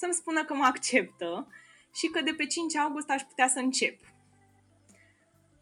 să-mi 0.00 0.14
spună 0.14 0.44
că 0.44 0.54
mă 0.54 0.64
acceptă 0.64 1.46
și 1.94 2.06
că 2.06 2.20
de 2.20 2.34
pe 2.36 2.46
5 2.46 2.76
august 2.76 3.10
aș 3.10 3.22
putea 3.22 3.48
să 3.48 3.58
încep. 3.58 3.98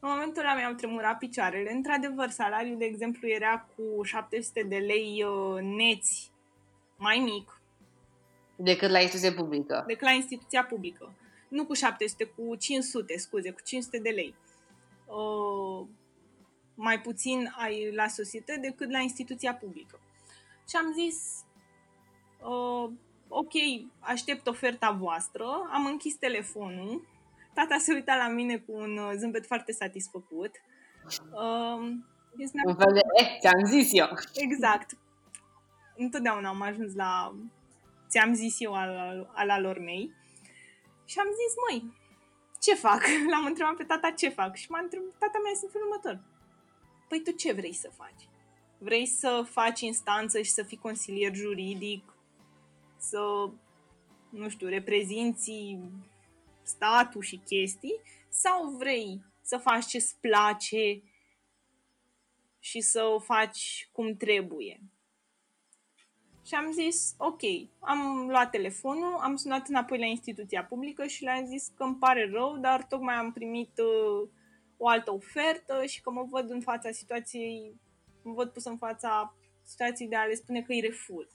În 0.00 0.08
momentul 0.08 0.42
ăla 0.42 0.54
mi-au 0.54 0.72
tremurat 0.72 1.18
picioarele. 1.18 1.72
Într-adevăr, 1.72 2.28
salariul, 2.28 2.78
de 2.78 2.84
exemplu, 2.84 3.28
era 3.28 3.68
cu 3.74 4.02
700 4.02 4.62
de 4.62 4.76
lei 4.76 5.24
uh, 5.24 5.62
neți 5.62 6.30
mai 6.96 7.18
mic. 7.18 7.60
Decât 8.56 8.90
la 8.90 9.00
instituția 9.00 9.32
publică. 9.32 9.84
Decât 9.86 10.06
la 10.06 10.12
instituția 10.12 10.64
publică. 10.64 11.12
Nu 11.48 11.66
cu 11.66 11.74
700, 11.74 12.24
cu 12.24 12.54
500, 12.54 13.18
scuze, 13.18 13.50
cu 13.50 13.60
500 13.64 13.98
de 13.98 14.10
lei. 14.10 14.34
Uh, 15.06 15.86
mai 16.74 17.00
puțin 17.00 17.54
ai 17.58 17.92
la 17.92 18.08
societate 18.08 18.60
decât 18.60 18.90
la 18.90 18.98
instituția 18.98 19.54
publică. 19.54 20.00
Și 20.68 20.76
am 20.76 20.92
zis, 20.92 21.44
uh, 22.42 22.90
ok, 23.28 23.52
aștept 23.98 24.46
oferta 24.46 24.90
voastră, 24.90 25.44
am 25.72 25.86
închis 25.86 26.14
telefonul, 26.14 27.06
tata 27.54 27.76
se 27.78 27.92
uita 27.92 28.16
la 28.16 28.28
mine 28.28 28.56
cu 28.56 28.72
un 28.72 28.96
uh, 28.96 29.12
zâmbet 29.16 29.46
foarte 29.46 29.72
satisfăcut. 29.72 30.50
Uh, 31.32 31.78
un 32.64 32.76
fel 32.76 32.92
de, 32.92 33.00
eh, 33.20 33.36
ți-am 33.40 33.64
zis 33.64 33.88
eu. 33.92 34.08
Exact. 34.34 34.98
Întotdeauna 35.96 36.48
am 36.48 36.62
ajuns 36.62 36.94
la 36.94 37.34
ți-am 38.08 38.34
zis 38.34 38.60
eu 38.60 38.74
al, 38.74 38.96
al, 38.96 39.30
al 39.34 39.50
alor 39.50 39.78
mei. 39.78 40.12
Și 41.10 41.18
am 41.18 41.26
zis, 41.26 41.52
măi, 41.68 41.92
ce 42.60 42.74
fac? 42.74 43.02
L-am 43.32 43.44
întrebat 43.44 43.76
pe 43.76 43.84
tata 43.84 44.10
ce 44.10 44.28
fac 44.28 44.56
și 44.56 44.70
m-a 44.70 44.78
întrebat, 44.78 45.18
tata 45.18 45.38
mea 45.42 45.50
este 45.50 45.64
în 45.64 45.70
felul 45.70 45.88
următor. 45.88 46.20
Păi 47.08 47.22
tu 47.22 47.30
ce 47.30 47.52
vrei 47.52 47.72
să 47.72 47.90
faci? 47.96 48.28
Vrei 48.78 49.06
să 49.06 49.46
faci 49.50 49.80
instanță 49.80 50.42
și 50.42 50.50
să 50.50 50.62
fii 50.62 50.76
consilier 50.76 51.34
juridic? 51.34 52.12
Să, 52.96 53.50
nu 54.30 54.48
știu, 54.48 54.68
reprezinți 54.68 55.78
statul 56.62 57.22
și 57.22 57.40
chestii? 57.44 58.00
Sau 58.28 58.70
vrei 58.70 59.20
să 59.42 59.56
faci 59.56 59.86
ce-ți 59.86 60.16
place 60.20 61.02
și 62.58 62.80
să 62.80 63.02
o 63.02 63.18
faci 63.18 63.88
cum 63.92 64.16
trebuie? 64.16 64.80
Și 66.48 66.54
am 66.54 66.72
zis, 66.72 67.14
ok, 67.18 67.40
am 67.78 68.28
luat 68.28 68.50
telefonul, 68.50 69.14
am 69.20 69.36
sunat 69.36 69.68
înapoi 69.68 69.98
la 69.98 70.04
instituția 70.06 70.64
publică 70.64 71.06
și 71.06 71.22
le-am 71.22 71.44
zis 71.44 71.72
că 71.74 71.82
îmi 71.82 71.96
pare 71.96 72.30
rău, 72.32 72.56
dar 72.56 72.84
tocmai 72.84 73.14
am 73.14 73.32
primit 73.32 73.78
uh, 73.78 74.28
o 74.76 74.88
altă 74.88 75.12
ofertă 75.12 75.84
și 75.86 76.00
că 76.00 76.10
mă 76.10 76.26
văd 76.30 76.50
în 76.50 76.60
fața 76.60 76.90
situației, 76.90 77.80
mă 78.22 78.32
văd 78.32 78.48
pus 78.50 78.64
în 78.64 78.76
fața 78.76 79.34
situației 79.62 80.08
de 80.08 80.16
a 80.16 80.24
le 80.24 80.34
spune 80.34 80.62
că 80.62 80.72
îi 80.72 80.80
refuz. 80.80 81.26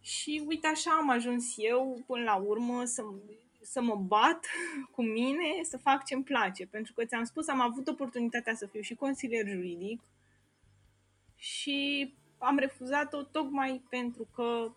Și 0.00 0.44
uite 0.46 0.66
așa 0.66 0.90
am 0.90 1.10
ajuns 1.10 1.54
eu 1.56 2.02
până 2.06 2.22
la 2.22 2.34
urmă 2.34 2.84
să, 2.84 3.02
să 3.62 3.82
mă 3.82 3.96
bat 3.96 4.46
cu 4.94 5.02
mine, 5.02 5.62
să 5.62 5.78
fac 5.78 6.04
ce-mi 6.04 6.24
place. 6.24 6.66
Pentru 6.66 6.92
că 6.92 7.04
ți-am 7.04 7.24
spus, 7.24 7.48
am 7.48 7.60
avut 7.60 7.88
oportunitatea 7.88 8.54
să 8.54 8.66
fiu 8.66 8.80
și 8.80 8.94
consilier 8.94 9.46
juridic 9.46 10.00
și 11.36 12.14
am 12.40 12.58
refuzat-o 12.58 13.22
tocmai 13.22 13.84
pentru 13.88 14.26
că 14.34 14.72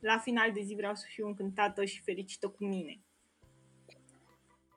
la 0.00 0.18
final 0.18 0.52
de 0.52 0.60
zi 0.60 0.74
vreau 0.74 0.94
să 0.94 1.04
fiu 1.08 1.26
încântată 1.26 1.84
și 1.84 2.02
fericită 2.02 2.48
cu 2.48 2.64
mine. 2.64 3.00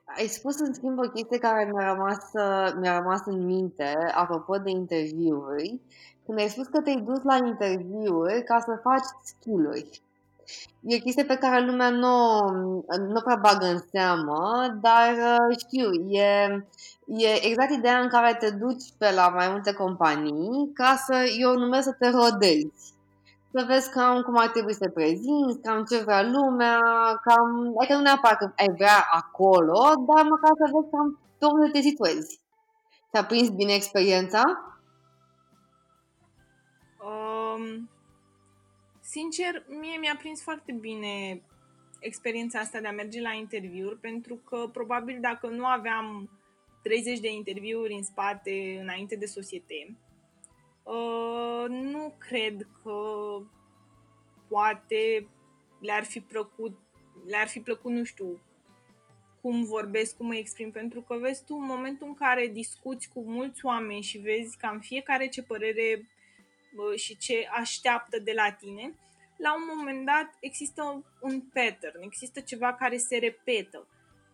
Ai 0.04 0.26
spus 0.26 0.58
în 0.58 0.74
schimb 0.74 0.98
o 0.98 1.08
chestie 1.08 1.38
care 1.38 1.70
mi-a 1.72 1.92
rămas, 1.92 2.32
mi-a 2.80 2.98
rămas 2.98 3.26
în 3.26 3.44
minte, 3.44 3.94
apropo 4.14 4.58
de 4.58 4.70
interviuri, 4.70 5.80
când 6.24 6.38
ai 6.38 6.48
spus 6.48 6.66
că 6.66 6.80
te-ai 6.80 7.00
dus 7.00 7.22
la 7.22 7.36
interviuri 7.36 8.44
ca 8.44 8.58
să 8.58 8.80
faci 8.82 9.06
skill-uri. 9.22 10.02
E 10.80 10.96
o 10.96 10.98
chestie 10.98 11.24
pe 11.24 11.36
care 11.36 11.64
lumea 11.64 11.90
nu, 11.90 12.44
nu 13.08 13.20
prea 13.24 13.38
bagă 13.42 13.66
în 13.66 13.78
seamă, 13.90 14.78
dar 14.80 15.12
uh, 15.12 15.56
știu, 15.58 15.90
e, 16.10 16.64
e 17.06 17.46
exact 17.46 17.70
ideea 17.70 17.98
în 17.98 18.08
care 18.08 18.36
te 18.40 18.50
duci 18.50 18.84
pe 18.98 19.12
la 19.12 19.28
mai 19.28 19.48
multe 19.50 19.72
companii 19.72 20.70
ca 20.74 20.94
să, 21.06 21.24
eu 21.38 21.54
numesc 21.58 21.84
să 21.84 21.96
te 21.98 22.10
rodezi 22.10 22.94
să 23.56 23.64
vezi 23.66 23.90
cam 23.90 24.22
cum 24.22 24.36
ar 24.36 24.48
trebui 24.48 24.72
să 24.72 24.78
te 24.78 24.90
prezinți, 24.90 25.60
cam 25.62 25.84
ce 25.84 26.02
vrea 26.02 26.22
lumea, 26.22 26.80
cam, 27.22 27.74
adică 27.78 27.94
nu 27.94 28.00
neapărat 28.00 28.38
că 28.38 28.52
ai 28.56 28.74
vrea 28.74 29.06
acolo, 29.10 29.80
dar 29.82 30.24
măcar 30.24 30.50
să 30.56 30.70
vezi 30.72 30.90
cam 30.90 31.18
pe 31.38 31.46
unde 31.46 31.70
te 31.70 31.80
situezi. 31.80 32.40
Ți-a 33.10 33.24
prins 33.24 33.48
bine 33.48 33.72
experiența? 33.72 34.42
Um, 37.06 37.90
sincer, 39.14 39.64
mie 39.68 39.98
mi-a 39.98 40.16
prins 40.18 40.42
foarte 40.42 40.72
bine 40.72 41.42
experiența 42.00 42.58
asta 42.58 42.80
de 42.80 42.86
a 42.86 42.92
merge 42.92 43.20
la 43.20 43.32
interviuri, 43.32 43.98
pentru 43.98 44.34
că 44.34 44.68
probabil 44.72 45.18
dacă 45.20 45.46
nu 45.46 45.66
aveam 45.66 46.30
30 46.82 47.20
de 47.20 47.32
interviuri 47.32 47.94
în 47.94 48.02
spate 48.02 48.78
înainte 48.80 49.16
de 49.16 49.26
societe, 49.26 49.96
Uh, 50.84 51.64
nu 51.68 52.14
cred 52.18 52.68
că 52.82 52.98
poate 54.48 55.28
le-ar 55.80 56.04
fi 56.04 56.20
plăcut, 56.20 56.78
le-ar 57.26 57.46
fi 57.46 57.60
plăcut, 57.60 57.92
nu 57.92 58.04
știu, 58.04 58.40
cum 59.40 59.64
vorbesc, 59.64 60.16
cum 60.16 60.26
mă 60.26 60.34
exprim, 60.34 60.70
pentru 60.70 61.00
că 61.00 61.16
vezi 61.16 61.44
tu, 61.44 61.54
în 61.54 61.66
momentul 61.66 62.06
în 62.06 62.14
care 62.14 62.46
discuți 62.46 63.08
cu 63.08 63.20
mulți 63.20 63.64
oameni 63.64 64.02
și 64.02 64.18
vezi 64.18 64.56
cam 64.56 64.78
fiecare 64.78 65.28
ce 65.28 65.42
părere 65.42 65.98
uh, 65.98 66.13
și 66.96 67.16
ce 67.16 67.48
așteaptă 67.50 68.18
de 68.18 68.32
la 68.32 68.52
tine, 68.52 68.94
la 69.36 69.54
un 69.54 69.62
moment 69.76 70.06
dat 70.06 70.36
există 70.40 71.04
un 71.20 71.40
pattern, 71.40 72.02
există 72.02 72.40
ceva 72.40 72.74
care 72.74 72.96
se 72.96 73.16
repetă. 73.16 73.86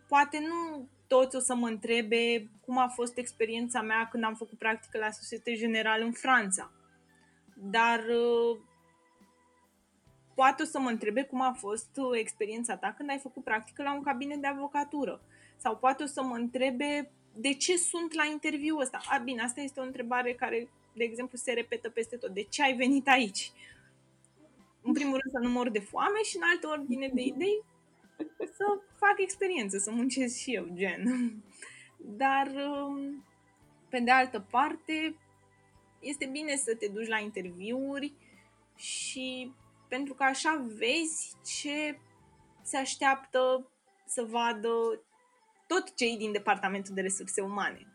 Poate 0.09 0.39
nu 0.39 0.89
toți 1.07 1.37
o 1.37 1.39
să 1.39 1.55
mă 1.55 1.69
întrebe 1.69 2.51
cum 2.65 2.79
a 2.79 2.89
fost 2.89 3.19
experiența 3.19 3.81
mea 3.81 4.09
când 4.11 4.25
am 4.25 4.35
făcut 4.35 4.59
practică 4.59 4.99
la 4.99 5.11
Societe 5.11 5.55
General 5.55 6.03
în 6.03 6.13
Franța. 6.13 6.73
Dar 7.55 7.99
uh, 7.99 8.59
poate 10.35 10.63
o 10.63 10.67
să 10.67 10.79
mă 10.79 10.89
întrebe 10.89 11.23
cum 11.23 11.41
a 11.41 11.53
fost 11.53 11.91
uh, 11.97 12.19
experiența 12.19 12.77
ta 12.77 12.95
când 12.97 13.11
ai 13.11 13.19
făcut 13.19 13.45
practică 13.45 13.83
la 13.83 13.95
un 13.95 14.03
cabinet 14.03 14.41
de 14.41 14.47
avocatură. 14.47 15.21
Sau 15.57 15.77
poate 15.77 16.03
o 16.03 16.07
să 16.07 16.23
mă 16.23 16.35
întrebe 16.35 17.13
de 17.35 17.55
ce 17.55 17.77
sunt 17.77 18.13
la 18.13 18.25
interviu 18.25 18.77
ăsta. 18.77 19.01
A, 19.09 19.19
bine, 19.19 19.43
asta 19.43 19.61
este 19.61 19.81
o 19.81 19.83
întrebare 19.83 20.35
care, 20.35 20.69
de 21.01 21.07
exemplu, 21.07 21.39
se 21.39 21.53
repetă 21.53 21.91
peste 21.91 22.17
tot. 22.17 22.31
De 22.31 22.43
ce 22.43 22.63
ai 22.63 22.77
venit 22.77 23.09
aici? 23.09 23.53
în 24.83 24.93
primul 24.93 25.21
rând 25.23 25.35
să 25.35 25.39
nu 25.49 25.49
mor 25.49 25.71
de 25.71 25.79
foame 25.79 26.23
și 26.23 26.37
în 26.37 26.43
altă 26.45 26.67
ordine 26.69 27.11
de 27.15 27.23
idei 27.23 27.65
să 28.57 28.81
fac 28.97 29.15
experiență, 29.17 29.79
să 29.79 29.91
muncesc 29.91 30.37
și 30.37 30.55
eu, 30.55 30.67
gen. 30.73 31.35
Dar, 31.97 32.47
um, 32.47 33.25
pe 33.89 34.01
de 34.01 34.11
altă 34.11 34.47
parte, 34.51 35.17
este 36.01 36.27
bine 36.27 36.57
să 36.57 36.75
te 36.75 36.89
duci 36.89 37.09
la 37.09 37.19
interviuri 37.19 38.13
și 38.77 39.53
pentru 39.89 40.15
că 40.15 40.23
așa 40.23 40.67
vezi 40.67 41.37
ce 41.45 41.99
se 42.63 42.77
așteaptă 42.77 43.71
să 44.07 44.23
vadă 44.23 45.03
tot 45.67 45.95
cei 45.95 46.17
din 46.17 46.33
Departamentul 46.33 46.95
de 46.95 47.01
Resurse 47.01 47.41
Umane. 47.41 47.87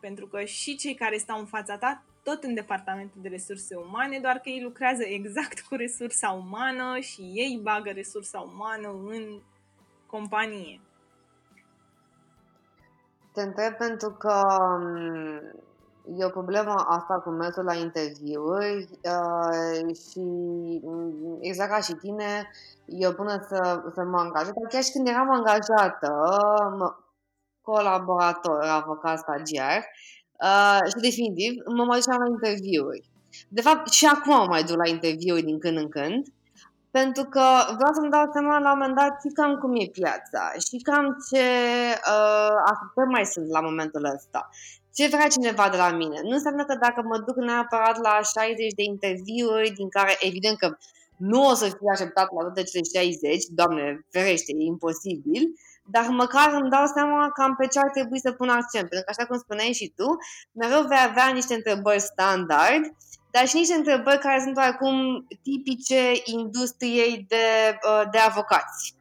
Pentru 0.00 0.26
că 0.26 0.40
și 0.40 0.76
cei 0.76 0.94
care 0.94 1.16
stau 1.16 1.38
în 1.38 1.46
fața 1.46 1.76
ta, 1.76 2.02
tot 2.22 2.42
în 2.42 2.54
Departamentul 2.54 3.20
de 3.22 3.28
Resurse 3.28 3.74
Umane, 3.74 4.18
doar 4.18 4.34
că 4.34 4.48
ei 4.48 4.62
lucrează 4.62 5.02
exact 5.02 5.60
cu 5.60 5.74
resursa 5.74 6.30
umană 6.30 6.98
și 6.98 7.20
ei 7.20 7.60
bagă 7.62 7.90
resursa 7.90 8.40
umană 8.40 8.88
în 8.88 9.40
companie. 10.06 10.80
Te 13.32 13.42
întreb 13.42 13.72
pentru 13.72 14.10
că 14.10 14.42
mm, 14.80 15.40
e 16.18 16.24
o 16.24 16.28
problemă 16.28 16.74
asta 16.88 17.14
cu 17.14 17.30
mersul 17.30 17.64
la 17.64 17.74
interviuri 17.74 18.88
uh, 19.04 19.96
și 19.96 20.20
mm, 20.82 21.38
exact 21.40 21.70
ca 21.70 21.80
și 21.80 21.92
tine, 21.92 22.50
eu 22.84 23.12
până 23.12 23.46
să, 23.48 23.82
să 23.94 24.02
mă 24.02 24.18
angajez, 24.18 24.52
dar 24.52 24.70
chiar 24.70 24.82
și 24.82 24.92
când 24.92 25.08
eram 25.08 25.30
angajată, 25.30 26.12
mă, 26.78 26.94
colaborator, 27.70 28.60
avocat 28.80 29.18
stagiar, 29.18 29.78
uh, 30.46 30.80
și 30.90 30.98
definitiv 31.08 31.52
mă 31.76 31.84
mai 31.84 31.98
duceam 31.98 32.20
la 32.22 32.32
interviuri. 32.36 33.02
De 33.48 33.60
fapt, 33.60 33.88
și 33.98 34.06
acum 34.06 34.36
mă 34.36 34.46
mai 34.48 34.62
duc 34.62 34.76
la 34.76 34.88
interviuri 34.88 35.42
din 35.42 35.58
când 35.58 35.76
în 35.78 35.88
când, 35.88 36.22
pentru 36.90 37.24
că 37.34 37.46
vreau 37.78 37.92
să-mi 37.96 38.10
dau 38.10 38.24
seama 38.32 38.58
la 38.58 38.72
un 38.72 38.78
moment 38.78 38.96
dat 39.00 39.12
și 39.22 39.30
cam 39.38 39.52
cum 39.60 39.72
e 39.82 39.86
piața 39.98 40.42
și 40.66 40.76
cam 40.88 41.06
ce 41.28 41.44
uh, 42.12 42.54
așteptări 42.70 43.14
mai 43.16 43.24
sunt 43.34 43.46
la 43.56 43.60
momentul 43.60 44.04
ăsta 44.14 44.40
ce 44.94 45.06
vrea 45.06 45.28
cineva 45.28 45.68
de 45.68 45.76
la 45.76 45.90
mine. 45.90 46.18
Nu 46.22 46.34
înseamnă 46.38 46.64
că 46.64 46.74
dacă 46.86 47.00
mă 47.10 47.18
duc 47.26 47.36
neapărat 47.36 47.96
la 48.02 48.14
60 48.22 48.72
de 48.78 48.82
interviuri, 48.82 49.70
din 49.70 49.88
care 49.88 50.16
evident 50.20 50.56
că 50.58 50.76
nu 51.16 51.40
o 51.50 51.54
să 51.54 51.64
fiu 51.64 51.88
acceptat 51.90 52.28
la 52.32 52.42
toate 52.42 52.62
cele 52.62 52.82
60, 52.94 53.44
doamne 53.60 54.06
ferește, 54.10 54.52
e 54.52 54.64
imposibil, 54.64 55.42
dar 55.90 56.06
măcar 56.06 56.52
îmi 56.52 56.70
dau 56.70 56.86
seama 56.86 57.30
cam 57.30 57.54
pe 57.56 57.66
ce 57.66 57.78
ar 57.78 57.90
trebui 57.90 58.20
să 58.20 58.32
pun 58.32 58.48
accent. 58.48 58.88
Pentru 58.88 59.04
că, 59.04 59.10
așa 59.10 59.26
cum 59.28 59.38
spuneai 59.38 59.72
și 59.72 59.92
tu, 59.96 60.06
mereu 60.52 60.82
vei 60.82 61.06
avea 61.08 61.26
niște 61.26 61.54
întrebări 61.54 62.00
standard, 62.00 62.82
dar 63.30 63.46
și 63.46 63.56
niște 63.56 63.74
întrebări 63.74 64.18
care 64.18 64.40
sunt 64.40 64.56
oarecum 64.56 65.26
tipice 65.42 66.12
industriei 66.24 67.24
de, 67.28 67.78
uh, 67.88 68.02
de 68.10 68.18
avocați. 68.18 68.98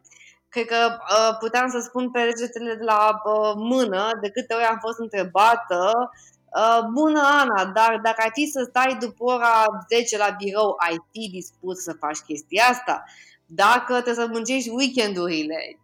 Cred 0.49 0.65
că 0.65 0.97
uh, 0.97 1.37
puteam 1.39 1.69
să 1.69 1.79
spun 1.79 2.11
pe 2.11 2.19
regetele 2.19 2.75
de 2.75 2.83
la 2.83 3.21
uh, 3.23 3.53
mână 3.55 4.17
de 4.21 4.29
câte 4.29 4.53
ori 4.53 4.63
am 4.63 4.77
fost 4.81 4.99
întrebată 4.99 6.09
uh, 6.55 6.79
Bună, 6.93 7.21
Ana, 7.41 7.65
dar 7.65 7.99
dacă 8.03 8.21
ai 8.21 8.29
fi 8.33 8.45
să 8.45 8.65
stai 8.69 8.97
după 8.99 9.23
ora 9.23 9.65
10 9.89 10.17
la 10.17 10.35
birou, 10.37 10.75
ai 10.77 10.97
fi 11.11 11.29
dispus 11.31 11.83
să 11.83 11.93
faci 11.99 12.17
chestia 12.17 12.63
asta? 12.63 13.03
Dacă 13.51 13.93
trebuie 13.93 14.13
să 14.13 14.27
muncești 14.31 14.69
weekendurile, 14.69 15.79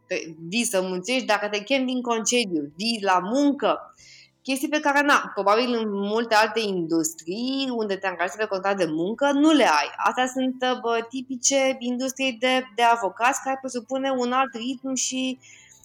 vii 0.48 0.64
să 0.64 0.82
muncești, 0.82 1.26
dacă 1.26 1.48
te 1.48 1.64
chem 1.64 1.86
din 1.86 2.02
concediu, 2.02 2.72
vii 2.76 3.00
la 3.02 3.20
muncă, 3.20 3.96
chestii 4.42 4.70
pe 4.70 4.80
care, 4.80 5.02
na, 5.02 5.32
probabil 5.34 5.74
în 5.74 5.90
multe 5.90 6.36
alte 6.36 6.60
industrii 6.60 7.70
unde 7.72 7.96
te 7.96 8.08
angajezi 8.08 8.38
pe 8.38 8.46
contract 8.46 8.78
de 8.78 8.86
muncă, 8.86 9.32
nu 9.32 9.52
le 9.52 9.64
ai. 9.64 9.92
Astea 9.98 10.28
sunt 10.28 10.80
bă, 10.82 11.06
tipice 11.10 11.76
industriei 11.80 12.34
de, 12.34 12.64
de 12.76 12.84
avocați 12.84 13.42
care 13.44 13.58
presupune 13.62 14.10
un 14.10 14.32
alt 14.32 14.54
ritm 14.54 14.94
și 14.94 15.40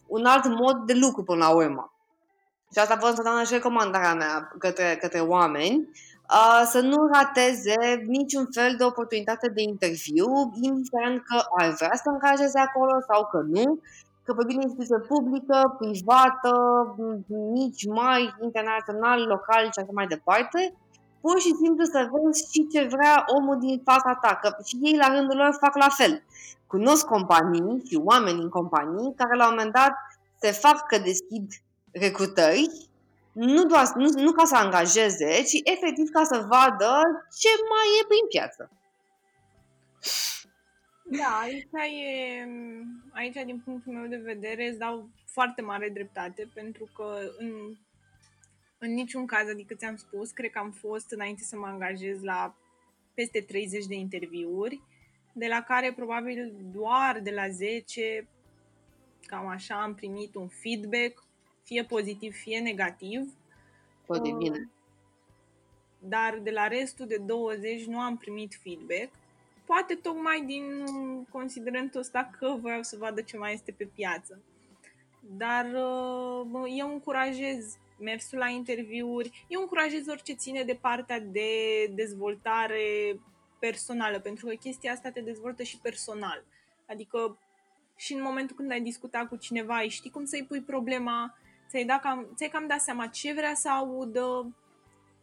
un 0.06 0.24
alt 0.24 0.46
mod 0.46 0.76
de 0.76 0.94
lucru 0.94 1.22
până 1.22 1.44
la 1.44 1.50
urmă. 1.50 1.92
Și 2.72 2.78
asta 2.78 2.94
a 2.94 2.98
fost 2.98 3.10
întotdeauna 3.10 3.44
și 3.44 3.52
recomandarea 3.52 4.14
mea 4.14 4.52
către, 4.58 4.96
către 5.00 5.20
oameni, 5.20 5.76
uh, 5.76 6.09
să 6.64 6.80
nu 6.80 7.06
rateze 7.12 8.04
niciun 8.06 8.46
fel 8.50 8.74
de 8.78 8.84
oportunitate 8.84 9.48
de 9.48 9.62
interviu, 9.62 10.28
indiferent 10.60 11.22
că 11.24 11.36
ar 11.58 11.74
vrea 11.78 11.96
să 12.02 12.08
angajeze 12.10 12.58
acolo 12.58 12.94
sau 13.08 13.26
că 13.26 13.38
nu, 13.56 13.78
că 14.24 14.34
pe 14.34 14.44
bine 14.46 14.62
instituție 14.62 14.98
publică, 14.98 15.76
privată, 15.78 16.52
nici 17.52 17.86
mai, 17.86 18.34
internațional, 18.42 19.20
local 19.26 19.62
și 19.64 19.78
așa 19.78 19.92
mai 19.92 20.06
departe, 20.06 20.74
pur 21.20 21.40
și 21.40 21.54
simplu 21.62 21.84
să 21.84 22.08
vezi 22.12 22.48
și 22.52 22.66
ce 22.72 22.88
vrea 22.94 23.24
omul 23.36 23.58
din 23.58 23.80
fața 23.84 24.18
ta, 24.22 24.38
că 24.42 24.56
și 24.64 24.78
ei 24.82 24.96
la 24.96 25.14
rândul 25.14 25.36
lor 25.36 25.56
fac 25.60 25.76
la 25.76 25.88
fel. 25.88 26.22
Cunosc 26.66 27.06
companii 27.06 27.82
și 27.88 28.00
oameni 28.04 28.42
în 28.42 28.48
companii 28.48 29.14
care 29.16 29.36
la 29.36 29.44
un 29.48 29.54
moment 29.56 29.72
dat 29.72 29.92
se 30.40 30.50
fac 30.50 30.86
că 30.86 30.98
deschid 30.98 31.46
recrutări, 31.92 32.89
nu, 33.32 33.64
doar, 33.64 33.92
nu, 33.94 34.08
nu 34.22 34.32
ca 34.32 34.44
să 34.44 34.56
angajeze, 34.56 35.42
ci 35.42 35.60
efectiv 35.64 36.08
ca 36.08 36.24
să 36.24 36.46
vadă 36.48 36.92
ce 37.40 37.48
mai 37.70 37.86
e 38.00 38.06
prin 38.06 38.26
piață. 38.28 38.70
Da, 41.02 41.38
aici, 41.42 41.68
e, 41.72 42.48
aici, 43.12 43.44
din 43.44 43.60
punctul 43.64 43.92
meu 43.92 44.06
de 44.06 44.16
vedere, 44.16 44.68
îți 44.68 44.78
dau 44.78 45.08
foarte 45.26 45.62
mare 45.62 45.88
dreptate, 45.88 46.50
pentru 46.54 46.88
că 46.94 47.18
în, 47.38 47.76
în 48.78 48.92
niciun 48.94 49.26
caz, 49.26 49.48
adică 49.48 49.74
ți-am 49.74 49.96
spus, 49.96 50.30
cred 50.30 50.50
că 50.50 50.58
am 50.58 50.70
fost 50.70 51.12
înainte 51.12 51.42
să 51.42 51.56
mă 51.56 51.66
angajez 51.66 52.22
la 52.22 52.54
peste 53.14 53.40
30 53.40 53.86
de 53.86 53.94
interviuri, 53.94 54.82
de 55.32 55.46
la 55.46 55.62
care 55.62 55.92
probabil 55.92 56.52
doar 56.72 57.20
de 57.22 57.30
la 57.30 57.48
10, 57.48 58.28
cam 59.26 59.46
așa, 59.46 59.82
am 59.82 59.94
primit 59.94 60.34
un 60.34 60.48
feedback, 60.48 61.24
fie 61.70 61.84
pozitiv, 61.84 62.34
fie 62.34 62.58
negativ. 62.58 63.20
Foarte 64.04 64.30
bine. 64.38 64.70
Dar 65.98 66.38
de 66.42 66.50
la 66.50 66.66
restul 66.66 67.06
de 67.06 67.16
20 67.16 67.84
nu 67.84 67.98
am 67.98 68.16
primit 68.16 68.58
feedback 68.62 69.10
poate 69.70 69.94
tocmai 69.94 70.42
din 70.46 70.64
considerentul 71.28 72.00
ăsta 72.00 72.30
că 72.38 72.56
voiau 72.60 72.82
să 72.82 72.96
vadă 72.98 73.20
ce 73.20 73.36
mai 73.36 73.52
este 73.52 73.72
pe 73.72 73.84
piață. 73.84 74.38
Dar 75.20 75.64
uh, 75.64 76.72
eu 76.78 76.92
încurajez 76.92 77.76
mersul 77.98 78.38
la 78.38 78.48
interviuri, 78.48 79.44
eu 79.48 79.60
încurajez 79.60 80.06
orice 80.08 80.32
ține 80.32 80.62
de 80.62 80.78
partea 80.80 81.20
de 81.20 81.50
dezvoltare 81.94 83.20
personală, 83.58 84.20
pentru 84.20 84.46
că 84.46 84.54
chestia 84.54 84.92
asta 84.92 85.10
te 85.10 85.20
dezvoltă 85.20 85.62
și 85.62 85.78
personal. 85.78 86.44
Adică 86.86 87.38
și 87.96 88.12
în 88.12 88.22
momentul 88.22 88.56
când 88.56 88.70
ai 88.70 88.80
discutat 88.80 89.28
cu 89.28 89.36
cineva, 89.36 89.74
ai 89.74 89.88
știi 89.88 90.10
cum 90.10 90.24
să-i 90.24 90.44
pui 90.48 90.60
problema, 90.60 91.38
ți-ai, 91.70 91.84
dat 91.84 92.00
cam, 92.00 92.26
ți-ai 92.34 92.48
cam 92.48 92.66
dat 92.66 92.80
seama 92.80 93.06
ce 93.06 93.32
vrea 93.32 93.54
să 93.54 93.68
audă, 93.68 94.54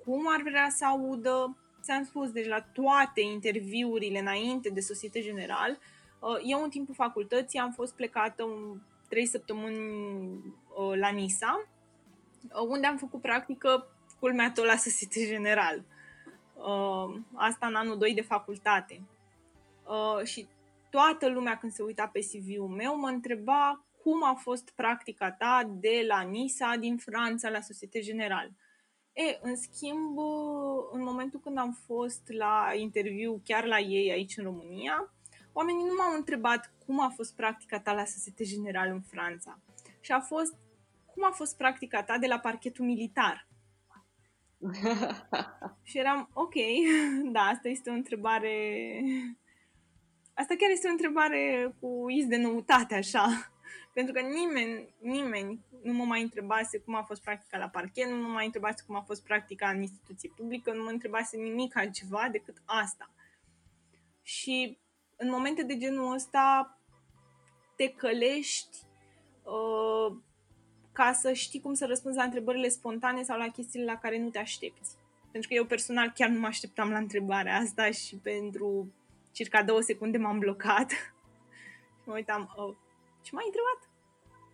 cum 0.05 0.27
ar 0.27 0.41
vrea 0.41 0.69
să 0.69 0.85
audă, 0.85 1.57
ți-am 1.81 2.03
spus, 2.03 2.31
deci 2.31 2.47
la 2.47 2.61
toate 2.61 3.21
interviurile 3.21 4.19
înainte 4.19 4.69
de 4.69 4.79
Societe 4.79 5.21
General, 5.21 5.79
uh, 6.19 6.39
eu 6.43 6.63
în 6.63 6.69
timpul 6.69 6.95
facultății 6.95 7.59
am 7.59 7.71
fost 7.71 7.95
plecată 7.95 8.43
un, 8.43 8.79
trei 9.09 9.25
săptămâni 9.25 9.77
uh, 9.77 10.97
la 10.99 11.09
Nisa, 11.09 11.67
uh, 12.43 12.67
unde 12.67 12.87
am 12.87 12.97
făcut 12.97 13.21
practică 13.21 13.87
culmea 14.19 14.51
tot 14.51 14.65
la 14.65 14.75
Societe 14.75 15.25
General. 15.25 15.83
Asta 17.33 17.67
în 17.67 17.75
anul 17.75 17.97
2 17.97 18.13
de 18.13 18.21
facultate. 18.21 19.01
Și 20.23 20.47
toată 20.89 21.29
lumea 21.29 21.57
când 21.57 21.71
se 21.71 21.83
uita 21.83 22.07
pe 22.07 22.19
CV-ul 22.19 22.67
meu 22.67 22.99
mă 22.99 23.07
întreba 23.07 23.86
cum 24.07 24.23
a 24.23 24.33
fost 24.33 24.69
practica 24.75 25.31
ta 25.31 25.69
de 25.79 26.03
la 26.07 26.21
Nisa 26.21 26.75
din 26.79 26.97
Franța 26.97 27.49
la 27.49 27.61
Societe 27.61 27.99
General. 27.99 28.51
E, 29.13 29.39
în 29.41 29.55
schimb, 29.55 30.17
în 30.91 31.03
momentul 31.03 31.39
când 31.39 31.57
am 31.57 31.77
fost 31.85 32.21
la 32.27 32.71
interviu 32.75 33.41
chiar 33.43 33.65
la 33.65 33.79
ei 33.79 34.11
aici 34.11 34.37
în 34.37 34.43
România, 34.43 35.13
oamenii 35.53 35.85
nu 35.85 35.93
m-au 35.97 36.15
întrebat 36.15 36.73
cum 36.85 36.99
a 36.99 37.09
fost 37.15 37.35
practica 37.35 37.79
ta 37.79 37.93
la 37.93 38.05
Societe 38.05 38.43
General 38.43 38.89
în 38.89 39.01
Franța. 39.01 39.59
Și 39.99 40.11
a 40.11 40.19
fost 40.19 40.55
cum 41.05 41.23
a 41.25 41.31
fost 41.31 41.57
practica 41.57 42.03
ta 42.03 42.17
de 42.17 42.27
la 42.27 42.39
parchetul 42.39 42.85
militar. 42.85 43.47
și 45.89 45.97
eram, 45.97 46.29
ok, 46.33 46.53
da, 47.35 47.41
asta 47.41 47.69
este 47.69 47.89
o 47.89 47.93
întrebare... 47.93 49.01
Asta 50.33 50.55
chiar 50.57 50.69
este 50.69 50.87
o 50.87 50.91
întrebare 50.91 51.73
cu 51.79 52.05
iz 52.09 52.25
de 52.25 52.37
noutate, 52.37 52.95
așa. 52.95 53.51
Pentru 53.97 54.15
că 54.15 54.21
nimeni, 54.21 54.89
nimeni 54.99 55.65
nu 55.83 55.93
mă 55.93 56.03
mai 56.03 56.21
întrebase 56.21 56.79
cum 56.79 56.95
a 56.95 57.01
fost 57.01 57.21
practica 57.21 57.57
la 57.57 57.69
parchet, 57.69 58.09
nu 58.09 58.15
mă 58.15 58.27
mai 58.27 58.45
întrebase 58.45 58.83
cum 58.87 58.95
a 58.95 59.01
fost 59.01 59.23
practica 59.23 59.69
în 59.69 59.81
instituție 59.81 60.31
publică, 60.35 60.73
nu 60.73 60.83
mă 60.83 60.89
întrebase 60.89 61.37
nimic 61.37 61.77
altceva 61.77 62.27
decât 62.31 62.61
asta. 62.65 63.11
Și 64.21 64.77
în 65.15 65.29
momente 65.29 65.63
de 65.63 65.77
genul 65.77 66.13
ăsta 66.13 66.77
te 67.75 67.89
călești 67.89 68.77
uh, 69.43 70.17
ca 70.91 71.13
să 71.13 71.33
știi 71.33 71.61
cum 71.61 71.73
să 71.73 71.85
răspunzi 71.85 72.17
la 72.17 72.23
întrebările 72.23 72.69
spontane 72.69 73.23
sau 73.23 73.37
la 73.37 73.49
chestiile 73.49 73.85
la 73.85 73.97
care 73.97 74.19
nu 74.19 74.29
te 74.29 74.39
aștepți. 74.39 74.95
Pentru 75.31 75.49
că 75.49 75.55
eu 75.55 75.65
personal 75.65 76.11
chiar 76.15 76.29
nu 76.29 76.39
mă 76.39 76.47
așteptam 76.47 76.89
la 76.89 76.97
întrebarea 76.97 77.55
asta 77.55 77.91
și 77.91 78.15
pentru 78.15 78.93
circa 79.31 79.63
două 79.63 79.81
secunde 79.81 80.17
m-am 80.17 80.39
blocat. 80.39 80.91
și 82.01 82.05
mă 82.05 82.13
uitam, 82.13 82.53
oh, 82.55 82.75
ce 83.21 83.35
m-ai 83.35 83.45
întrebat? 83.45 83.86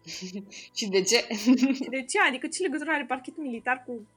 și 0.78 0.89
de 0.89 1.01
ce? 1.01 1.34
și 1.74 1.88
de 1.89 2.04
ce? 2.04 2.20
Adică 2.28 2.47
ce 2.47 2.62
legătură 2.62 2.91
are 2.91 3.06
parchetul 3.06 3.43
militar 3.43 3.84
cu 3.86 4.08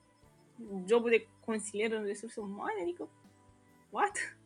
jobul 0.87 1.11
de 1.11 1.29
consilier 1.45 1.93
în 1.93 2.05
resurse 2.05 2.41
umane? 2.41 2.81
Adică, 2.83 3.09
what? 3.91 4.37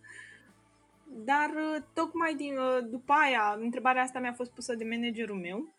Dar 1.06 1.48
uh, 1.48 1.82
tocmai 1.92 2.34
din, 2.34 2.56
uh, 2.56 2.78
după 2.90 3.12
aia, 3.12 3.56
întrebarea 3.60 4.02
asta 4.02 4.18
mi-a 4.18 4.32
fost 4.32 4.50
pusă 4.50 4.74
de 4.74 4.84
managerul 4.84 5.36
meu, 5.36 5.74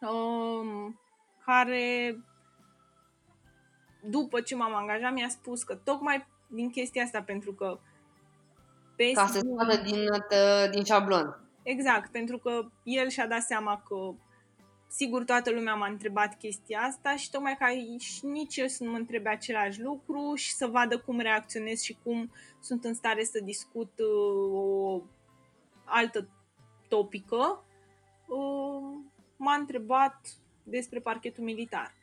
um, 0.00 1.00
care 1.44 2.16
după 4.02 4.40
ce 4.40 4.56
m-am 4.56 4.74
angajat 4.74 5.12
mi-a 5.12 5.28
spus 5.28 5.62
că 5.62 5.74
tocmai 5.74 6.26
din 6.46 6.70
chestia 6.70 7.02
asta, 7.02 7.22
pentru 7.22 7.52
că 7.52 7.78
pe 8.96 9.10
Ca 9.12 9.26
să 9.26 9.38
scoată 9.38 9.82
din, 9.82 9.98
uh, 9.98 10.70
din 10.70 10.84
șablon. 10.84 11.40
Exact, 11.62 12.10
pentru 12.10 12.38
că 12.38 12.70
el 12.82 13.08
și-a 13.08 13.26
dat 13.26 13.42
seama 13.42 13.82
că 13.88 14.14
sigur 14.94 15.24
toată 15.24 15.50
lumea 15.50 15.74
m-a 15.74 15.86
întrebat 15.86 16.38
chestia 16.38 16.80
asta 16.80 17.16
și 17.16 17.30
tocmai 17.30 17.56
ca 17.58 17.66
și 17.98 18.26
nici 18.26 18.56
eu 18.56 18.66
să 18.66 18.84
nu 18.84 18.90
mă 18.90 18.96
întrebe 18.96 19.28
același 19.28 19.80
lucru 19.80 20.34
și 20.34 20.52
să 20.52 20.66
vadă 20.66 20.98
cum 20.98 21.18
reacționez 21.18 21.80
și 21.80 21.96
cum 22.02 22.32
sunt 22.60 22.84
în 22.84 22.94
stare 22.94 23.24
să 23.24 23.40
discut 23.44 23.92
uh, 23.98 24.52
o 24.52 25.02
altă 25.84 26.28
topică, 26.88 27.64
uh, 28.26 28.98
m-a 29.36 29.54
întrebat 29.54 30.20
despre 30.62 31.00
parchetul 31.00 31.44
militar. 31.44 31.94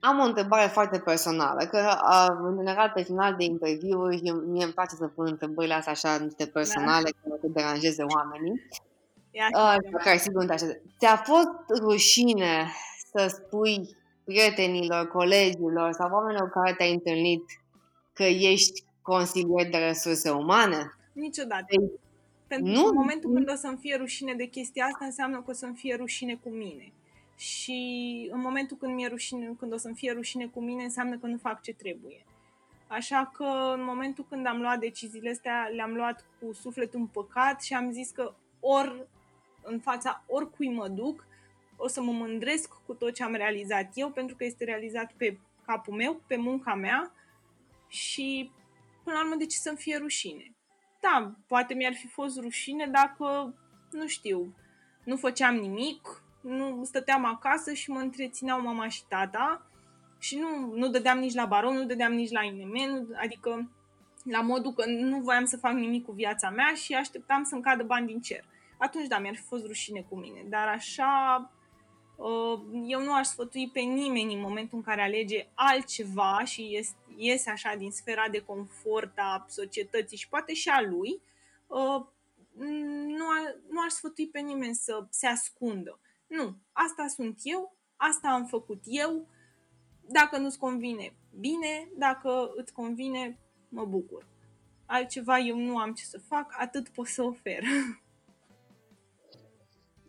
Am 0.00 0.18
o 0.18 0.24
întrebare 0.24 0.68
foarte 0.68 0.98
personală, 0.98 1.64
că 1.64 1.98
în 2.42 2.56
general 2.56 2.90
pe 2.94 3.02
final 3.02 3.34
de 3.34 3.44
interviuri 3.44 4.30
mie 4.46 4.64
îmi 4.64 4.72
place 4.72 4.94
să 4.94 5.06
pun 5.06 5.26
întrebările 5.26 5.74
astea 5.74 5.92
așa 5.92 6.16
niște 6.16 6.46
personale, 6.46 7.10
da. 7.10 7.28
care 7.28 7.40
să 7.40 7.48
deranjeze 7.48 8.02
oamenii. 8.02 8.62
Uh, 9.34 9.76
care 10.02 10.16
sigur 10.16 10.44
nu 10.44 10.54
Ți-a 10.98 11.16
fost 11.16 11.80
rușine 11.80 12.66
să 13.12 13.26
spui 13.28 13.96
prietenilor, 14.24 15.08
colegilor 15.08 15.92
sau 15.92 16.10
oamenilor 16.12 16.50
care 16.50 16.74
te-ai 16.74 16.92
întâlnit 16.92 17.42
că 18.12 18.22
ești 18.22 18.84
consilier 19.02 19.70
de 19.70 19.78
resurse 19.78 20.30
umane? 20.30 20.94
Niciodată. 21.12 21.64
Ei, 21.68 21.90
Pentru 22.46 22.72
nu? 22.72 22.82
că 22.82 22.88
în 22.88 22.94
momentul 22.94 23.32
când 23.32 23.50
o 23.50 23.54
să-mi 23.54 23.78
fie 23.80 23.96
rușine 23.96 24.34
de 24.34 24.44
chestia 24.44 24.84
asta, 24.84 25.04
înseamnă 25.04 25.36
că 25.36 25.50
o 25.50 25.52
să-mi 25.52 25.76
fie 25.76 25.94
rușine 25.94 26.38
cu 26.42 26.48
mine. 26.48 26.92
Și 27.36 27.78
în 28.32 28.40
momentul 28.40 28.76
când, 28.76 28.94
mi-e 28.94 29.08
rușine, 29.08 29.54
când 29.58 29.72
o 29.72 29.76
să-mi 29.76 29.94
fie 29.94 30.12
rușine 30.12 30.46
cu 30.46 30.60
mine, 30.60 30.82
înseamnă 30.82 31.18
că 31.18 31.26
nu 31.26 31.36
fac 31.36 31.62
ce 31.62 31.72
trebuie. 31.72 32.24
Așa 32.86 33.30
că 33.34 33.72
în 33.76 33.84
momentul 33.84 34.26
când 34.28 34.46
am 34.46 34.60
luat 34.60 34.78
deciziile 34.78 35.30
astea, 35.30 35.70
le-am 35.74 35.94
luat 35.94 36.24
cu 36.40 36.52
sufletul 36.52 37.00
împăcat 37.00 37.62
și 37.62 37.74
am 37.74 37.92
zis 37.92 38.10
că 38.10 38.34
ori 38.60 39.06
în 39.64 39.80
fața 39.80 40.24
oricui 40.26 40.68
mă 40.68 40.88
duc, 40.88 41.26
o 41.76 41.88
să 41.88 42.02
mă 42.02 42.12
mândresc 42.12 42.72
cu 42.86 42.94
tot 42.94 43.14
ce 43.14 43.22
am 43.22 43.34
realizat 43.34 43.90
eu, 43.94 44.10
pentru 44.10 44.36
că 44.36 44.44
este 44.44 44.64
realizat 44.64 45.12
pe 45.12 45.38
capul 45.66 45.94
meu, 45.94 46.22
pe 46.26 46.36
munca 46.36 46.74
mea 46.74 47.12
și 47.88 48.50
până 49.04 49.16
la 49.16 49.22
urmă 49.22 49.34
de 49.34 49.46
ce 49.46 49.56
să-mi 49.56 49.76
fie 49.76 49.96
rușine. 49.96 50.54
Da, 51.00 51.34
poate 51.46 51.74
mi-ar 51.74 51.94
fi 51.94 52.06
fost 52.06 52.40
rușine 52.40 52.86
dacă, 52.86 53.54
nu 53.90 54.06
știu, 54.06 54.54
nu 55.04 55.16
făceam 55.16 55.54
nimic, 55.54 56.22
nu 56.40 56.84
stăteam 56.84 57.24
acasă 57.24 57.72
și 57.72 57.90
mă 57.90 57.98
întrețineau 57.98 58.60
mama 58.60 58.88
și 58.88 59.06
tata 59.08 59.66
și 60.18 60.38
nu, 60.38 60.74
nu 60.74 60.88
dădeam 60.88 61.18
nici 61.18 61.34
la 61.34 61.44
baron, 61.44 61.74
nu 61.74 61.84
dădeam 61.84 62.12
nici 62.12 62.30
la 62.30 62.42
INM, 62.42 62.74
nu, 62.90 63.08
adică 63.22 63.70
la 64.24 64.40
modul 64.40 64.72
că 64.72 64.84
nu 64.86 65.20
voiam 65.20 65.44
să 65.44 65.56
fac 65.56 65.72
nimic 65.72 66.04
cu 66.04 66.12
viața 66.12 66.50
mea 66.50 66.74
și 66.74 66.94
așteptam 66.94 67.44
să-mi 67.44 67.62
cadă 67.62 67.82
bani 67.82 68.06
din 68.06 68.20
cer 68.20 68.44
atunci 68.84 69.06
da, 69.06 69.18
mi-ar 69.18 69.34
fi 69.34 69.42
fost 69.42 69.66
rușine 69.66 70.06
cu 70.08 70.16
mine. 70.16 70.44
Dar 70.48 70.68
așa, 70.68 71.52
uh, 72.16 72.60
eu 72.86 73.02
nu 73.02 73.14
aș 73.14 73.26
sfătui 73.26 73.70
pe 73.70 73.80
nimeni 73.80 74.34
în 74.34 74.40
momentul 74.40 74.78
în 74.78 74.84
care 74.84 75.02
alege 75.02 75.48
altceva 75.54 76.44
și 76.44 76.86
iese 77.16 77.50
așa 77.50 77.74
din 77.74 77.90
sfera 77.90 78.28
de 78.30 78.40
confort 78.40 79.12
a 79.16 79.44
societății 79.48 80.16
și 80.16 80.28
poate 80.28 80.54
și 80.54 80.68
a 80.68 80.80
lui, 80.80 81.22
uh, 81.66 82.06
nu, 83.06 83.26
nu 83.68 83.80
aș 83.86 83.92
sfătui 83.92 84.28
pe 84.28 84.40
nimeni 84.40 84.74
să 84.74 85.06
se 85.10 85.26
ascundă. 85.26 86.00
Nu, 86.26 86.56
asta 86.72 87.06
sunt 87.06 87.38
eu, 87.42 87.76
asta 87.96 88.28
am 88.28 88.44
făcut 88.44 88.82
eu, 88.84 89.28
dacă 90.06 90.38
nu-ți 90.38 90.58
convine, 90.58 91.16
bine, 91.40 91.88
dacă 91.96 92.52
îți 92.56 92.72
convine, 92.72 93.38
mă 93.68 93.84
bucur. 93.84 94.26
Altceva 94.86 95.38
eu 95.38 95.58
nu 95.58 95.78
am 95.78 95.92
ce 95.92 96.04
să 96.04 96.18
fac, 96.18 96.54
atât 96.58 96.88
pot 96.88 97.06
să 97.06 97.22
ofer. 97.22 97.62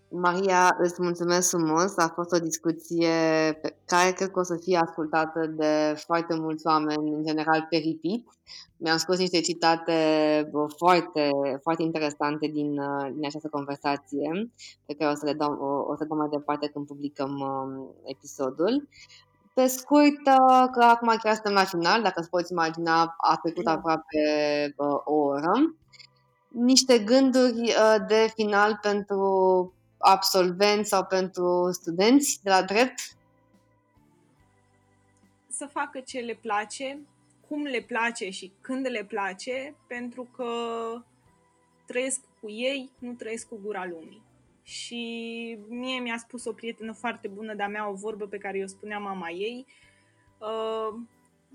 Maria, 0.09 0.77
îți 0.79 1.01
mulțumesc 1.01 1.49
frumos. 1.49 1.97
A 1.97 2.11
fost 2.15 2.31
o 2.31 2.39
discuție 2.39 3.09
pe 3.61 3.75
care 3.85 4.11
cred 4.11 4.31
că 4.31 4.39
o 4.39 4.43
să 4.43 4.55
fie 4.55 4.77
ascultată 4.77 5.45
de 5.45 5.95
foarte 5.97 6.35
mulți 6.35 6.67
oameni, 6.67 7.13
în 7.13 7.23
general 7.23 7.67
pe 7.69 7.75
repeat. 7.75 8.23
Mi-am 8.77 8.97
scos 8.97 9.17
niște 9.17 9.41
citate 9.41 9.93
foarte, 10.77 11.29
foarte 11.61 11.83
interesante 11.83 12.47
din, 12.47 12.81
din 13.13 13.25
această 13.25 13.47
conversație, 13.51 14.51
pe 14.85 14.93
care 14.93 15.11
o 15.11 15.15
să 15.15 15.25
le 15.25 15.33
dau, 15.33 15.53
o, 15.53 15.91
o 15.91 15.95
să 15.95 16.05
dau 16.05 16.17
mai 16.17 16.29
departe 16.29 16.67
când 16.67 16.87
publicăm 16.87 17.31
uh, 17.39 17.87
episodul. 18.03 18.87
Pe 19.53 19.67
scurt, 19.67 20.27
uh, 20.27 20.67
că 20.71 20.83
acum 20.83 21.07
chiar 21.23 21.33
suntem 21.33 21.53
la 21.53 21.63
final, 21.63 22.01
dacă 22.01 22.19
îți 22.19 22.29
poți 22.29 22.51
imagina, 22.51 23.15
a 23.17 23.39
trecut 23.43 23.67
aproape 23.67 24.19
uh, 24.77 25.01
o 25.03 25.13
oră. 25.13 25.75
Niște 26.47 26.99
gânduri 26.99 27.61
uh, 27.61 27.95
de 28.07 28.31
final 28.35 28.79
pentru 28.81 29.73
absolvenți 30.05 30.89
sau 30.89 31.05
pentru 31.05 31.69
studenți 31.71 32.39
de 32.43 32.49
la 32.49 32.63
drept? 32.63 32.99
Să 35.47 35.65
facă 35.65 35.99
ce 35.99 36.19
le 36.19 36.33
place, 36.33 36.99
cum 37.47 37.61
le 37.61 37.81
place 37.81 38.29
și 38.29 38.51
când 38.61 38.87
le 38.89 39.03
place, 39.03 39.75
pentru 39.87 40.27
că 40.35 40.45
trăiesc 41.85 42.21
cu 42.41 42.49
ei, 42.49 42.91
nu 42.99 43.13
trăiesc 43.13 43.47
cu 43.47 43.59
gura 43.63 43.85
lumii. 43.85 44.23
Și 44.63 45.57
mie 45.67 45.99
mi-a 45.99 46.17
spus 46.17 46.45
o 46.45 46.53
prietenă 46.53 46.91
foarte 46.91 47.27
bună 47.27 47.53
de-a 47.53 47.67
mea 47.67 47.89
o 47.89 47.93
vorbă 47.93 48.27
pe 48.27 48.37
care 48.37 48.57
eu 48.57 48.67
spunea 48.67 48.99
mama 48.99 49.29
ei, 49.29 49.65
uh, 50.37 50.99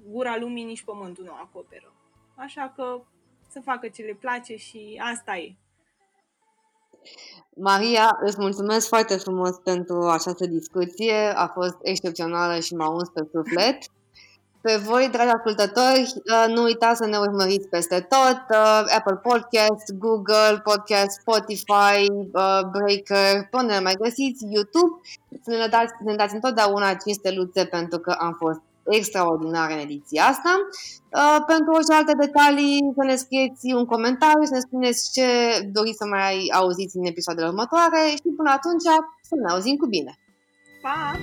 gura 0.09 0.36
lumii 0.36 0.64
nici 0.64 0.82
pământul 0.82 1.24
nu 1.24 1.32
acoperă. 1.32 1.92
Așa 2.34 2.72
că 2.76 3.03
să 3.48 3.61
facă 3.61 3.88
ce 3.88 4.03
le 4.03 4.14
place 4.14 4.57
și 4.57 5.01
asta 5.12 5.36
e. 5.36 5.55
Maria, 7.55 8.18
îți 8.24 8.36
mulțumesc 8.38 8.88
foarte 8.88 9.16
frumos 9.16 9.51
pentru 9.64 10.09
această 10.09 10.46
discuție. 10.46 11.32
A 11.34 11.46
fost 11.46 11.76
excepțională 11.82 12.61
și 12.61 12.74
m-a 12.74 12.88
uns 12.88 13.09
pe 13.09 13.28
suflet. 13.32 13.78
Pe 14.61 14.76
voi, 14.76 15.09
dragi 15.12 15.32
ascultători, 15.32 16.01
uh, 16.01 16.55
nu 16.55 16.62
uitați 16.62 16.96
să 16.96 17.07
ne 17.07 17.18
urmăriți 17.18 17.68
peste 17.68 18.07
tot. 18.09 18.40
Uh, 18.51 18.82
Apple 18.96 19.16
Podcast, 19.22 19.92
Google 19.98 20.61
Podcast, 20.62 21.11
Spotify, 21.20 21.98
uh, 22.32 22.61
Breaker, 22.72 23.48
până 23.51 23.72
ne 23.72 23.80
mai 23.80 23.94
găsiți, 24.01 24.44
YouTube. 24.48 25.01
Să 25.44 25.51
ne 25.51 25.66
dați, 25.70 25.92
să 25.98 26.05
ne 26.05 26.14
dați 26.14 26.34
întotdeauna 26.34 26.94
5 26.94 27.16
steluțe 27.16 27.64
pentru 27.64 27.98
că 27.98 28.11
am 28.18 28.36
fost 28.38 28.61
extraordinară 28.84 29.72
în 29.72 29.78
ediția 29.78 30.24
asta. 30.24 30.52
Uh, 31.18 31.38
pentru 31.46 31.72
orice 31.72 31.92
alte 31.92 32.14
detalii, 32.24 32.92
să 32.96 33.04
ne 33.04 33.16
scrieți 33.16 33.72
un 33.72 33.84
comentariu, 33.84 34.44
să 34.44 34.54
ne 34.54 34.60
spuneți 34.60 35.12
ce 35.12 35.26
doriți 35.72 36.00
să 36.02 36.06
mai 36.06 36.50
auziți 36.54 36.96
în 36.96 37.04
episoadele 37.04 37.46
următoare 37.46 38.02
și 38.08 38.28
până 38.36 38.50
atunci 38.50 38.86
să 39.28 39.34
ne 39.34 39.50
auzim 39.52 39.76
cu 39.76 39.86
bine! 39.86 40.18
Pa! 40.82 41.18